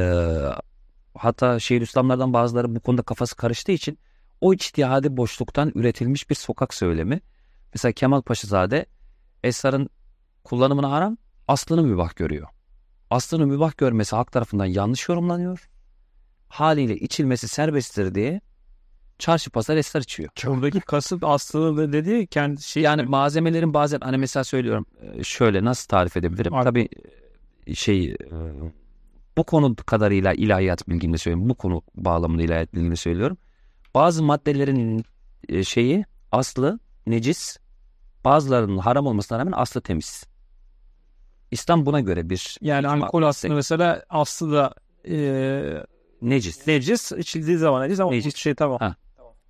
hatta 1.14 1.58
Şeyhülislamlardan 1.58 2.32
bazıları 2.32 2.74
bu 2.74 2.80
konuda 2.80 3.02
kafası 3.02 3.36
karıştığı 3.36 3.72
için 3.72 3.98
o 4.40 4.54
içtihadi 4.54 5.16
boşluktan 5.16 5.72
üretilmiş 5.74 6.30
bir 6.30 6.34
sokak 6.34 6.74
söylemi. 6.74 7.20
Mesela 7.74 7.92
Kemal 7.92 8.22
Paşazade 8.22 8.86
esrarın 9.44 9.88
kullanımına 10.46 10.90
haram 10.90 11.16
aslını 11.48 11.82
mübah 11.82 12.16
görüyor. 12.16 12.48
Aslını 13.10 13.46
mübah 13.46 13.76
görmesi 13.76 14.16
halk 14.16 14.32
tarafından 14.32 14.64
yanlış 14.64 15.08
yorumlanıyor. 15.08 15.68
Haliyle 16.48 16.96
içilmesi 16.96 17.48
serbesttir 17.48 18.14
diye 18.14 18.40
çarşı 19.18 19.50
pazar 19.50 19.76
esrar 19.76 20.00
içiyor. 20.00 20.30
Buradaki 20.46 20.80
kasıt 20.92 21.24
aslında 21.24 21.76
da 21.82 21.92
dedi 21.92 22.26
kendi 22.26 22.62
şey 22.62 22.82
Yani 22.82 23.02
malzemelerin 23.02 23.74
bazen 23.74 24.00
hani 24.00 24.16
mesela 24.18 24.44
söylüyorum 24.44 24.86
e, 25.02 25.24
şöyle 25.24 25.64
nasıl 25.64 25.88
tarif 25.88 26.16
edebilirim? 26.16 26.54
Ar- 26.54 26.64
Tabii 26.64 26.88
e, 27.66 27.74
şey 27.74 28.04
e, 28.10 28.16
bu 29.36 29.44
konu 29.44 29.76
kadarıyla 29.76 30.32
ilahiyat 30.32 30.88
bilgimle 30.88 31.18
söylüyorum. 31.18 31.48
Bu 31.48 31.54
konu 31.54 31.82
bağlamında 31.94 32.42
ilahiyat 32.42 32.74
bilgimle 32.74 32.96
söylüyorum. 32.96 33.36
Bazı 33.94 34.22
maddelerin 34.22 35.04
şeyi 35.62 36.04
aslı 36.32 36.78
necis 37.06 37.56
bazılarının 38.24 38.78
haram 38.78 39.06
olmasına 39.06 39.38
rağmen 39.38 39.52
aslı 39.56 39.80
temiz. 39.80 40.24
İslam 41.50 41.86
buna 41.86 42.00
göre 42.00 42.30
bir 42.30 42.56
yani 42.60 42.88
alkol 42.88 43.22
aslında 43.22 43.54
mesela 43.54 44.04
aslı 44.08 44.52
da 44.52 44.74
e, 45.08 45.84
necis. 46.22 46.66
necis 46.66 47.12
içildiği 47.12 47.56
zaman 47.56 47.82
necis 47.82 48.00
ama 48.00 48.10
Necis. 48.10 48.36
şey 48.36 48.54
tamam. 48.54 48.78
Ha. 48.78 48.96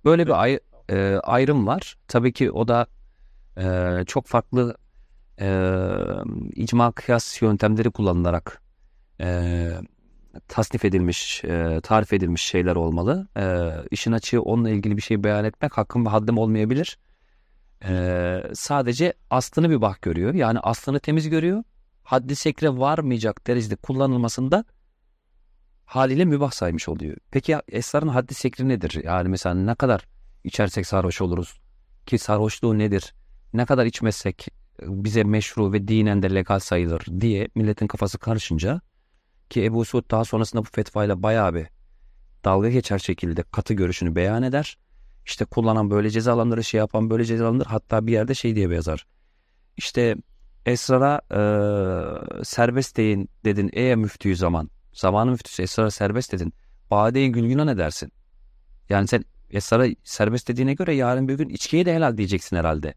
Böyle 0.05 0.27
bir 0.27 0.41
ay- 0.41 0.59
e, 0.89 1.15
ayrım 1.23 1.67
var. 1.67 1.97
Tabii 2.07 2.33
ki 2.33 2.51
o 2.51 2.67
da 2.67 2.87
e, 3.57 4.03
çok 4.07 4.25
farklı 4.27 4.77
e, 5.41 5.47
icma 6.55 6.91
kıyas 6.91 7.41
yöntemleri 7.41 7.91
kullanılarak 7.91 8.61
e, 9.21 9.69
tasnif 10.47 10.85
edilmiş, 10.85 11.43
e, 11.43 11.79
tarif 11.83 12.13
edilmiş 12.13 12.41
şeyler 12.41 12.75
olmalı. 12.75 13.27
E, 13.37 13.69
işin 13.91 14.11
açığı 14.11 14.41
onunla 14.41 14.69
ilgili 14.69 14.97
bir 14.97 15.01
şey 15.01 15.23
beyan 15.23 15.45
etmek 15.45 15.77
hakkım 15.77 16.05
ve 16.05 16.09
haddim 16.09 16.37
olmayabilir. 16.37 16.97
E, 17.85 18.43
sadece 18.53 19.13
aslını 19.29 19.69
bir 19.69 19.81
bak 19.81 20.01
görüyor. 20.01 20.33
Yani 20.33 20.59
aslını 20.59 20.99
temiz 20.99 21.29
görüyor. 21.29 21.63
Haddi 22.07 22.35
sekre 22.35 22.77
varmayacak 22.77 23.47
derecede 23.47 23.75
kullanılmasında 23.75 24.65
haliyle 25.85 26.25
mübah 26.25 26.51
saymış 26.51 26.89
oluyor. 26.89 27.17
Peki 27.31 27.57
esrarın 27.67 28.07
haddi 28.07 28.33
sekri 28.33 28.67
nedir? 28.67 29.03
Yani 29.03 29.29
mesela 29.29 29.55
ne 29.55 29.75
kadar 29.75 30.07
içersek 30.43 30.87
sarhoş 30.87 31.21
oluruz? 31.21 31.59
Ki 32.05 32.17
sarhoşluğu 32.17 32.77
nedir? 32.77 33.13
Ne 33.53 33.65
kadar 33.65 33.85
içmezsek 33.85 34.47
bize 34.81 35.23
meşru 35.23 35.73
ve 35.73 35.87
dinen 35.87 36.23
de 36.23 36.35
legal 36.35 36.59
sayılır 36.59 37.05
diye 37.19 37.47
milletin 37.55 37.87
kafası 37.87 38.17
karışınca 38.17 38.81
ki 39.49 39.65
Ebu 39.65 39.85
Suud 39.85 40.11
daha 40.11 40.25
sonrasında 40.25 40.61
bu 40.61 40.67
fetvayla 40.71 41.23
bayağı 41.23 41.53
bir 41.53 41.67
dalga 42.45 42.69
geçer 42.69 42.99
şekilde 42.99 43.43
katı 43.43 43.73
görüşünü 43.73 44.15
beyan 44.15 44.43
eder. 44.43 44.77
İşte 45.25 45.45
kullanan 45.45 45.91
böyle 45.91 46.09
cezalandırır, 46.09 46.63
şey 46.63 46.77
yapan 46.77 47.09
böyle 47.09 47.25
cezalandırır. 47.25 47.69
Hatta 47.69 48.07
bir 48.07 48.11
yerde 48.11 48.33
şey 48.33 48.55
diye 48.55 48.69
yazar. 48.69 49.07
İşte 49.77 50.15
esrara 50.71 51.21
eee, 51.31 52.43
serbest 52.43 52.97
deyin 52.97 53.29
dedin 53.45 53.69
ey 53.73 53.95
müftüyü 53.95 54.35
zaman. 54.35 54.69
Zamanın 54.93 55.31
müftüsü 55.31 55.63
esrara 55.63 55.91
serbest 55.91 56.31
dedin. 56.31 56.53
Bade-i 56.91 57.31
Gülgün'a 57.31 57.65
ne 57.65 57.77
dersin? 57.77 58.11
Yani 58.89 59.07
sen 59.07 59.25
esrara 59.51 59.87
serbest 60.03 60.47
dediğine 60.47 60.73
göre 60.73 60.95
yarın 60.95 61.27
bir 61.27 61.33
gün 61.37 61.49
içkiye 61.49 61.85
de 61.85 61.95
helal 61.95 62.17
diyeceksin 62.17 62.55
herhalde. 62.55 62.93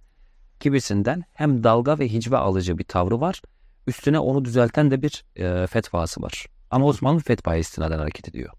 Gibisinden 0.61 1.25
hem 1.33 1.64
dalga 1.64 1.99
ve 1.99 2.12
hicve 2.12 2.37
alıcı 2.37 2.79
bir 2.79 2.85
tavrı 2.85 3.21
var. 3.21 3.43
Üstüne 3.87 4.18
onu 4.18 4.45
düzelten 4.45 4.91
de 4.91 5.03
bir 5.03 5.25
e, 5.37 5.66
fetvası 5.66 6.23
var. 6.23 6.47
Ama 6.71 6.87
Osmanlı 6.87 7.21
fetvaya 7.21 7.59
istinaden 7.59 7.99
hareket 7.99 8.29
ediyor. 8.29 8.53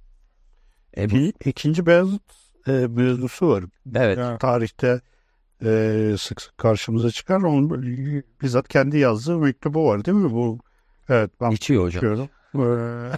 E, 0.98 1.10
bu- 1.10 1.16
İki- 1.18 1.50
İkinci 1.50 1.86
Beyazıt 1.86 2.22
e, 2.68 2.72
mevzusu 2.72 3.48
var. 3.50 3.64
evet. 3.96 4.18
Ya. 4.18 4.38
Tarihte 4.38 5.02
e, 5.66 6.16
sık 6.20 6.42
sık 6.42 6.58
karşımıza 6.58 7.12
çıkar. 7.12 7.42
Onun 7.42 7.84
bizzat 8.42 8.68
kendi 8.68 8.98
yazdığı 8.98 9.38
mektubu 9.38 9.86
var 9.88 10.06
değil 10.06 10.18
mi? 10.18 10.32
Bu 10.32 10.60
evet 11.10 11.32
ben 11.42 11.52
İçiyor 11.52 11.84
hocam. 11.86 12.30
Ee, 12.56 13.12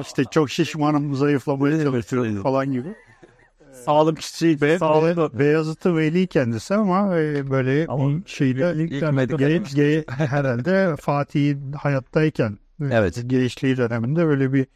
işte 0.00 0.24
çok 0.24 0.50
şişmanım 0.50 1.14
zayıflamaya 1.14 1.82
çalışıyorum 1.84 2.42
falan 2.42 2.72
gibi. 2.72 2.88
Sağlık 3.84 4.18
işçi, 4.18 4.60
Be, 4.60 4.78
sağlık 4.78 5.34
Be- 5.34 5.38
Beyazıt'ı 5.38 5.96
veli 5.96 6.26
kendisi 6.26 6.74
ama 6.74 7.18
e, 7.18 7.50
böyle 7.50 7.86
Ama 7.86 8.20
şeyle 8.26 8.84
ilk 8.84 8.92
ge- 8.92 10.10
herhalde 10.10 10.96
Fatih'in 11.00 11.72
hayattayken 11.72 12.58
e, 12.80 12.84
Evet. 12.90 13.22
gençliği 13.26 13.76
döneminde 13.76 14.26
böyle 14.26 14.52
bir 14.52 14.66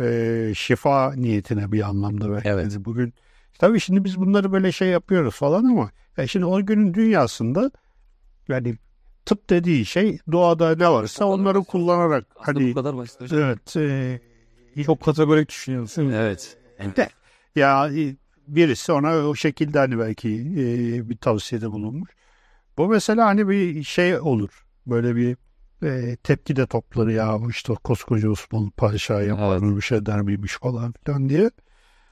e, 0.00 0.54
şifa 0.54 1.14
niyetine 1.14 1.72
bir 1.72 1.88
anlamda 1.88 2.32
belki. 2.32 2.48
Evet. 2.48 2.76
Bugün 2.78 3.14
tabii 3.60 3.80
şimdi 3.80 4.04
biz 4.04 4.20
bunları 4.20 4.52
böyle 4.52 4.72
şey 4.72 4.88
yapıyoruz 4.88 5.34
falan 5.34 5.64
ama 5.64 5.90
ya 6.16 6.26
şimdi 6.26 6.46
o 6.46 6.66
günün 6.66 6.94
dünyasında 6.94 7.70
yani 8.48 8.76
tıp 9.26 9.50
dediği 9.50 9.86
şey 9.86 10.18
doğada 10.32 10.76
ne 10.76 10.88
varsa 10.88 11.24
onları 11.24 11.64
kullanarak 11.64 12.26
Aslında 12.36 12.58
hani 12.60 12.70
bu 12.70 12.74
kadar 12.74 12.96
basit 12.96 13.20
hocam. 13.20 13.38
evet 13.40 13.76
e, 14.76 14.82
çok 14.84 15.02
kategorik 15.02 15.48
düşünüyorsun. 15.48 16.10
Evet. 16.10 16.56
Ya 17.56 17.88
e, 17.88 18.16
birisi 18.48 18.92
ona 18.92 19.16
o 19.16 19.34
şekilde 19.34 19.78
hani 19.78 19.98
belki 19.98 20.28
e, 20.28 21.10
bir 21.10 21.16
tavsiyede 21.16 21.72
bulunmuş. 21.72 22.10
Bu 22.78 22.88
mesela 22.88 23.26
hani 23.26 23.48
bir 23.48 23.82
şey 23.82 24.18
olur. 24.18 24.66
Böyle 24.86 25.16
bir 25.16 25.36
e, 25.82 26.16
tepki 26.16 26.56
de 26.56 26.66
topları 26.66 27.12
ya 27.12 27.38
işte 27.50 27.74
koskoca 27.84 28.30
Osmanlı 28.30 28.70
padişahı 28.70 29.24
yapar 29.24 29.58
Evet. 29.62 29.76
bir 29.76 29.80
şey 29.80 30.06
der 30.06 30.20
miymiş 30.22 30.52
falan 30.58 30.94
filan 31.04 31.28
diye. 31.28 31.50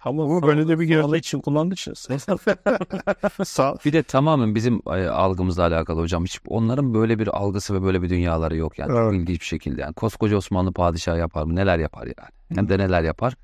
Ama, 0.05 0.25
Ama 0.25 0.43
böyle 0.43 0.69
de 0.69 0.79
bir 0.81 0.85
gerçek. 0.85 1.17
için 1.17 1.41
kullandığı 1.41 1.75
için. 1.75 1.95
Sağ, 3.45 3.75
Bir 3.85 3.93
de 3.93 4.03
tamamen 4.03 4.55
bizim 4.55 4.81
e, 4.87 5.09
algımızla 5.09 5.63
alakalı 5.63 6.01
hocam. 6.01 6.25
Hiç 6.25 6.41
onların 6.47 6.95
böyle 6.95 7.19
bir 7.19 7.27
algısı 7.39 7.75
ve 7.75 7.83
böyle 7.83 8.03
bir 8.03 8.09
dünyaları 8.11 8.57
yok 8.57 8.79
yani. 8.79 8.89
Çok 8.89 8.99
Evet. 8.99 9.15
ilginç 9.15 9.41
bir 9.41 9.47
şekilde 9.47 9.81
yani. 9.81 9.95
Koskoca 9.95 10.37
Osmanlı 10.37 10.73
padişahı 10.73 11.19
yapar 11.19 11.43
mı? 11.45 11.57
Neler 11.57 11.79
yapar 11.79 12.07
yani? 12.07 12.29
Hem 12.55 12.69
de 12.69 12.79
neler 12.79 13.03
yapar. 13.03 13.35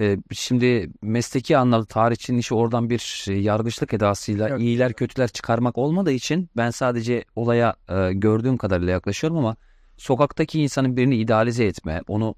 E, 0.00 0.16
şimdi 0.32 0.90
mesleki 1.02 1.58
anlamda 1.58 1.86
tarihçinin 1.86 2.38
işi 2.38 2.54
oradan 2.54 2.90
bir 2.90 3.24
e, 3.28 3.32
yargıçlık 3.32 3.94
edasıyla 3.94 4.48
Evet. 4.48 4.60
iyiler 4.60 4.92
kötüler 4.92 5.28
çıkarmak 5.28 5.78
olmadığı 5.78 6.12
için 6.12 6.50
ben 6.56 6.70
sadece 6.70 7.24
olaya 7.36 7.74
e, 7.88 8.12
gördüğüm 8.12 8.56
kadarıyla 8.56 8.92
yaklaşıyorum 8.92 9.38
ama 9.38 9.56
sokaktaki 9.96 10.62
insanın 10.62 10.96
birini 10.96 11.16
idealize 11.16 11.64
etme, 11.64 12.02
onu 12.08 12.34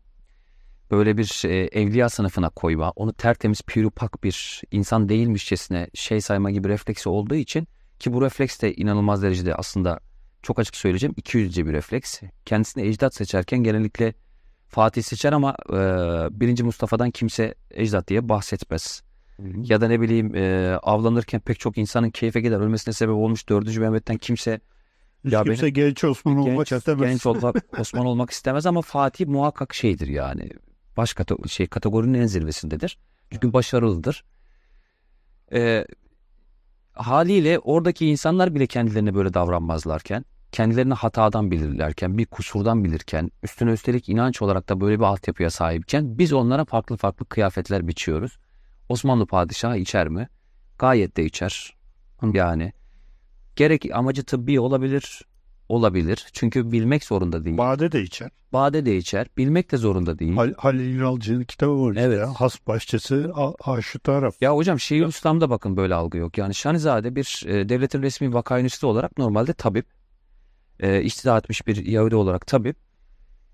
böyle 0.90 1.16
bir 1.16 1.42
e, 1.44 1.80
evliya 1.80 2.08
sınıfına 2.08 2.50
koyma, 2.50 2.90
onu 2.90 3.12
tertemiz 3.12 3.62
pürüpak 3.62 4.24
bir 4.24 4.62
insan 4.70 5.08
değilmişçesine 5.08 5.88
şey 5.94 6.20
sayma 6.20 6.50
gibi 6.50 6.68
refleksi 6.68 7.08
olduğu 7.08 7.34
için 7.34 7.68
ki 7.98 8.12
bu 8.12 8.22
refleks 8.22 8.60
de 8.60 8.74
inanılmaz 8.74 9.22
derecede 9.22 9.54
aslında 9.54 10.00
çok 10.42 10.58
açık 10.58 10.76
söyleyeceğim 10.76 11.14
200'ce 11.14 11.66
bir 11.66 11.72
refleks. 11.72 12.20
Kendisine 12.46 12.86
ecdat 12.86 13.14
seçerken 13.14 13.58
genellikle 13.58 14.14
Fatih 14.68 15.02
seçer 15.02 15.32
ama 15.32 15.56
e, 15.70 15.74
birinci 16.40 16.64
Mustafa'dan 16.64 17.10
kimse 17.10 17.54
ecdat 17.70 18.08
diye 18.08 18.28
bahsetmez. 18.28 19.02
Ya 19.56 19.80
da 19.80 19.88
ne 19.88 20.00
bileyim 20.00 20.34
e, 20.34 20.76
avlanırken 20.82 21.40
pek 21.40 21.60
çok 21.60 21.78
insanın 21.78 22.10
keyfe 22.10 22.40
gider 22.40 22.60
ölmesine 22.60 22.94
sebep 22.94 23.14
olmuş 23.14 23.48
4. 23.48 23.78
Mehmet'ten 23.78 24.16
kimse 24.16 24.60
hiç 25.24 25.32
Ya 25.32 25.42
kimse 25.44 25.70
genç 25.70 26.04
Osman 26.04 26.36
olmak 26.36 26.66
genç, 26.68 26.72
istemez. 26.72 27.10
genç 27.10 27.26
olmak, 27.26 27.56
Osman 27.80 28.06
olmak 28.06 28.30
istemez 28.30 28.66
ama 28.66 28.82
Fatih 28.82 29.26
muhakkak 29.26 29.74
şeydir 29.74 30.08
yani. 30.08 30.50
Baş 30.96 31.12
kate- 31.12 31.48
şey 31.48 31.66
kategorinin 31.66 32.18
en 32.20 32.26
zirvesindedir. 32.26 32.98
Çünkü 33.30 33.52
başarılıdır. 33.52 34.24
Ee, 35.52 35.86
haliyle 36.92 37.58
oradaki 37.58 38.06
insanlar 38.06 38.54
bile 38.54 38.66
kendilerine 38.66 39.14
böyle 39.14 39.34
davranmazlarken, 39.34 40.24
kendilerini 40.52 40.94
hatadan 40.94 41.50
bilirlerken, 41.50 42.18
bir 42.18 42.26
kusurdan 42.26 42.84
bilirken, 42.84 43.30
üstüne 43.42 43.70
üstelik 43.70 44.08
inanç 44.08 44.42
olarak 44.42 44.68
da 44.68 44.80
böyle 44.80 44.98
bir 44.98 45.04
altyapıya 45.04 45.50
sahipken 45.50 46.18
biz 46.18 46.32
onlara 46.32 46.64
farklı 46.64 46.96
farklı 46.96 47.26
kıyafetler 47.26 47.88
biçiyoruz. 47.88 48.38
Osmanlı 48.88 49.26
padişahı 49.26 49.78
içer 49.78 50.08
mi? 50.08 50.28
Gayet 50.78 51.16
de 51.16 51.24
içer. 51.24 51.76
Yani 52.32 52.72
gerek 53.56 53.86
amacı 53.94 54.24
tıbbi 54.24 54.60
olabilir, 54.60 55.22
olabilir. 55.70 56.26
Çünkü 56.32 56.72
bilmek 56.72 57.04
zorunda 57.04 57.44
değil. 57.44 57.58
Bade 57.58 57.92
de 57.92 58.02
içer. 58.02 58.30
Bade 58.52 58.86
de 58.86 58.96
içer. 58.96 59.26
Bilmek 59.36 59.72
de 59.72 59.76
zorunda 59.76 60.18
değil. 60.18 60.34
Hal, 60.34 60.54
Halil 60.56 60.94
İnalcı'nın 60.94 61.44
kitabı 61.44 61.82
var 61.82 61.90
işte 61.90 62.02
Evet. 62.02 62.18
ya. 62.18 62.32
Has 62.34 62.56
bahçesi 62.66 63.26
A- 63.34 63.72
Aşık 63.72 64.04
Taraf. 64.04 64.34
Ya 64.42 64.54
hocam 64.56 64.80
Şeyhülislam'da 64.80 65.50
bakın 65.50 65.76
böyle 65.76 65.94
algı 65.94 66.18
yok. 66.18 66.38
Yani 66.38 66.54
Şanizade 66.54 67.16
bir 67.16 67.42
e, 67.46 67.68
devletin 67.68 68.02
resmi 68.02 68.34
vakayünisti 68.34 68.86
olarak 68.86 69.18
normalde 69.18 69.52
tabip. 69.52 69.86
E, 70.80 71.02
ihtida 71.02 71.38
etmiş 71.38 71.66
bir 71.66 71.86
Yahudi 71.86 72.16
olarak 72.16 72.46
tabip. 72.46 72.76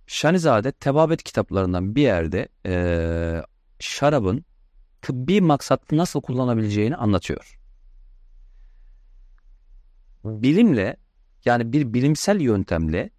Şanizade 0.06 0.72
tebabet 0.72 1.22
kitaplarından 1.22 1.94
bir 1.96 2.02
yerde 2.02 2.48
e, 2.66 3.42
şarabın 3.80 4.44
tıbbi 5.02 5.40
maksatlı 5.40 5.96
nasıl 5.96 6.20
kullanabileceğini 6.20 6.96
anlatıyor. 6.96 7.58
Bilimle 10.24 10.96
yani 11.46 11.72
bir 11.72 11.94
bilimsel 11.94 12.40
yöntemle 12.40 13.10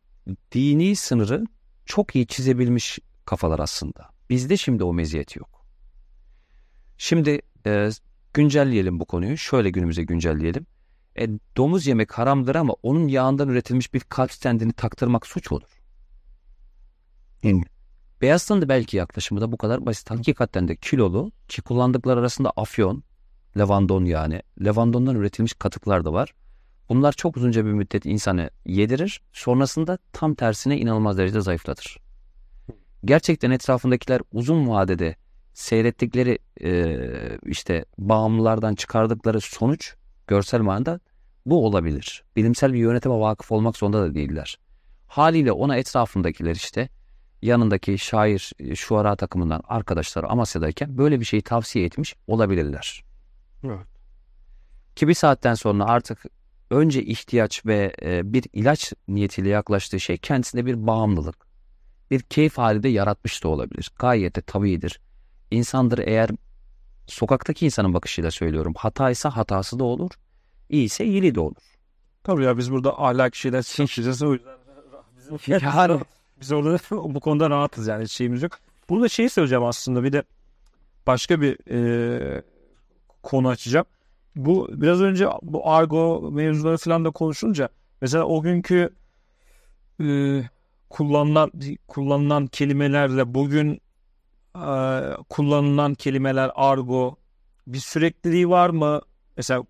dini 0.51 0.95
sınırı 0.95 1.43
çok 1.86 2.15
iyi 2.15 2.28
çizebilmiş 2.28 2.99
kafalar 3.25 3.59
aslında. 3.59 4.09
Bizde 4.30 4.57
şimdi 4.57 4.84
o 4.84 4.93
meziyet 4.93 5.36
yok. 5.36 5.65
Şimdi 6.97 7.41
e, 7.65 7.89
güncelleyelim 8.34 8.99
bu 8.99 9.05
konuyu. 9.05 9.38
Şöyle 9.38 9.69
günümüze 9.69 10.03
güncelleyelim. 10.03 10.65
E, 11.19 11.30
domuz 11.57 11.88
yemek 11.88 12.11
haramdır 12.11 12.55
ama 12.55 12.73
onun 12.84 13.07
yağından 13.07 13.49
üretilmiş 13.49 13.93
bir 13.93 13.99
kalp 13.99 14.32
stendini 14.32 14.73
taktırmak 14.73 15.28
suç 15.28 15.51
mudur? 15.51 15.82
Hı. 17.41 17.51
Beyazıt'ın 18.21 18.61
da 18.61 18.69
belki 18.69 18.97
yaklaşımı 18.97 19.41
da 19.41 19.51
bu 19.51 19.57
kadar 19.57 19.86
basit. 19.86 20.11
Hakikaten 20.11 20.67
de 20.67 20.75
kilolu 20.75 21.32
ki 21.47 21.61
kullandıkları 21.61 22.19
arasında 22.19 22.51
afyon, 22.55 23.03
levandon 23.57 24.05
yani. 24.05 24.41
Levandondan 24.63 25.15
üretilmiş 25.15 25.53
katıklar 25.53 26.05
da 26.05 26.13
var. 26.13 26.34
Bunlar 26.89 27.11
çok 27.11 27.38
uzunca 27.38 27.65
bir 27.65 27.71
müddet 27.71 28.05
insanı 28.05 28.49
yedirir. 28.65 29.21
Sonrasında 29.33 29.97
tam 30.13 30.35
tersine 30.35 30.77
inanılmaz 30.77 31.17
derecede 31.17 31.41
zayıflatır. 31.41 31.97
Gerçekten 33.05 33.51
etrafındakiler 33.51 34.21
uzun 34.31 34.67
vadede 34.67 35.15
seyrettikleri 35.53 36.39
e, 36.63 36.99
işte 37.45 37.85
bağımlılardan 37.97 38.75
çıkardıkları 38.75 39.41
sonuç 39.41 39.95
görsel 40.27 40.61
manada 40.61 40.99
bu 41.45 41.65
olabilir. 41.65 42.23
Bilimsel 42.35 42.73
bir 42.73 42.79
yönetime 42.79 43.19
vakıf 43.19 43.51
olmak 43.51 43.77
zorunda 43.77 44.01
da 44.01 44.15
değiller. 44.15 44.59
Haliyle 45.07 45.51
ona 45.51 45.77
etrafındakiler 45.77 46.55
işte 46.55 46.89
yanındaki 47.41 47.97
şair 47.97 48.51
e, 48.59 48.75
şuara 48.75 49.15
takımından 49.15 49.61
arkadaşları 49.67 50.27
Amasya'dayken 50.27 50.97
böyle 50.97 51.19
bir 51.19 51.25
şeyi 51.25 51.41
tavsiye 51.41 51.85
etmiş 51.85 52.15
olabilirler. 52.27 53.03
Evet. 53.63 53.88
Ki 54.95 55.07
bir 55.07 55.13
saatten 55.13 55.53
sonra 55.53 55.85
artık 55.85 56.25
önce 56.70 57.03
ihtiyaç 57.03 57.65
ve 57.65 57.93
e, 58.01 58.34
bir 58.34 58.43
ilaç 58.53 58.93
niyetiyle 59.07 59.49
yaklaştığı 59.49 59.99
şey 59.99 60.18
kendisinde 60.18 60.65
bir 60.65 60.88
bağımlılık, 60.88 61.36
bir 62.11 62.22
keyif 62.22 62.57
hali 62.57 62.84
de 62.84 62.89
yaratmış 62.89 63.43
da 63.43 63.47
olabilir. 63.47 63.91
Gayet 63.99 64.36
de 64.36 64.41
tabiidir. 64.41 65.01
İnsandır 65.51 65.97
eğer 65.97 66.30
sokaktaki 67.07 67.65
insanın 67.65 67.93
bakışıyla 67.93 68.32
söylüyorum. 68.32 68.74
Hataysa 68.78 69.30
hatası 69.30 69.80
da 69.80 69.84
olur, 69.84 70.11
iyiyse 70.70 71.05
iyiliği 71.05 71.36
de 71.36 71.39
olur. 71.39 71.61
Tabii 72.24 72.43
ya 72.43 72.57
biz 72.57 72.72
burada 72.72 73.03
ahlak 73.03 73.36
şeyler 73.36 73.63
çalışacağız 73.63 74.22
o 74.22 74.34
yüzden. 74.34 74.57
Yani 75.47 76.01
Biz 76.41 76.51
orada 76.51 76.80
bu 76.91 77.20
konuda 77.20 77.49
rahatız 77.49 77.88
yani 77.88 78.09
şeyimiz 78.09 78.43
yok. 78.43 78.59
Burada 78.89 79.09
şeyi 79.09 79.30
söyleyeceğim 79.30 79.63
aslında 79.63 80.03
bir 80.03 80.13
de 80.13 80.24
başka 81.07 81.41
bir 81.41 81.57
e, 81.72 82.41
konu 83.24 83.47
açacağım. 83.47 83.86
Bu 84.38 84.67
biraz 84.71 85.01
önce 85.01 85.27
bu 85.41 85.69
argo 85.69 86.31
mevzuları 86.31 86.77
falan 86.77 87.05
da 87.05 87.11
konuşunca 87.11 87.69
mesela 88.01 88.23
o 88.23 88.41
günkü 88.41 88.89
e, 90.01 90.07
kullanılan 90.89 91.51
kullanılan 91.88 92.47
kelimelerle 92.47 93.33
bugün 93.33 93.81
e, 94.55 94.69
kullanılan 95.29 95.93
kelimeler 95.93 96.51
argo 96.55 97.15
bir 97.67 97.79
sürekliliği 97.79 98.49
var 98.49 98.69
mı? 98.69 99.01
Mesela 99.38 99.63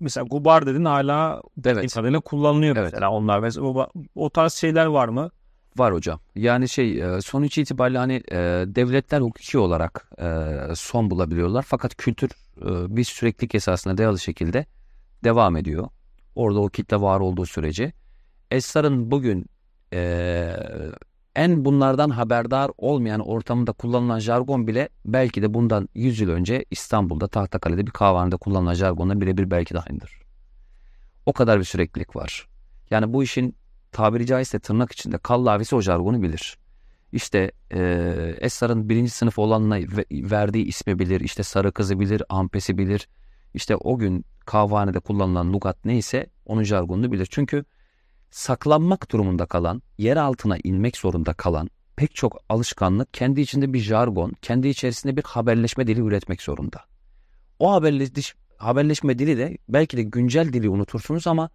mesela 0.00 0.26
gubar 0.30 0.66
dedin 0.66 0.84
hala 0.84 1.42
evet. 1.64 1.84
İfadele 1.84 2.20
kullanılıyor 2.20 2.76
Evet. 2.76 2.92
mesela 2.92 3.10
onlar. 3.10 3.38
Mesela 3.40 3.66
o, 3.66 3.88
o 4.14 4.30
tarz 4.30 4.52
şeyler 4.52 4.86
var 4.86 5.08
mı? 5.08 5.30
Var 5.76 5.94
hocam. 5.94 6.20
Yani 6.34 6.68
şey 6.68 7.00
e, 7.00 7.20
sonuç 7.20 7.58
itibariyle 7.58 7.98
hani 7.98 8.22
e, 8.32 8.36
devletler 8.66 9.20
hukuki 9.20 9.58
olarak 9.58 10.10
e, 10.18 10.74
son 10.74 11.10
bulabiliyorlar. 11.10 11.62
Fakat 11.68 11.94
kültür 11.96 12.30
bir 12.96 13.04
süreklilik 13.04 13.54
esasına 13.54 13.98
dayalı 13.98 14.18
şekilde 14.18 14.66
devam 15.24 15.56
ediyor. 15.56 15.88
Orada 16.34 16.60
o 16.60 16.68
kitle 16.68 17.00
var 17.00 17.20
olduğu 17.20 17.46
sürece. 17.46 17.92
Esrar'ın 18.50 19.10
bugün 19.10 19.46
en 21.36 21.64
bunlardan 21.64 22.10
haberdar 22.10 22.70
olmayan 22.78 23.20
ortamında 23.20 23.72
kullanılan 23.72 24.18
jargon 24.18 24.66
bile 24.66 24.88
belki 25.04 25.42
de 25.42 25.54
bundan 25.54 25.88
100 25.94 26.20
yıl 26.20 26.30
önce 26.30 26.64
İstanbul'da 26.70 27.28
Tahtakale'de 27.28 27.86
bir 27.86 27.90
kahvehanede 27.90 28.36
kullanılan 28.36 28.74
jargonla 28.74 29.20
birebir 29.20 29.50
belki 29.50 29.74
de 29.74 29.78
aynıdır. 29.80 30.20
O 31.26 31.32
kadar 31.32 31.58
bir 31.58 31.64
süreklilik 31.64 32.16
var. 32.16 32.48
Yani 32.90 33.12
bu 33.12 33.22
işin 33.22 33.56
tabiri 33.96 34.26
caizse 34.26 34.58
tırnak 34.58 34.92
içinde 34.92 35.18
kallavisi 35.18 35.76
o 35.76 35.80
jargonu 35.80 36.22
bilir. 36.22 36.58
işte 37.12 37.52
e, 37.72 37.80
Esrar'ın 38.40 38.88
birinci 38.88 39.10
sınıf 39.10 39.38
olanla 39.38 39.78
verdiği 40.10 40.64
ismi 40.64 40.98
bilir. 40.98 41.20
işte 41.20 41.42
sarı 41.42 41.72
kızı 41.72 42.00
bilir, 42.00 42.22
ampesi 42.28 42.78
bilir. 42.78 43.08
İşte 43.54 43.76
o 43.76 43.98
gün 43.98 44.24
kahvehanede 44.46 45.00
kullanılan 45.00 45.52
lugat 45.52 45.84
neyse 45.84 46.26
onun 46.46 46.62
jargonunu 46.62 47.12
bilir. 47.12 47.28
Çünkü 47.30 47.64
saklanmak 48.30 49.12
durumunda 49.12 49.46
kalan, 49.46 49.82
yer 49.98 50.16
altına 50.16 50.56
inmek 50.64 50.96
zorunda 50.96 51.32
kalan 51.32 51.70
pek 51.96 52.14
çok 52.14 52.36
alışkanlık 52.48 53.14
kendi 53.14 53.40
içinde 53.40 53.72
bir 53.72 53.78
jargon, 53.78 54.32
kendi 54.42 54.68
içerisinde 54.68 55.16
bir 55.16 55.22
haberleşme 55.22 55.86
dili 55.86 56.00
üretmek 56.00 56.42
zorunda. 56.42 56.80
O 57.58 57.72
haberleş, 57.72 58.34
haberleşme 58.56 59.18
dili 59.18 59.38
de 59.38 59.58
belki 59.68 59.96
de 59.96 60.02
güncel 60.02 60.52
dili 60.52 60.68
unutursunuz 60.68 61.26
ama 61.26 61.50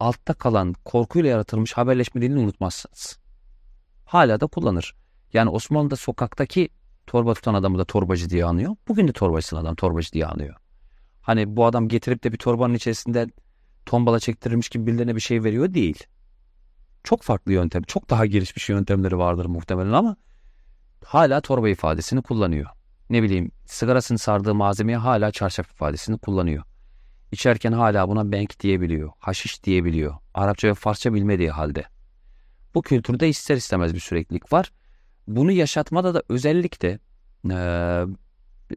altta 0.00 0.34
kalan 0.34 0.74
korkuyla 0.84 1.30
yaratılmış 1.30 1.72
haberleşme 1.72 2.22
dilini 2.22 2.38
unutmazsınız. 2.38 3.18
Hala 4.04 4.40
da 4.40 4.46
kullanır. 4.46 4.94
Yani 5.32 5.50
Osmanlı'da 5.50 5.96
sokaktaki 5.96 6.68
torba 7.06 7.34
tutan 7.34 7.54
adamı 7.54 7.78
da 7.78 7.84
torbacı 7.84 8.30
diye 8.30 8.44
anıyor. 8.44 8.76
Bugün 8.88 9.08
de 9.08 9.12
torbacısın 9.12 9.56
adam 9.56 9.74
torbacı 9.74 10.12
diye 10.12 10.26
anıyor. 10.26 10.54
Hani 11.20 11.56
bu 11.56 11.66
adam 11.66 11.88
getirip 11.88 12.24
de 12.24 12.32
bir 12.32 12.38
torbanın 12.38 12.74
içerisinde 12.74 13.26
tombala 13.86 14.20
çektirilmiş 14.20 14.68
gibi 14.68 14.86
birilerine 14.86 15.16
bir 15.16 15.20
şey 15.20 15.44
veriyor 15.44 15.74
değil. 15.74 16.04
Çok 17.04 17.22
farklı 17.22 17.52
yöntem, 17.52 17.82
çok 17.82 18.10
daha 18.10 18.26
gelişmiş 18.26 18.68
yöntemleri 18.68 19.18
vardır 19.18 19.46
muhtemelen 19.46 19.92
ama 19.92 20.16
hala 21.04 21.40
torba 21.40 21.68
ifadesini 21.68 22.22
kullanıyor. 22.22 22.66
Ne 23.10 23.22
bileyim 23.22 23.50
sigarasını 23.66 24.18
sardığı 24.18 24.54
malzemeye 24.54 24.98
hala 24.98 25.30
çarşaf 25.30 25.70
ifadesini 25.70 26.18
kullanıyor. 26.18 26.64
İçerken 27.32 27.72
hala 27.72 28.08
buna 28.08 28.32
bank 28.32 28.60
diyebiliyor, 28.60 29.12
haşiş 29.18 29.64
diyebiliyor. 29.64 30.14
Arapça 30.34 30.68
ve 30.68 30.74
Farsça 30.74 31.14
bilmediği 31.14 31.50
halde. 31.50 31.84
Bu 32.74 32.82
kültürde 32.82 33.28
ister 33.28 33.56
istemez 33.56 33.94
bir 33.94 34.00
süreklilik 34.00 34.52
var. 34.52 34.72
Bunu 35.28 35.52
yaşatmada 35.52 36.14
da 36.14 36.22
özellikle 36.28 36.98
e, 37.50 37.56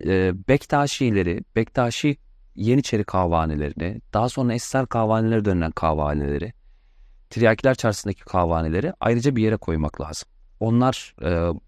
e, 0.05 0.33
Bektaşileri, 0.47 1.43
Bektaşi 1.55 2.17
Yeniçeri 2.55 3.03
kahvanelerini, 3.03 4.01
daha 4.13 4.29
sonra 4.29 4.53
Esrar 4.53 4.87
kahvaneleri 4.87 5.45
dönülen 5.45 5.71
kahvaneleri, 5.71 6.53
Tiryakiler 7.29 7.75
Çarşısı'ndaki 7.75 8.21
kahvaneleri 8.21 8.93
ayrıca 8.99 9.35
bir 9.35 9.43
yere 9.43 9.57
koymak 9.57 10.01
lazım. 10.01 10.29
Onlar 10.59 11.15
e, 11.21 11.59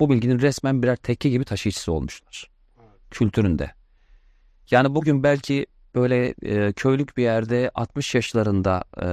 bu 0.00 0.10
bilginin 0.10 0.38
resmen 0.38 0.82
birer 0.82 0.96
tekke 0.96 1.28
gibi 1.28 1.44
taşıyıcısı 1.44 1.92
olmuşlar. 1.92 2.50
Kültüründe. 3.10 3.70
Yani 4.70 4.94
bugün 4.94 5.22
belki 5.22 5.66
böyle 5.94 6.34
e, 6.42 6.72
köylük 6.72 7.16
bir 7.16 7.22
yerde 7.22 7.70
60 7.74 8.14
yaşlarında 8.14 8.84
e, 9.02 9.06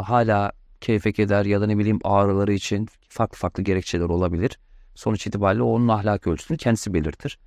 hala 0.00 0.52
keyfe 0.80 1.12
keder 1.12 1.44
ya 1.44 1.60
da 1.60 1.66
ne 1.66 1.78
bileyim 1.78 1.98
ağrıları 2.04 2.52
için 2.52 2.88
farklı 3.08 3.38
farklı 3.38 3.62
gerekçeler 3.62 4.04
olabilir. 4.04 4.58
Sonuç 4.94 5.26
itibariyle 5.26 5.62
onun 5.62 5.88
ahlak 5.88 6.26
ölçüsünü 6.26 6.58
kendisi 6.58 6.94
belirtir. 6.94 7.38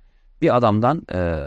Bir 0.42 0.56
adamdan 0.56 1.02
e, 1.12 1.40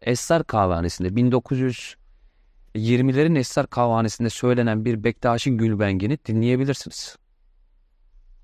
Esrar 0.00 0.44
kahvanesinde 0.44 1.08
1920'lerin 1.08 3.38
Esrar 3.38 3.66
kahvanesinde 3.66 4.30
söylenen 4.30 4.84
bir 4.84 5.04
Bektaşi 5.04 5.56
Gülbengi'ni 5.56 6.18
dinleyebilirsiniz. 6.26 7.16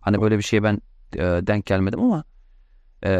Hani 0.01 0.20
böyle 0.20 0.38
bir 0.38 0.42
şeye 0.42 0.62
ben 0.62 0.80
e, 1.14 1.20
denk 1.20 1.66
gelmedim 1.66 2.01
ama 2.01 2.24
e, 3.05 3.11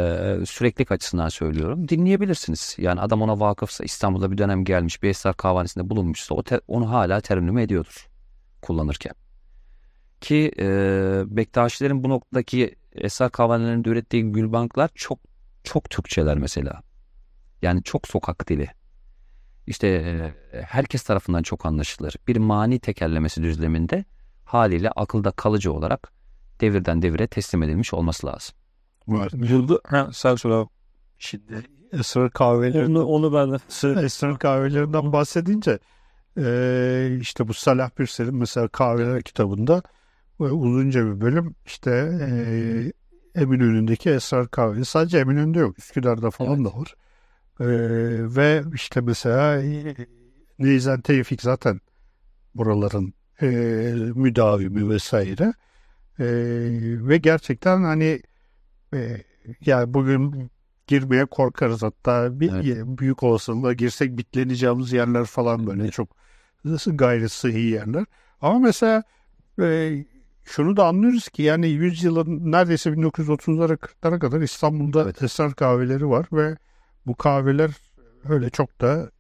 süreklilik 0.47 0.93
açısından 0.93 1.29
söylüyorum. 1.29 1.89
Dinleyebilirsiniz. 1.89 2.77
Yani 2.79 3.01
adam 3.01 3.23
ona 3.23 3.41
vakıfsa 3.41 3.85
İstanbul'da 3.85 4.31
bir 4.31 4.39
dönem 4.39 4.65
gelmiş 4.65 5.03
bir 5.03 5.09
Esrar 5.09 5.37
kahvanesinde 5.37 5.91
bulunmuşsa 5.91 6.35
o 6.35 6.43
te, 6.43 6.61
onu 6.69 6.91
hala 6.91 7.21
terennüm 7.21 7.59
ediyordur 7.59 8.09
kullanırken. 8.63 9.13
Ki 10.21 10.53
e, 10.59 10.67
Bektaşilerin 11.27 12.05
bu 12.05 12.09
noktadaki 12.09 12.75
Esrar 12.93 13.31
kahvanelerinde 13.31 13.89
ürettiği 13.89 14.33
gülbanklar 14.33 14.91
çok 14.95 15.19
çok 15.65 15.91
Türkçeler 15.91 16.39
mesela. 16.39 16.83
Yani 17.63 17.83
çok 17.83 18.09
sokak 18.09 18.49
dili. 18.49 18.69
İşte 19.67 20.35
herkes 20.53 21.03
tarafından 21.03 21.43
çok 21.43 21.67
anlaşılır. 21.67 22.17
Bir 22.29 22.37
mani 22.37 22.79
tekerlemesi 22.79 23.43
düzleminde 23.43 24.05
haliyle 24.45 24.91
akılda 24.91 25.31
kalıcı 25.31 25.73
olarak 25.73 26.13
devirden 26.61 27.03
devire 27.03 27.27
teslim 27.27 27.63
edilmiş 27.63 27.95
olması 27.95 28.27
lazım. 28.27 28.57
Var. 29.09 29.31
Burada 29.35 29.81
ha, 29.87 30.11
sen 30.13 30.35
söyle 30.35 30.67
Şimdi 31.19 31.63
esrar 31.93 32.31
kahveleri 32.31 32.87
onu, 32.87 33.05
onu 33.05 33.33
ben 33.33 33.53
de 33.53 34.05
esrar 34.05 34.39
kahvelerinden 34.39 35.13
bahsedince 35.13 35.79
e, 36.39 37.19
işte 37.21 37.49
bu 37.49 37.55
Salah 37.55 37.91
Birsel'in 37.99 38.35
mesela 38.35 38.69
kahveler 38.69 39.23
kitabında 39.23 39.83
uzunca 40.39 41.07
bir 41.07 41.21
bölüm 41.21 41.55
işte 41.67 41.91
e, 42.21 42.93
Eminönü'ndeki 43.35 44.11
Esrar 44.11 44.49
Kahvesi. 44.49 44.85
Sadece 44.85 45.19
Eminönü'nde 45.19 45.59
yok. 45.59 45.79
Üsküdar'da 45.79 46.31
falan 46.31 46.61
evet. 46.63 46.73
da 46.73 46.79
var. 46.79 46.95
Ee, 47.61 47.67
ve 48.37 48.63
işte 48.75 49.01
mesela 49.01 49.63
e, 49.63 49.97
Neyzen 50.59 51.01
Tevfik 51.01 51.43
zaten 51.43 51.81
buraların 52.55 53.15
e, 53.43 53.47
müdavimi 54.15 54.91
vesaire. 54.91 55.53
E, 56.19 56.27
ve 57.09 57.17
gerçekten 57.17 57.83
hani 57.83 58.23
e, 58.95 59.23
yani 59.67 59.95
bugün 59.95 60.51
girmeye 60.87 61.27
korkarız 61.27 61.83
hatta 61.83 62.41
bir 62.41 62.53
evet. 62.53 62.87
büyük 62.87 63.23
olasılıkla 63.23 63.73
girsek 63.73 64.19
bitleneceğimiz 64.19 64.93
yerler 64.93 65.25
falan 65.25 65.67
böyle 65.67 65.83
evet. 65.83 65.93
çok 65.93 66.09
gayri 66.87 67.29
sıhhi 67.29 67.61
yerler. 67.61 68.05
Ama 68.41 68.59
mesela 68.59 69.03
e, 69.61 69.97
şunu 70.45 70.77
da 70.77 70.87
anlıyoruz 70.87 71.29
ki 71.29 71.43
yani 71.43 71.69
100 71.69 72.05
yılın 72.05 72.53
neredeyse 72.53 72.91
1930'lara 72.91 73.77
40'lara 73.77 74.19
kadar 74.19 74.41
İstanbul'da 74.41 75.03
evet. 75.03 75.23
esrar 75.23 75.55
kahveleri 75.55 76.09
var 76.09 76.27
ve 76.33 76.57
bu 77.07 77.15
kahveler 77.15 77.71
öyle 78.29 78.51
çok 78.51 78.81
da 78.81 79.11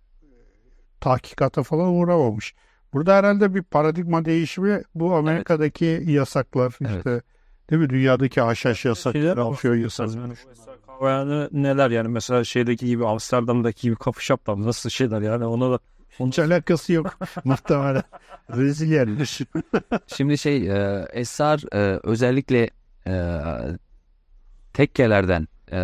tahkikata 1.00 1.62
falan 1.62 1.88
uğramamış. 1.88 2.54
Burada 2.92 3.16
herhalde 3.16 3.54
bir 3.54 3.62
paradigma 3.62 4.24
değişimi 4.24 4.82
bu 4.94 5.14
Amerika'daki 5.14 5.86
evet. 5.86 6.08
yasaklar 6.08 6.70
işte 6.80 7.10
evet. 7.10 7.24
Değil 7.70 7.82
mi 7.82 7.90
dünyadaki 7.90 8.40
haşhaş 8.40 8.84
yasakları, 8.84 9.44
afyon 9.44 9.76
yasakları. 9.76 10.34
Yani 11.02 11.48
neler 11.52 11.90
yani 11.90 12.08
mesela 12.08 12.44
şeydeki 12.44 12.86
gibi 12.86 13.06
Amsterdam'daki 13.06 13.82
gibi 13.82 13.96
kafe 13.96 14.20
shop'tan 14.20 14.66
nasıl 14.66 14.90
şeyler 14.90 15.20
yani 15.20 15.44
ona 15.44 15.70
da 15.70 15.78
hiç 16.20 16.38
alakası 16.38 16.92
yok 16.92 17.18
muhtemelen. 17.44 18.02
Rezil 18.56 18.92
yerler. 18.92 19.38
Şimdi 20.16 20.38
şey 20.38 20.70
e, 20.70 21.06
Esrar 21.12 21.74
e, 21.74 22.00
özellikle 22.02 22.70
e, 23.06 23.42
tekkelerden 24.72 25.48
e, 25.72 25.80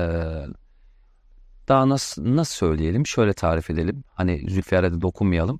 daha 1.68 1.88
nasıl, 1.88 2.36
nasıl 2.36 2.54
söyleyelim 2.54 3.06
şöyle 3.06 3.32
tarif 3.32 3.70
edelim. 3.70 4.04
Hani 4.14 4.50
Zülfiyar'a 4.50 4.92
da 4.92 5.00
dokunmayalım. 5.00 5.58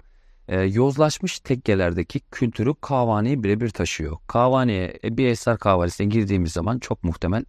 E, 0.49 0.61
yozlaşmış 0.61 1.40
tekkelerdeki 1.40 2.20
kültürü 2.20 2.74
kahvaneye 2.80 3.42
birebir 3.42 3.70
taşıyor. 3.70 4.16
Kahvaneye 4.26 4.99
bir 5.05 5.26
Esrar 5.26 5.59
kahvanesine 5.59 6.07
girdiğimiz 6.07 6.53
zaman 6.53 6.78
çok 6.78 7.05
muhtemel 7.05 7.45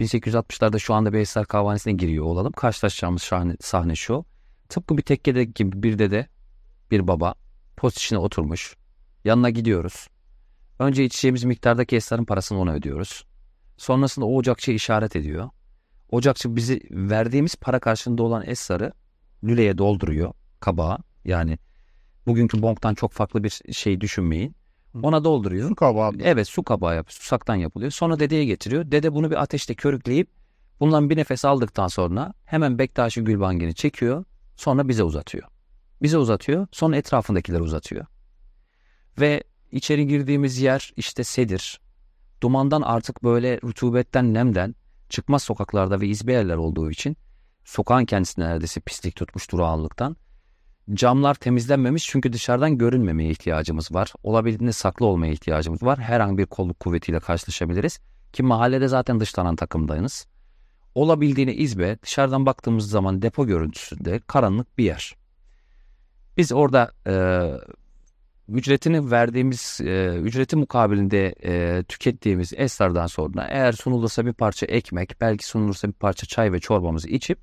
1860'larda 0.00 0.78
şu 0.78 0.94
anda 0.94 1.12
bir 1.12 1.18
Esrar 1.18 1.46
kahvanesine 1.46 1.92
giriyor 1.92 2.24
olalım. 2.24 2.52
Karşılaşacağımız 2.52 3.22
sahne, 3.22 3.56
sahne 3.60 3.94
şu. 3.94 4.24
Tıpkı 4.68 4.96
bir 4.96 5.02
tekkedeki 5.02 5.52
gibi 5.52 5.82
bir 5.82 5.98
de 5.98 6.10
de 6.10 6.26
bir 6.90 7.08
baba 7.08 7.34
post 7.76 8.12
oturmuş. 8.12 8.76
Yanına 9.24 9.50
gidiyoruz. 9.50 10.08
Önce 10.78 11.04
içeceğimiz 11.04 11.44
miktardaki 11.44 11.96
esrarın 11.96 12.24
parasını 12.24 12.60
ona 12.60 12.72
ödüyoruz. 12.72 13.26
Sonrasında 13.76 14.26
o 14.26 14.36
ocakçı 14.36 14.72
işaret 14.72 15.16
ediyor. 15.16 15.50
Ocakçı 16.10 16.56
bizi 16.56 16.80
verdiğimiz 16.90 17.56
para 17.56 17.80
karşılığında 17.80 18.22
olan 18.22 18.44
esrarı 18.46 18.92
lüleye 19.44 19.78
dolduruyor 19.78 20.32
kabağa. 20.60 20.98
Yani 21.24 21.58
bugünkü 22.28 22.62
bonktan 22.62 22.94
çok 22.94 23.12
farklı 23.12 23.44
bir 23.44 23.60
şey 23.72 24.00
düşünmeyin. 24.00 24.54
Ona 25.02 25.24
dolduruyor. 25.24 25.68
Su 25.68 25.74
kabağı. 25.74 26.12
Evet 26.22 26.48
su 26.48 26.62
kabağı 26.62 26.96
yapıyor. 26.96 27.12
Susaktan 27.12 27.54
yapılıyor. 27.54 27.90
Sonra 27.90 28.20
dedeye 28.20 28.44
getiriyor. 28.44 28.90
Dede 28.90 29.14
bunu 29.14 29.30
bir 29.30 29.42
ateşte 29.42 29.74
körükleyip 29.74 30.28
bundan 30.80 31.10
bir 31.10 31.16
nefes 31.16 31.44
aldıktan 31.44 31.88
sonra 31.88 32.34
hemen 32.44 32.78
Bektaşi 32.78 33.24
Gülbangeni 33.24 33.74
çekiyor. 33.74 34.24
Sonra 34.56 34.88
bize 34.88 35.02
uzatıyor 35.02 35.48
bize 36.02 36.18
uzatıyor. 36.18 36.66
Sonra 36.72 36.96
etrafındakileri 36.96 37.62
uzatıyor. 37.62 38.06
Ve 39.20 39.42
içeri 39.72 40.06
girdiğimiz 40.06 40.58
yer 40.58 40.92
işte 40.96 41.24
sedir. 41.24 41.80
Dumandan 42.40 42.82
artık 42.82 43.24
böyle 43.24 43.60
rutubetten, 43.64 44.34
nemden 44.34 44.74
çıkmaz 45.08 45.42
sokaklarda 45.42 46.00
ve 46.00 46.06
izbe 46.06 46.32
yerler 46.32 46.56
olduğu 46.56 46.90
için 46.90 47.16
sokağın 47.64 48.04
kendisine 48.04 48.44
neredeyse 48.44 48.80
pislik 48.80 49.16
tutmuş 49.16 49.50
durağanlıktan. 49.52 50.16
Camlar 50.94 51.34
temizlenmemiş 51.34 52.06
çünkü 52.06 52.32
dışarıdan 52.32 52.78
görünmemeye 52.78 53.30
ihtiyacımız 53.30 53.94
var. 53.94 54.12
Olabildiğinde 54.22 54.72
saklı 54.72 55.06
olmaya 55.06 55.32
ihtiyacımız 55.32 55.82
var. 55.82 55.98
Her 55.98 56.20
an 56.20 56.38
bir 56.38 56.46
kolluk 56.46 56.80
kuvvetiyle 56.80 57.20
karşılaşabiliriz. 57.20 58.00
Ki 58.32 58.42
mahallede 58.42 58.88
zaten 58.88 59.20
dışlanan 59.20 59.56
takımdayız. 59.56 60.26
Olabildiğine 60.94 61.54
izbe 61.54 61.98
dışarıdan 62.02 62.46
baktığımız 62.46 62.90
zaman 62.90 63.22
depo 63.22 63.46
görüntüsünde 63.46 64.20
karanlık 64.26 64.78
bir 64.78 64.84
yer. 64.84 65.16
Biz 66.36 66.52
orada 66.52 66.92
e, 67.06 67.14
ücretini 68.48 69.10
verdiğimiz, 69.10 69.80
e, 69.80 70.20
ücreti 70.22 70.56
mukabilinde 70.56 71.34
e, 71.44 71.82
tükettiğimiz 71.82 72.52
esrardan 72.56 73.06
sonra 73.06 73.46
eğer 73.50 73.72
sunulursa 73.72 74.26
bir 74.26 74.32
parça 74.32 74.66
ekmek, 74.66 75.20
belki 75.20 75.46
sunulursa 75.46 75.88
bir 75.88 75.92
parça 75.92 76.26
çay 76.26 76.52
ve 76.52 76.60
çorbamızı 76.60 77.08
içip 77.08 77.38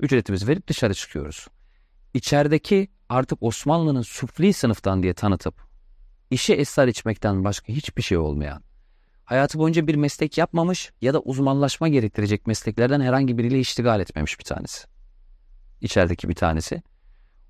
ücretimizi 0.00 0.48
verip 0.48 0.68
dışarı 0.68 0.94
çıkıyoruz. 0.94 1.46
İçerideki 2.16 2.88
artık 3.08 3.42
Osmanlı'nın 3.42 4.02
sufli 4.02 4.52
sınıftan 4.52 5.02
diye 5.02 5.14
tanıtıp 5.14 5.54
işe 6.30 6.54
esrar 6.54 6.88
içmekten 6.88 7.44
başka 7.44 7.72
hiçbir 7.72 8.02
şey 8.02 8.18
olmayan, 8.18 8.62
hayatı 9.24 9.58
boyunca 9.58 9.86
bir 9.86 9.94
meslek 9.94 10.38
yapmamış 10.38 10.92
ya 11.00 11.14
da 11.14 11.20
uzmanlaşma 11.20 11.88
gerektirecek 11.88 12.46
mesleklerden 12.46 13.00
herhangi 13.00 13.38
biriyle 13.38 13.60
iştigal 13.60 14.00
etmemiş 14.00 14.38
bir 14.38 14.44
tanesi. 14.44 14.86
İçerideki 15.80 16.28
bir 16.28 16.34
tanesi. 16.34 16.82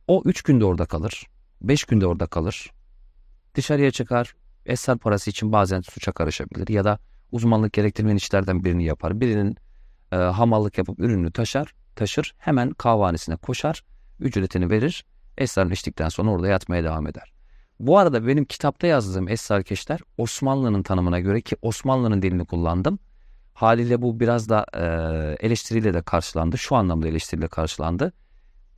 O 0.06 0.22
üç 0.24 0.42
günde 0.42 0.64
orada 0.64 0.86
kalır, 0.86 1.26
beş 1.62 1.84
günde 1.84 2.06
orada 2.06 2.26
kalır, 2.26 2.70
dışarıya 3.54 3.90
çıkar, 3.90 4.34
esrar 4.64 4.98
parası 4.98 5.30
için 5.30 5.52
bazen 5.52 5.80
suça 5.80 6.12
karışabilir 6.12 6.68
ya 6.68 6.84
da 6.84 6.98
uzmanlık 7.32 7.72
gerektirmeyen 7.72 8.16
işlerden 8.16 8.64
birini 8.64 8.84
yapar. 8.84 9.20
Birinin 9.20 9.56
e, 10.12 10.16
hamallık 10.16 10.78
yapıp 10.78 11.00
ürünü 11.00 11.32
taşır, 11.32 11.74
taşır, 11.96 12.34
hemen 12.38 12.70
kahvanesine 12.70 13.36
koşar, 13.36 13.82
ücretini 14.20 14.70
verir, 14.70 15.04
esrarını 15.38 15.72
içtikten 15.72 16.08
sonra 16.08 16.30
orada 16.30 16.48
yatmaya 16.48 16.84
devam 16.84 17.06
eder. 17.06 17.32
Bu 17.80 17.98
arada 17.98 18.26
benim 18.26 18.44
kitapta 18.44 18.86
yazdığım 18.86 19.28
esrar 19.28 19.62
keşler 19.62 20.00
Osmanlı'nın 20.18 20.82
tanımına 20.82 21.20
göre 21.20 21.40
ki 21.40 21.56
Osmanlı'nın 21.62 22.22
dilini 22.22 22.44
kullandım. 22.44 22.98
Haliyle 23.54 24.02
bu 24.02 24.20
biraz 24.20 24.48
da 24.48 24.66
e, 24.74 25.46
eleştiriyle 25.46 25.94
de 25.94 26.02
karşılandı. 26.02 26.58
Şu 26.58 26.76
anlamda 26.76 27.08
eleştiriyle 27.08 27.48
karşılandı. 27.48 28.12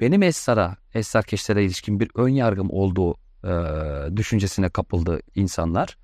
Benim 0.00 0.22
esrara, 0.22 0.76
esrar 0.94 1.24
keşlere 1.24 1.64
ilişkin 1.64 2.00
bir 2.00 2.10
ön 2.14 2.28
yargım 2.28 2.70
olduğu 2.70 3.14
e, 3.44 4.16
düşüncesine 4.16 4.68
kapıldı 4.68 5.20
insanlar. 5.34 5.98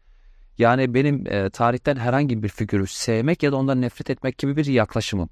Yani 0.58 0.94
benim 0.94 1.26
e, 1.26 1.50
tarihten 1.50 1.96
herhangi 1.96 2.42
bir 2.42 2.48
figürü 2.48 2.86
sevmek 2.86 3.42
ya 3.42 3.52
da 3.52 3.56
ondan 3.56 3.80
nefret 3.80 4.10
etmek 4.10 4.38
gibi 4.38 4.56
bir 4.56 4.66
yaklaşımım 4.66 5.28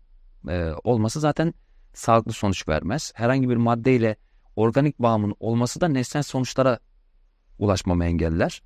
e, 0.48 0.72
olması 0.84 1.20
zaten 1.20 1.54
sağlıklı 1.94 2.32
sonuç 2.32 2.68
vermez. 2.68 3.12
Herhangi 3.14 3.48
bir 3.48 3.56
maddeyle 3.56 4.16
organik 4.56 4.98
bağımın 4.98 5.34
olması 5.40 5.80
da 5.80 5.88
nesnel 5.88 6.22
sonuçlara 6.22 6.78
ulaşmamı 7.58 8.04
engeller. 8.04 8.62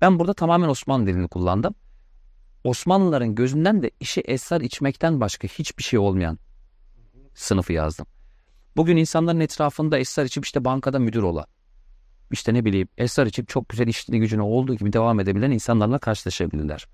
Ben 0.00 0.18
burada 0.18 0.34
tamamen 0.34 0.68
Osmanlı 0.68 1.06
dilini 1.06 1.28
kullandım. 1.28 1.74
Osmanlıların 2.64 3.34
gözünden 3.34 3.82
de 3.82 3.90
işi 4.00 4.20
esrar 4.20 4.60
içmekten 4.60 5.20
başka 5.20 5.48
hiçbir 5.48 5.82
şey 5.82 5.98
olmayan 5.98 6.38
sınıfı 7.34 7.72
yazdım. 7.72 8.06
Bugün 8.76 8.96
insanların 8.96 9.40
etrafında 9.40 9.98
esrar 9.98 10.24
içip 10.24 10.44
işte 10.44 10.64
bankada 10.64 10.98
müdür 10.98 11.22
olan, 11.22 11.46
işte 12.30 12.54
ne 12.54 12.64
bileyim 12.64 12.88
esrar 12.98 13.26
içip 13.26 13.48
çok 13.48 13.68
güzel 13.68 13.86
işini 13.86 14.20
gücüne 14.20 14.42
olduğu 14.42 14.74
gibi 14.74 14.92
devam 14.92 15.20
edebilen 15.20 15.50
insanlarla 15.50 15.98
karşılaşabilirler. 15.98 16.88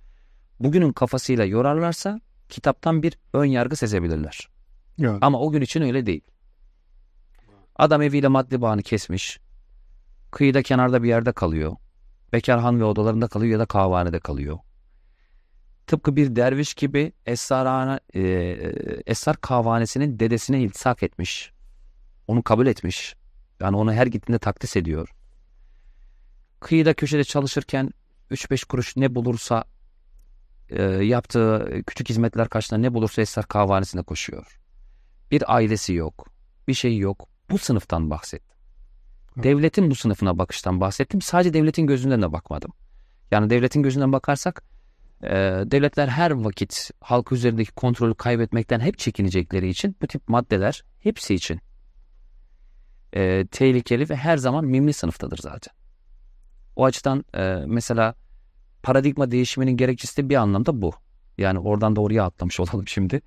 Bugünün 0.60 0.92
kafasıyla 0.92 1.44
yorarlarsa 1.44 2.20
kitaptan 2.48 3.02
bir 3.02 3.18
ön 3.32 3.44
yargı 3.44 3.76
sezebilirler. 3.76 4.48
Yani. 4.98 5.18
Ama 5.20 5.40
o 5.40 5.50
gün 5.50 5.60
için 5.60 5.82
öyle 5.82 6.06
değil. 6.06 6.24
Adam 7.76 8.02
eviyle 8.02 8.28
maddi 8.28 8.60
bağını 8.60 8.82
kesmiş. 8.82 9.40
Kıyıda 10.30 10.62
kenarda 10.62 11.02
bir 11.02 11.08
yerde 11.08 11.32
kalıyor. 11.32 11.76
Bekarhan 12.32 12.80
ve 12.80 12.84
odalarında 12.84 13.28
kalıyor 13.28 13.52
ya 13.52 13.58
da 13.58 13.66
kahvanede 13.66 14.20
kalıyor. 14.20 14.58
Tıpkı 15.86 16.16
bir 16.16 16.36
derviş 16.36 16.74
gibi 16.74 17.12
Esrarhane, 17.26 18.00
e, 18.14 18.20
Esrar 19.06 19.36
kahvanesinin 19.40 20.18
dedesine 20.18 20.60
iltisak 20.62 21.02
etmiş. 21.02 21.52
Onu 22.26 22.42
kabul 22.42 22.66
etmiş. 22.66 23.16
Yani 23.60 23.76
onu 23.76 23.92
her 23.92 24.06
gittiğinde 24.06 24.38
takdis 24.38 24.76
ediyor. 24.76 25.14
Kıyıda 26.60 26.94
köşede 26.94 27.24
çalışırken 27.24 27.90
3-5 28.30 28.64
kuruş 28.66 28.96
ne 28.96 29.14
bulursa 29.14 29.64
e, 30.70 30.82
yaptığı 30.82 31.82
küçük 31.86 32.08
hizmetler 32.08 32.48
karşısında 32.48 32.80
ne 32.80 32.94
bulursa 32.94 33.22
Esrar 33.22 33.48
kahvanesine 33.48 34.02
koşuyor. 34.02 34.60
Bir 35.34 35.54
ailesi 35.54 35.94
yok. 35.94 36.26
Bir 36.68 36.74
şey 36.74 36.98
yok. 36.98 37.28
Bu 37.50 37.58
sınıftan 37.58 38.10
bahsettim. 38.10 38.56
Devletin 39.36 39.90
bu 39.90 39.94
sınıfına 39.94 40.38
bakıştan 40.38 40.80
bahsettim. 40.80 41.20
Sadece 41.20 41.54
devletin 41.54 41.86
gözünden 41.86 42.22
de 42.22 42.32
bakmadım. 42.32 42.72
Yani 43.30 43.50
devletin 43.50 43.82
gözünden 43.82 44.12
bakarsak 44.12 44.62
e, 45.22 45.30
devletler 45.66 46.08
her 46.08 46.30
vakit 46.30 46.90
halk 47.00 47.32
üzerindeki 47.32 47.72
kontrolü 47.72 48.14
kaybetmekten 48.14 48.80
hep 48.80 48.98
çekinecekleri 48.98 49.68
için 49.68 49.96
bu 50.02 50.06
tip 50.06 50.28
maddeler 50.28 50.84
hepsi 51.00 51.34
için 51.34 51.60
e, 53.12 53.46
tehlikeli 53.46 54.10
ve 54.10 54.16
her 54.16 54.36
zaman 54.36 54.64
mimli 54.64 54.92
sınıftadır 54.92 55.38
zaten. 55.38 55.74
O 56.76 56.84
açıdan 56.84 57.24
e, 57.34 57.64
mesela 57.66 58.14
paradigma 58.82 59.30
değişiminin 59.30 59.76
gerekçesi 59.76 60.16
de 60.16 60.28
bir 60.28 60.36
anlamda 60.36 60.82
bu. 60.82 60.92
Yani 61.38 61.58
oradan 61.58 61.96
da 61.96 62.00
oraya 62.00 62.24
atlamış 62.24 62.60
olalım 62.60 62.88
şimdi. 62.88 63.20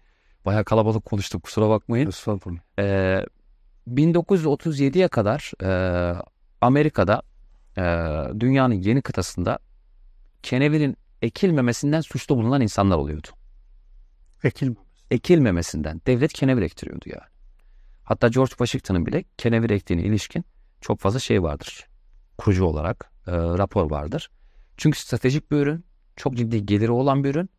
Baya 0.46 0.64
kalabalık 0.64 1.06
konuştuk 1.06 1.44
kusura 1.44 1.70
bakmayın. 1.70 2.08
Estağfurullah. 2.08 2.60
Ee, 2.80 3.26
1937'ye 3.88 5.08
kadar 5.08 5.52
e, 5.64 6.22
Amerika'da 6.62 7.22
e, 7.78 7.84
dünyanın 8.40 8.74
yeni 8.74 9.02
kıtasında 9.02 9.60
kenevirin 10.44 10.98
ekilmemesinden 11.22 12.02
suçlu 12.02 12.38
bulunan 12.38 12.62
insanlar 12.62 12.98
oluyordu. 12.98 13.28
Ekilmemesi. 14.44 14.88
Ekilmemesinden. 15.12 16.02
Devlet 16.08 16.34
kenevir 16.34 16.62
ektiriyordu 16.62 17.06
yani. 17.06 17.30
Hatta 18.04 18.28
George 18.28 18.50
Washington'ın 18.50 19.06
bile 19.06 19.24
kenevir 19.38 19.70
ektiğine 19.70 20.04
ilişkin 20.04 20.46
çok 20.82 21.00
fazla 21.00 21.20
şey 21.20 21.44
vardır. 21.44 21.88
Kurucu 22.38 22.66
olarak 22.66 23.12
e, 23.28 23.32
rapor 23.32 23.92
vardır. 23.92 24.30
Çünkü 24.78 25.00
stratejik 25.00 25.52
bir 25.52 25.58
ürün, 25.58 25.86
çok 26.16 26.36
ciddi 26.38 26.66
geliri 26.66 26.92
olan 26.92 27.24
bir 27.24 27.30
ürün 27.30 27.50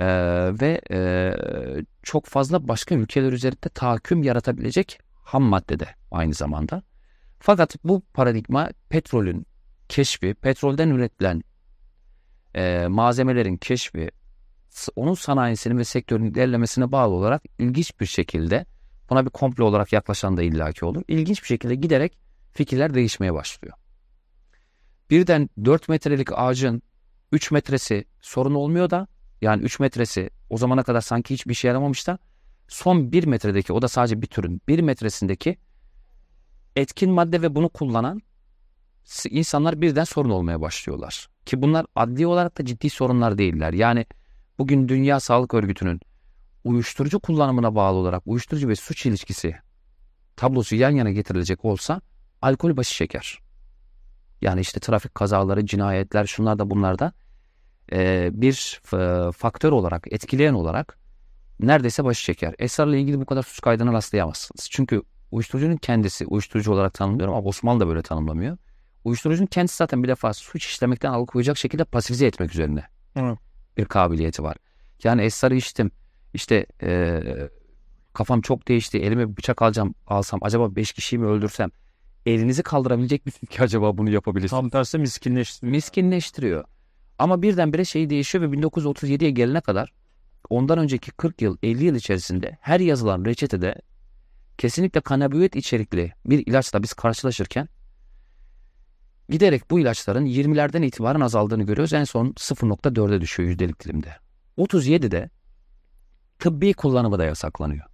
e, 0.00 0.06
ve 0.60 0.80
e, 0.90 1.00
çok 2.02 2.26
fazla 2.26 2.68
başka 2.68 2.94
ülkeler 2.94 3.32
üzerinde 3.32 3.68
tahakküm 3.74 4.22
yaratabilecek 4.22 4.98
ham 5.14 5.42
maddede 5.42 5.88
aynı 6.10 6.34
zamanda. 6.34 6.82
Fakat 7.38 7.76
bu 7.84 8.02
paradigma 8.14 8.70
petrolün 8.88 9.46
keşfi, 9.88 10.34
petrolden 10.34 10.88
üretilen 10.88 11.42
e, 12.54 12.86
malzemelerin 12.86 13.56
keşfi, 13.56 14.10
onun 14.96 15.14
sanayisinin 15.14 15.78
ve 15.78 15.84
sektörün 15.84 16.24
ilerlemesine 16.24 16.92
bağlı 16.92 17.14
olarak 17.14 17.42
ilginç 17.58 18.00
bir 18.00 18.06
şekilde 18.06 18.66
buna 19.10 19.24
bir 19.24 19.30
komple 19.30 19.62
olarak 19.62 19.92
yaklaşan 19.92 20.36
da 20.36 20.42
illaki 20.42 20.84
olur. 20.84 21.02
İlginç 21.08 21.42
bir 21.42 21.46
şekilde 21.46 21.74
giderek 21.74 22.18
fikirler 22.52 22.94
değişmeye 22.94 23.34
başlıyor. 23.34 23.74
Birden 25.10 25.50
4 25.64 25.88
metrelik 25.88 26.28
ağacın 26.32 26.82
3 27.32 27.50
metresi 27.50 28.04
sorun 28.20 28.54
olmuyor 28.54 28.90
da 28.90 29.06
yani 29.40 29.62
3 29.62 29.80
metresi 29.80 30.30
o 30.50 30.56
zamana 30.58 30.82
kadar 30.82 31.00
sanki 31.00 31.34
hiçbir 31.34 31.52
işe 31.52 31.68
yaramamış 31.68 32.06
da 32.06 32.18
son 32.68 33.12
1 33.12 33.24
metredeki 33.24 33.72
o 33.72 33.82
da 33.82 33.88
sadece 33.88 34.22
bir 34.22 34.26
türün 34.26 34.62
1 34.68 34.78
metresindeki 34.78 35.58
etkin 36.76 37.10
madde 37.10 37.42
ve 37.42 37.54
bunu 37.54 37.68
kullanan 37.68 38.22
insanlar 39.30 39.80
birden 39.80 40.04
sorun 40.04 40.30
olmaya 40.30 40.60
başlıyorlar. 40.60 41.28
Ki 41.46 41.62
bunlar 41.62 41.86
adli 41.94 42.26
olarak 42.26 42.58
da 42.58 42.64
ciddi 42.64 42.90
sorunlar 42.90 43.38
değiller. 43.38 43.72
Yani 43.72 44.06
bugün 44.58 44.88
Dünya 44.88 45.20
Sağlık 45.20 45.54
Örgütü'nün 45.54 46.00
uyuşturucu 46.64 47.20
kullanımına 47.20 47.74
bağlı 47.74 47.96
olarak 47.96 48.22
uyuşturucu 48.26 48.68
ve 48.68 48.76
suç 48.76 49.06
ilişkisi 49.06 49.56
tablosu 50.36 50.76
yan 50.76 50.90
yana 50.90 51.10
getirilecek 51.10 51.64
olsa 51.64 52.00
alkol 52.42 52.76
başı 52.76 52.94
şeker. 52.94 53.38
Yani 54.40 54.60
işte 54.60 54.80
trafik 54.80 55.14
kazaları, 55.14 55.66
cinayetler, 55.66 56.26
şunlar 56.26 56.58
da 56.58 56.70
bunlar 56.70 56.98
da 56.98 57.12
e, 57.92 58.30
bir 58.32 58.80
e, 58.94 59.32
faktör 59.32 59.72
olarak, 59.72 60.06
etkileyen 60.12 60.54
olarak 60.54 60.98
neredeyse 61.60 62.04
başı 62.04 62.24
çeker. 62.24 62.54
Esrarla 62.58 62.96
ilgili 62.96 63.20
bu 63.20 63.26
kadar 63.26 63.42
sus 63.42 63.60
kaydına 63.60 63.92
rastlayamazsınız. 63.92 64.68
Çünkü 64.70 65.02
uyuşturucunun 65.30 65.76
kendisi, 65.76 66.26
uyuşturucu 66.26 66.72
olarak 66.72 66.94
tanımlıyorum 66.94 67.34
ama 67.34 67.48
Osmanlı 67.48 67.80
da 67.80 67.88
böyle 67.88 68.02
tanımlamıyor. 68.02 68.56
Uyuşturucunun 69.04 69.46
kendisi 69.46 69.76
zaten 69.76 70.02
bir 70.02 70.08
defa 70.08 70.32
suç 70.32 70.66
işlemekten 70.66 71.12
alıkoyacak 71.12 71.56
şekilde 71.58 71.84
pasifize 71.84 72.26
etmek 72.26 72.52
üzerine 72.52 72.84
Evet. 73.16 73.38
bir 73.76 73.84
kabiliyeti 73.84 74.42
var. 74.42 74.56
Yani 75.04 75.22
esrarı 75.22 75.54
içtim, 75.56 75.90
işte 76.34 76.66
e, 76.82 77.20
kafam 78.12 78.40
çok 78.40 78.68
değişti, 78.68 78.98
elime 78.98 79.36
bıçak 79.36 79.62
alacağım, 79.62 79.94
alsam 80.06 80.40
acaba 80.42 80.76
beş 80.76 80.92
kişiyi 80.92 81.18
mi 81.18 81.26
öldürsem? 81.26 81.70
Elinizi 82.26 82.62
kaldırabilecek 82.62 83.26
misiniz 83.26 83.50
ki 83.50 83.62
acaba 83.62 83.98
bunu 83.98 84.10
yapabilirsiniz? 84.10 84.50
Tam 84.50 84.68
tersi 84.70 84.98
miskinleştiriyor. 84.98 85.70
miskinleştiriyor. 85.70 86.64
Ama 87.20 87.42
birdenbire 87.42 87.84
şey 87.84 88.10
değişiyor 88.10 88.44
ve 88.44 88.56
1937'ye 88.56 89.30
gelene 89.30 89.60
kadar 89.60 89.92
ondan 90.50 90.78
önceki 90.78 91.10
40 91.10 91.42
yıl 91.42 91.56
50 91.62 91.84
yıl 91.84 91.94
içerisinde 91.94 92.58
her 92.60 92.80
yazılan 92.80 93.24
reçetede 93.24 93.74
kesinlikle 94.58 95.00
kanabiyet 95.00 95.56
içerikli 95.56 96.12
bir 96.26 96.46
ilaçla 96.46 96.82
biz 96.82 96.92
karşılaşırken 96.92 97.68
giderek 99.28 99.70
bu 99.70 99.80
ilaçların 99.80 100.26
20'lerden 100.26 100.82
itibaren 100.82 101.20
azaldığını 101.20 101.62
görüyoruz. 101.62 101.92
En 101.92 102.04
son 102.04 102.26
0.4'e 102.26 103.20
düşüyor 103.20 103.48
yüzdelik 103.48 103.84
dilimde. 103.84 104.16
37'de 104.58 105.30
tıbbi 106.38 106.74
kullanımı 106.74 107.18
da 107.18 107.24
yasaklanıyor. 107.24 107.86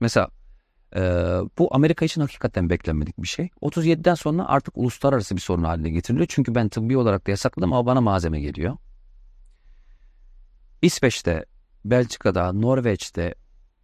Mesela 0.00 0.28
Ee, 0.96 1.00
bu 1.58 1.74
Amerika 1.74 2.04
için 2.04 2.20
hakikaten 2.20 2.70
beklenmedik 2.70 3.22
bir 3.22 3.28
şey. 3.28 3.48
37'den 3.62 4.14
sonra 4.14 4.48
artık 4.48 4.76
uluslararası 4.76 5.36
bir 5.36 5.40
sorun 5.40 5.64
haline 5.64 5.90
getiriliyor. 5.90 6.26
Çünkü 6.30 6.54
ben 6.54 6.68
tıbbi 6.68 6.96
olarak 6.96 7.26
da 7.26 7.30
yasakladım 7.30 7.72
ama 7.72 7.86
bana 7.86 8.00
malzeme 8.00 8.40
geliyor. 8.40 8.76
İsveç'te, 10.82 11.44
Belçika'da, 11.84 12.52
Norveç'te 12.52 13.34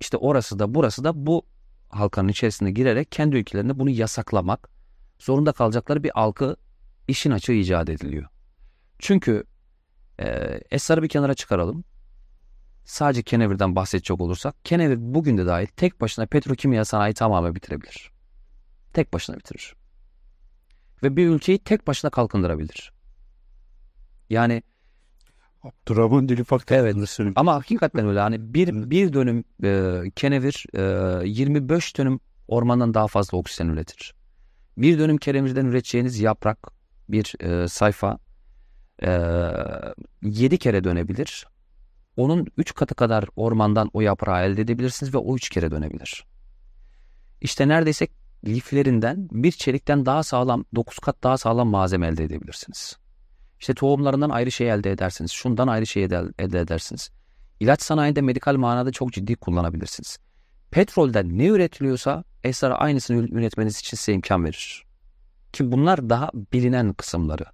işte 0.01 0.17
orası 0.17 0.59
da 0.59 0.75
burası 0.75 1.05
da 1.05 1.27
bu 1.27 1.43
halkanın 1.89 2.29
içerisine 2.29 2.71
girerek 2.71 3.13
kendi 3.13 3.37
ülkelerinde 3.37 3.79
bunu 3.79 3.91
yasaklamak 3.91 4.69
zorunda 5.19 5.53
kalacakları 5.53 6.03
bir 6.05 6.21
algı 6.21 6.57
işin 7.09 7.31
açığı 7.31 7.53
icat 7.53 7.89
ediliyor. 7.89 8.27
Çünkü 8.99 9.45
e, 10.19 10.27
esrarı 10.71 11.03
bir 11.03 11.09
kenara 11.09 11.35
çıkaralım. 11.35 11.85
Sadece 12.85 13.23
kenevirden 13.23 13.77
bahsedecek 13.77 14.21
olursak 14.21 14.65
kenevir 14.65 14.97
bugün 15.01 15.39
de 15.39 15.47
dahil 15.47 15.67
tek 15.67 16.01
başına 16.01 16.27
petrokimya 16.27 16.85
sanayi 16.85 17.15
tamamen 17.15 17.55
bitirebilir. 17.55 18.11
Tek 18.93 19.13
başına 19.13 19.37
bitirir. 19.37 19.75
Ve 21.03 21.17
bir 21.17 21.29
ülkeyi 21.29 21.59
tek 21.59 21.87
başına 21.87 22.11
kalkındırabilir. 22.11 22.93
Yani 24.31 24.63
Abdurrahman 25.63 26.29
Dilifak 26.29 26.73
Evet. 26.73 27.17
evet. 27.21 27.33
ama 27.37 27.55
hakikaten 27.55 28.07
öyle 28.09 28.21
hani 28.21 28.55
bir 28.55 28.91
bir 28.91 29.13
dönüm 29.13 29.45
e, 29.65 30.03
kenevir 30.17 30.67
e, 31.23 31.29
25 31.29 31.99
dönüm 31.99 32.21
ormandan 32.49 32.95
daha 32.95 33.07
fazla 33.07 33.39
oksijen 33.39 33.69
üretir. 33.69 34.15
Bir 34.77 34.99
dönüm 34.99 35.17
kenevirden 35.17 35.67
üreteceğiniz 35.67 36.21
yaprak 36.21 36.59
bir 37.09 37.35
e, 37.41 37.69
sayfa 37.69 38.19
e, 39.03 39.11
7 40.23 40.59
kere 40.59 40.85
dönebilir. 40.85 41.47
Onun 42.17 42.47
3 42.57 42.75
katı 42.75 42.95
kadar 42.95 43.25
ormandan 43.37 43.91
o 43.93 44.01
yaprağı 44.01 44.45
elde 44.45 44.63
edebilirsiniz 44.63 45.15
ve 45.15 45.19
o 45.19 45.37
3 45.37 45.49
kere 45.49 45.71
dönebilir. 45.71 46.27
İşte 47.41 47.69
neredeyse 47.69 48.09
liflerinden 48.47 49.29
bir 49.33 49.53
çelikten 49.53 50.07
daha 50.07 50.23
sağlam 50.23 50.65
9 50.75 50.99
kat 50.99 51.23
daha 51.23 51.39
sağlam 51.39 51.69
malzeme 51.69 52.07
elde 52.07 52.25
edebilirsiniz. 52.25 52.97
İşte 53.61 53.75
tohumlarından 53.75 54.31
ayrı 54.31 54.53
şey 54.53 54.71
elde 54.71 54.91
edersiniz. 54.91 55.31
Şundan 55.31 55.69
ayrı 55.69 55.87
şey 55.87 56.05
elde, 56.05 56.33
edersiniz. 56.39 57.11
İlaç 57.61 57.83
sanayinde 57.83 58.21
medikal 58.21 58.57
manada 58.57 58.93
çok 58.93 59.13
ciddi 59.13 59.35
kullanabilirsiniz. 59.35 60.19
Petrolden 60.71 61.39
ne 61.39 61.47
üretiliyorsa 61.47 62.25
esrar 62.45 62.83
aynısını 62.83 63.29
üretmeniz 63.29 63.79
için 63.79 63.97
size 63.97 64.13
imkan 64.13 64.45
verir. 64.45 64.85
Ki 65.53 65.73
bunlar 65.73 66.11
daha 66.11 66.31
bilinen 66.53 66.93
kısımları. 66.93 67.45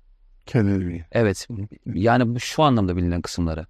Kenevir. 0.47 1.05
Evet 1.13 1.49
yani 1.87 2.35
bu 2.35 2.41
şu 2.41 2.63
anlamda 2.63 2.97
bilinen 2.97 3.23
kısımları. 3.23 3.67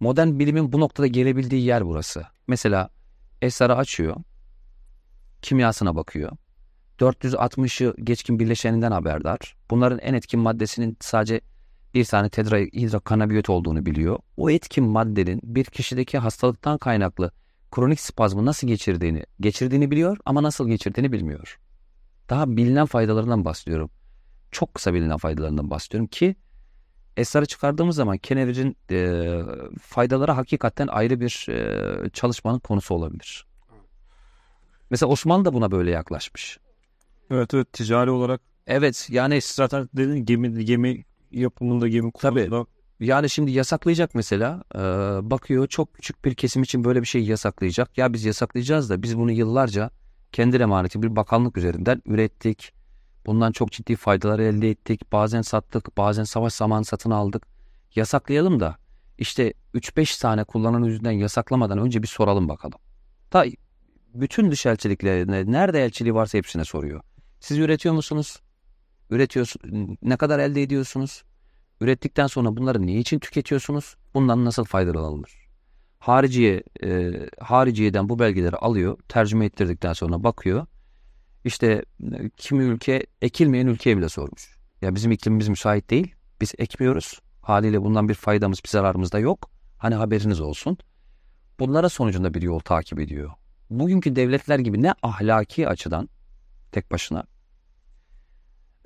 Modern 0.00 0.38
bilimin 0.38 0.72
bu 0.72 0.80
noktada 0.80 1.06
gelebildiği 1.06 1.64
yer 1.64 1.86
burası. 1.86 2.24
Mesela 2.46 2.90
esrarı 3.42 3.76
açıyor. 3.76 4.16
Kimyasına 5.42 5.96
bakıyor. 5.96 6.32
460'ı 7.00 7.94
geçkin 8.04 8.38
bileşeninden 8.38 8.92
haberdar. 8.92 9.56
Bunların 9.70 9.98
en 9.98 10.14
etkin 10.14 10.40
maddesinin 10.40 10.96
sadece 11.00 11.40
bir 11.94 12.04
tane 12.04 12.28
tetrahidrokanabiyot 12.28 13.50
olduğunu 13.50 13.86
biliyor. 13.86 14.18
O 14.36 14.50
etkin 14.50 14.84
maddenin 14.84 15.40
bir 15.44 15.64
kişideki 15.64 16.18
hastalıktan 16.18 16.78
kaynaklı 16.78 17.30
kronik 17.70 18.00
spazmı 18.00 18.46
nasıl 18.46 18.66
geçirdiğini, 18.68 19.24
geçirdiğini 19.40 19.90
biliyor 19.90 20.16
ama 20.24 20.42
nasıl 20.42 20.68
geçirdiğini 20.68 21.12
bilmiyor. 21.12 21.58
Daha 22.30 22.56
bilinen 22.56 22.86
faydalarından 22.86 23.44
bahsediyorum. 23.44 23.90
Çok 24.50 24.74
kısa 24.74 24.94
bilinen 24.94 25.16
faydalarından 25.16 25.70
bahsediyorum 25.70 26.06
ki 26.06 26.36
esrarı 27.16 27.46
çıkardığımız 27.46 27.96
zaman 27.96 28.18
kenevirin 28.18 28.76
e, 28.90 29.40
faydaları 29.80 30.32
hakikaten 30.32 30.86
ayrı 30.86 31.20
bir 31.20 31.46
e, 31.48 32.10
çalışmanın 32.10 32.58
konusu 32.58 32.94
olabilir. 32.94 33.46
Mesela 34.90 35.10
Osmanlı 35.10 35.44
da 35.44 35.52
buna 35.52 35.70
böyle 35.70 35.90
yaklaşmış. 35.90 36.58
Evet 37.30 37.54
evet 37.54 37.72
ticari 37.72 38.10
olarak 38.10 38.40
Evet 38.66 39.08
yani 39.10 39.40
zaten 39.42 39.88
dedin 39.94 40.24
gemi 40.24 40.64
gemi 40.64 41.04
yapımında 41.30 41.88
gemi 41.88 42.12
Tabii. 42.18 42.34
konusunda 42.34 42.66
Yani 43.00 43.30
şimdi 43.30 43.50
yasaklayacak 43.50 44.14
mesela 44.14 44.64
e, 44.74 44.78
bakıyor 45.30 45.66
çok 45.66 45.94
küçük 45.94 46.24
bir 46.24 46.34
kesim 46.34 46.62
için 46.62 46.84
böyle 46.84 47.00
bir 47.00 47.06
şey 47.06 47.24
yasaklayacak. 47.24 47.98
Ya 47.98 48.12
biz 48.12 48.24
yasaklayacağız 48.24 48.90
da 48.90 49.02
biz 49.02 49.18
bunu 49.18 49.32
yıllarca 49.32 49.90
kendi 50.32 50.56
emaneti 50.56 51.02
bir 51.02 51.16
bakanlık 51.16 51.56
üzerinden 51.56 52.02
ürettik. 52.06 52.72
Bundan 53.26 53.52
çok 53.52 53.72
ciddi 53.72 53.96
faydalar 53.96 54.38
elde 54.38 54.70
ettik. 54.70 55.12
Bazen 55.12 55.42
sattık 55.42 55.96
bazen 55.96 56.24
savaş 56.24 56.52
zamanı 56.52 56.84
satın 56.84 57.10
aldık. 57.10 57.46
Yasaklayalım 57.94 58.60
da 58.60 58.76
işte 59.18 59.54
3-5 59.74 60.20
tane 60.20 60.44
kullanan 60.44 60.84
yüzünden 60.84 61.10
yasaklamadan 61.10 61.78
önce 61.78 62.02
bir 62.02 62.08
soralım 62.08 62.48
bakalım. 62.48 62.78
Ta 63.30 63.44
bütün 64.14 64.50
dış 64.50 64.66
elçiliklerine 64.66 65.52
nerede 65.52 65.84
elçiliği 65.84 66.14
varsa 66.14 66.38
hepsine 66.38 66.64
soruyor. 66.64 67.00
Siz 67.40 67.58
üretiyor 67.58 67.94
musunuz? 67.94 68.40
Üretiyorsunuz. 69.10 69.96
Ne 70.02 70.16
kadar 70.16 70.38
elde 70.38 70.62
ediyorsunuz? 70.62 71.22
Ürettikten 71.80 72.26
sonra 72.26 72.56
bunları 72.56 72.86
ne 72.86 72.98
için 72.98 73.18
tüketiyorsunuz? 73.18 73.96
Bundan 74.14 74.44
nasıl 74.44 74.64
faydalanılır? 74.64 75.48
Hariciye, 75.98 76.62
e, 76.84 77.12
hariciyeden 77.40 78.08
bu 78.08 78.18
belgeleri 78.18 78.56
alıyor, 78.56 78.98
tercüme 79.08 79.44
ettirdikten 79.44 79.92
sonra 79.92 80.24
bakıyor. 80.24 80.66
İşte 81.44 81.84
e, 82.12 82.30
kimi 82.36 82.64
ülke 82.64 83.06
ekilmeyen 83.22 83.66
ülkeye 83.66 83.96
bile 83.96 84.08
sormuş. 84.08 84.56
Ya 84.82 84.94
bizim 84.94 85.12
iklimimiz 85.12 85.48
müsait 85.48 85.90
değil, 85.90 86.14
biz 86.40 86.52
ekmiyoruz. 86.58 87.20
Haliyle 87.42 87.82
bundan 87.82 88.08
bir 88.08 88.14
faydamız, 88.14 88.64
bir 88.64 88.68
zararımız 88.68 89.12
da 89.12 89.18
yok. 89.18 89.50
Hani 89.78 89.94
haberiniz 89.94 90.40
olsun. 90.40 90.78
Bunlara 91.58 91.88
sonucunda 91.88 92.34
bir 92.34 92.42
yol 92.42 92.58
takip 92.58 93.00
ediyor. 93.00 93.30
Bugünkü 93.70 94.16
devletler 94.16 94.58
gibi 94.58 94.82
ne 94.82 94.94
ahlaki 95.02 95.68
açıdan 95.68 96.08
tek 96.72 96.90
başına 96.90 97.24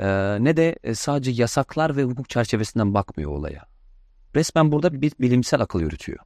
ee, 0.01 0.39
ne 0.45 0.57
de 0.57 0.77
e, 0.85 0.95
sadece 0.95 1.31
yasaklar 1.31 1.97
ve 1.97 2.05
hukuk 2.05 2.31
çerçevesinden 2.31 2.95
bakmıyor 2.95 3.31
olaya. 3.31 3.67
Resmen 4.37 4.73
burada 4.73 5.03
bir 5.03 5.13
bilimsel 5.21 5.61
akıl 5.61 5.81
yürütüyor. 5.81 6.19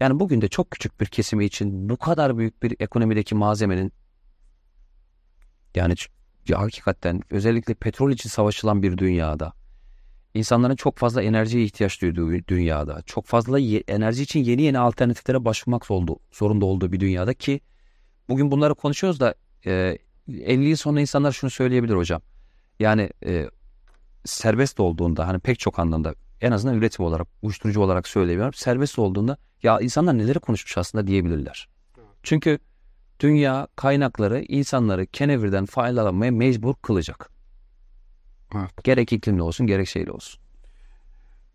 Yani 0.00 0.20
bugün 0.20 0.40
de 0.40 0.48
çok 0.48 0.70
küçük 0.70 1.00
bir 1.00 1.06
kesimi 1.06 1.44
için 1.44 1.88
bu 1.88 1.96
kadar 1.96 2.38
büyük 2.38 2.62
bir 2.62 2.76
ekonomideki 2.80 3.34
malzemenin 3.34 3.92
yani 5.74 5.94
ya 6.48 6.60
hakikaten 6.60 7.20
özellikle 7.30 7.74
petrol 7.74 8.10
için 8.10 8.28
savaşılan 8.28 8.82
bir 8.82 8.98
dünyada 8.98 9.52
insanların 10.34 10.76
çok 10.76 10.98
fazla 10.98 11.22
enerjiye 11.22 11.64
ihtiyaç 11.64 12.02
duyduğu 12.02 12.30
bir 12.30 12.46
dünyada 12.46 13.02
çok 13.06 13.26
fazla 13.26 13.58
ye- 13.58 13.84
enerji 13.88 14.22
için 14.22 14.44
yeni 14.44 14.62
yeni 14.62 14.78
alternatiflere 14.78 15.44
başvurmak 15.44 15.90
oldu, 15.90 16.18
zorunda 16.32 16.64
olduğu 16.66 16.92
bir 16.92 17.00
dünyada 17.00 17.34
ki 17.34 17.60
bugün 18.28 18.50
bunları 18.50 18.74
konuşuyoruz 18.74 19.20
da 19.20 19.34
e, 19.66 19.98
50 20.28 20.64
yıl 20.64 20.76
sonra 20.76 21.00
insanlar 21.00 21.32
şunu 21.32 21.50
söyleyebilir 21.50 21.94
hocam. 21.94 22.22
Yani 22.80 23.10
e, 23.26 23.48
serbest 24.24 24.80
olduğunda 24.80 25.28
hani 25.28 25.38
pek 25.38 25.58
çok 25.58 25.78
anlamda 25.78 26.14
en 26.40 26.52
azından 26.52 26.76
üretim 26.76 27.04
olarak, 27.04 27.28
uyuşturucu 27.42 27.80
olarak 27.80 28.08
söylemiyorum. 28.08 28.54
Serbest 28.54 28.98
olduğunda 28.98 29.36
ya 29.62 29.80
insanlar 29.80 30.18
neleri 30.18 30.38
konuşmuş 30.38 30.78
aslında 30.78 31.06
diyebilirler. 31.06 31.68
Çünkü 32.22 32.58
dünya 33.22 33.68
kaynakları 33.76 34.40
insanları 34.48 35.06
kenevirden 35.06 35.66
faydalanmaya 35.66 36.32
mecbur 36.32 36.74
kılacak. 36.74 37.30
Evet. 38.54 38.84
Gerek 38.84 39.12
iklimli 39.12 39.42
olsun 39.42 39.66
gerek 39.66 39.88
şeyli 39.88 40.10
olsun. 40.10 40.40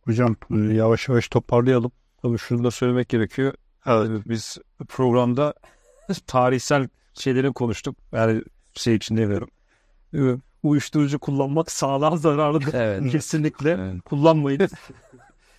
Hocam 0.06 0.36
yavaş 0.72 1.10
yavaş 1.10 1.28
toparlayalım. 1.28 1.92
tabii 2.22 2.38
şunu 2.38 2.64
da 2.64 2.72
söylemek 2.72 3.10
gerekiyor. 3.10 3.54
Evet. 3.86 4.22
Biz 4.26 4.58
programda 4.88 5.54
tarihsel 6.28 6.88
şeyleri 7.14 7.54
konuştuk. 7.54 7.96
Yani 8.12 8.42
şey 8.74 8.96
için 8.96 9.18
demiyorum. 9.18 9.50
Uyuşturucu 10.64 11.20
kullanmak 11.20 11.72
sağlığa 11.72 12.18
zararlıdır. 12.18 12.74
Evet. 12.74 13.12
Kesinlikle 13.12 13.70
Evet. 13.72 14.02
kullanmayın. 14.06 14.70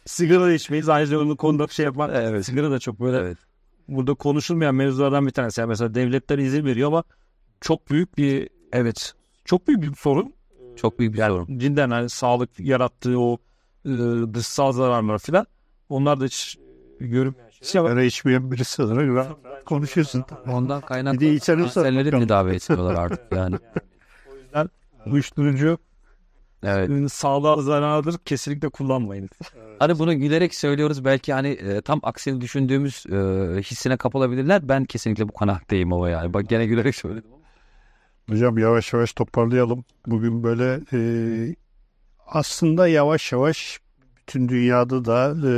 Sigara 0.06 0.52
içmeyiz. 0.52 0.88
Ayrıca 0.88 1.20
onun 1.20 1.36
konuda 1.36 1.66
şey 1.68 1.84
yapmak. 1.84 2.10
Evet. 2.14 2.46
Sigara 2.46 2.70
da 2.70 2.78
çok 2.78 3.00
böyle 3.00 3.16
Evet. 3.16 3.38
Burada 3.88 4.14
konuşulmayan 4.14 4.74
mevzulardan 4.74 5.26
bir 5.26 5.30
tanesi. 5.32 5.60
Yani 5.60 5.68
mesela 5.68 5.94
devletler 5.94 6.38
izin 6.38 6.64
veriyor 6.64 6.88
ama 6.88 7.04
çok 7.60 7.90
büyük 7.90 8.18
bir 8.18 8.48
Evet. 8.72 9.12
çok 9.44 9.68
büyük 9.68 9.82
bir 9.82 9.94
sorun. 9.94 10.34
Çok 10.76 10.98
büyük 10.98 11.14
bir 11.14 11.26
sorun. 11.26 11.58
Cidden 11.58 11.90
hani 11.90 12.08
sağlık 12.08 12.60
yarattığı 12.60 13.20
o 13.20 13.38
e, 13.84 13.90
dışsal 14.34 14.72
zararlar 14.72 15.18
filan. 15.18 15.46
Onlar 15.88 16.20
da 16.20 16.24
hiç 16.24 16.58
görünmeyen 17.00 17.50
şeyler. 17.50 17.66
Sigara 17.88 18.02
içmeyen 18.02 18.52
birisi 18.52 18.82
olarak 18.82 19.08
rahat 19.08 19.64
konuşuyorsun. 19.64 20.24
Ondan 20.52 20.80
kaynaklı 20.80 21.38
kanserleri 21.38 22.10
tedavi 22.10 22.54
etmiyorlar 22.54 22.94
artık 22.94 23.20
yani. 23.36 23.56
O 24.32 24.36
yüzden 24.36 24.70
uyuşturucu 25.06 25.78
Evet. 26.62 26.90
e, 26.90 27.08
sağlığa 27.08 27.62
zararlıdır. 27.62 28.18
Kesinlikle 28.24 28.68
kullanmayın. 28.68 29.28
Hani 29.78 29.98
bunu 29.98 30.18
gülerek 30.18 30.54
söylüyoruz 30.54 31.04
belki 31.04 31.32
hani 31.32 31.48
e, 31.48 31.80
tam 31.80 32.00
aksini 32.02 32.40
düşündüğümüz 32.40 33.06
e, 33.06 33.16
hissine 33.62 33.96
kapılabilirler. 33.96 34.68
Ben 34.68 34.84
kesinlikle 34.84 35.28
bu 35.28 35.32
kanaatteyim 35.32 35.92
ama 35.92 36.08
yani. 36.08 36.34
Bak 36.34 36.48
gene 36.48 36.66
gülerek 36.66 36.94
söyledim. 36.94 37.30
Hocam 38.28 38.58
yavaş 38.58 38.92
yavaş 38.92 39.12
toparlayalım. 39.12 39.84
Bugün 40.06 40.42
böyle 40.42 40.80
e, 40.92 41.00
aslında 42.26 42.88
yavaş 42.88 43.32
yavaş 43.32 43.78
bütün 44.16 44.48
dünyada 44.48 45.04
da 45.04 45.48
e, 45.48 45.52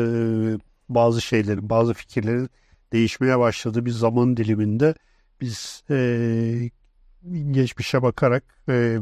bazı 0.89 1.21
şeylerin, 1.21 1.71
bazı 1.71 1.95
fikirlerin 1.95 2.51
değişmeye 2.93 3.39
başladığı 3.39 3.87
bir 3.87 3.91
zaman 3.91 4.37
diliminde 4.37 4.95
biz 5.41 5.85
e, 5.91 6.71
geçmişe 7.51 8.03
bakarak 8.03 8.45
e, 8.69 8.99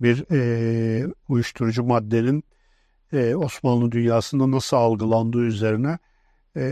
bir 0.00 0.24
e, 0.32 1.12
uyuşturucu 1.28 1.84
maddenin 1.84 2.44
e, 3.14 3.36
Osmanlı 3.36 3.92
dünyasında 3.92 4.50
nasıl 4.50 4.76
algılandığı 4.76 5.44
üzerine 5.44 5.98
e, 6.56 6.62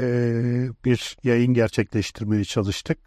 bir 0.85 1.17
yayın 1.25 1.55
gerçekleştirmeye 1.55 2.45
çalıştık. 2.45 2.99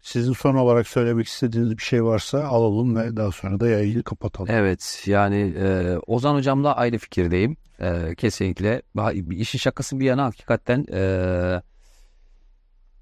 Sizin 0.00 0.32
son 0.32 0.54
olarak 0.54 0.88
söylemek 0.88 1.26
istediğiniz 1.26 1.78
bir 1.78 1.82
şey 1.82 2.04
varsa 2.04 2.44
alalım 2.44 2.96
ve 2.96 3.16
daha 3.16 3.32
sonra 3.32 3.60
da 3.60 3.68
yayını 3.68 4.02
kapatalım. 4.02 4.50
Evet 4.52 5.02
yani 5.06 5.54
e, 5.58 5.96
Ozan 6.06 6.34
hocamla 6.34 6.76
aynı 6.76 6.98
fikirdeyim. 6.98 7.56
E, 7.80 8.14
kesinlikle. 8.14 8.82
İşin 9.30 9.58
şakası 9.58 10.00
bir 10.00 10.04
yana 10.04 10.24
hakikaten 10.24 10.86
e, 10.92 11.62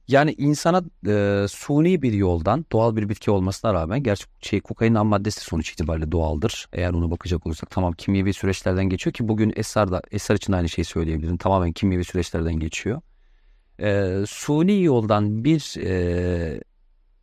yani 0.09 0.35
insana 0.39 0.83
e, 1.07 1.47
suni 1.49 2.03
bir 2.03 2.13
yoldan 2.13 2.67
doğal 2.73 2.97
bir 2.97 3.09
bitki 3.09 3.31
olmasına 3.31 3.75
rağmen 3.75 4.03
gerçi 4.03 4.25
şey 4.41 4.61
kokain 4.61 4.95
ham 4.95 5.07
maddesi 5.07 5.41
sonuç 5.41 5.71
itibariyle 5.71 6.13
doğaldır. 6.13 6.69
Eğer 6.73 6.91
ona 6.91 7.11
bakacak 7.11 7.47
olursak 7.47 7.71
tamam 7.71 7.93
kimyevi 7.93 8.33
süreçlerden 8.33 8.85
geçiyor 8.85 9.15
ki 9.15 9.29
bugün 9.29 9.53
Esrar 9.57 9.93
da 9.93 10.03
Esrar 10.11 10.37
için 10.37 10.53
aynı 10.53 10.69
şeyi 10.69 10.85
söyleyebilirim. 10.85 11.37
Tamamen 11.37 11.73
kimyevi 11.73 12.05
süreçlerden 12.05 12.55
geçiyor. 12.55 13.01
E, 13.81 14.15
suni 14.29 14.83
yoldan 14.83 15.45
bir 15.45 15.75
e, 15.85 16.61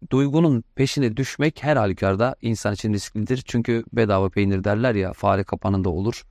duygunun 0.10 0.64
peşine 0.76 1.18
düşmek 1.18 1.64
her 1.64 1.78
halükarda 1.78 2.36
insan 2.42 2.74
için 2.74 2.94
risklidir. 2.94 3.44
Çünkü 3.46 3.84
bedava 3.94 4.30
peynir 4.30 4.64
derler 4.64 4.96
ya 4.96 5.14
fare 5.14 5.44
kapanında 5.44 5.90
olur. 5.90 6.24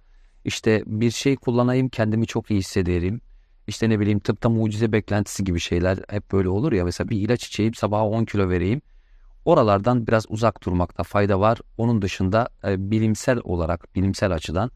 İşte 0.45 0.83
bir 0.87 1.11
şey 1.11 1.37
kullanayım 1.37 1.89
kendimi 1.89 2.27
çok 2.27 2.51
iyi 2.51 2.59
hissederim 2.59 3.21
işte 3.67 3.91
ne 3.91 4.01
bileyim 4.01 4.19
tıpta 4.19 4.49
mucize 4.49 4.93
beklentisi 4.93 5.45
gibi 5.45 5.61
şeyler 5.61 5.99
hep 6.09 6.33
böyle 6.33 6.49
olur 6.49 6.73
ya. 6.73 6.85
Mesela 6.85 7.09
bir 7.11 7.17
ilaç 7.17 7.47
içeyim 7.47 7.75
sabaha 7.75 8.07
10 8.07 8.25
kilo 8.25 8.49
vereyim. 8.49 8.83
Oralardan 9.45 10.07
biraz 10.07 10.27
uzak 10.29 10.67
durmakta 10.67 11.03
fayda 11.03 11.41
var. 11.41 11.59
Onun 11.79 12.03
dışında 12.03 12.49
e, 12.65 12.91
bilimsel 12.91 13.39
olarak, 13.45 13.95
bilimsel 13.95 14.33
açıdan 14.33 14.71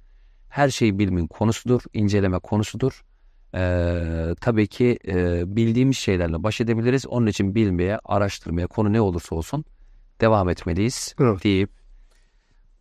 her 0.49 0.71
şey 0.71 0.99
bilimin 0.99 1.27
konusudur, 1.27 1.83
inceleme 1.93 2.39
konusudur. 2.39 3.05
Ee, 3.55 4.35
tabii 4.41 4.67
ki 4.67 4.99
e, 5.09 5.43
bildiğimiz 5.57 5.97
şeylerle 5.97 6.43
baş 6.43 6.61
edebiliriz. 6.61 7.07
Onun 7.07 7.27
için 7.27 7.55
bilmeye, 7.55 7.99
araştırmaya, 8.05 8.67
konu 8.67 8.93
ne 8.93 9.01
olursa 9.01 9.35
olsun 9.35 9.65
devam 10.21 10.49
etmeliyiz 10.49 11.15
evet. 11.21 11.45
deyip 11.45 11.71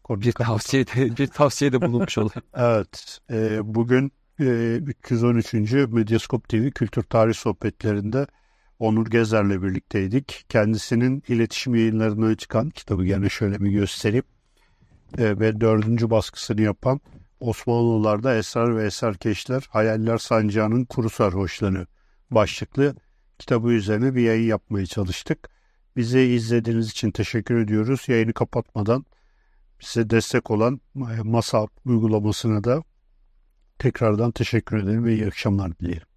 bir 0.10 0.32
tavsiyede, 0.32 1.18
bir 1.18 1.28
tavsiyede 1.28 1.82
bulunmuş 1.82 2.18
olayım. 2.18 2.42
evet, 2.56 3.20
e, 3.32 3.60
bugün 3.76 4.12
313. 4.40 5.54
Ee, 5.54 5.86
Medyaskop 5.86 6.50
TV 6.50 6.70
Kültür 6.70 7.04
Tarih 7.04 7.34
Sohbetlerinde 7.34 8.28
Onur 8.80 9.08
Gezer'le 9.08 9.64
birlikteydik. 9.64 10.46
Kendisinin 10.50 11.24
iletişim 11.28 11.76
yayınlarına 11.76 12.36
çıkan 12.36 12.70
kitabı 12.70 13.06
gene 13.06 13.30
şöyle 13.30 13.60
bir 13.60 13.72
göstereyim. 13.72 14.24
E, 15.18 15.40
ve 15.40 15.62
dördüncü 15.62 16.10
baskısını 16.10 16.62
yapan 16.62 17.00
Osmanlılarda 17.40 18.36
Esrar 18.36 18.78
ve 18.78 18.86
Eserkeşler 18.86 19.68
Hayaller 19.70 20.18
Sancağı'nın 20.18 20.86
Kuru 20.86 21.10
Sarhoşları 21.10 21.88
başlıklı 22.32 22.96
kitabı 23.40 23.72
üzerine 23.72 24.16
bir 24.16 24.22
yayın 24.22 24.48
yapmaya 24.48 24.86
çalıştık. 24.86 25.50
Bizi 25.96 26.20
izlediğiniz 26.20 26.90
için 26.90 27.12
teşekkür 27.12 27.60
ediyoruz. 27.60 28.06
Yayını 28.08 28.34
kapatmadan 28.34 29.06
bize 29.82 30.10
destek 30.10 30.52
olan 30.52 30.82
Masal 31.24 31.68
uygulamasına 31.86 32.64
da 32.64 32.84
Tekrardan 33.80 34.32
teşekkür 34.32 34.78
ederim 34.78 35.06
ve 35.06 35.14
iyi 35.14 35.28
akşamlar 35.28 35.80
dilerim. 35.80 36.08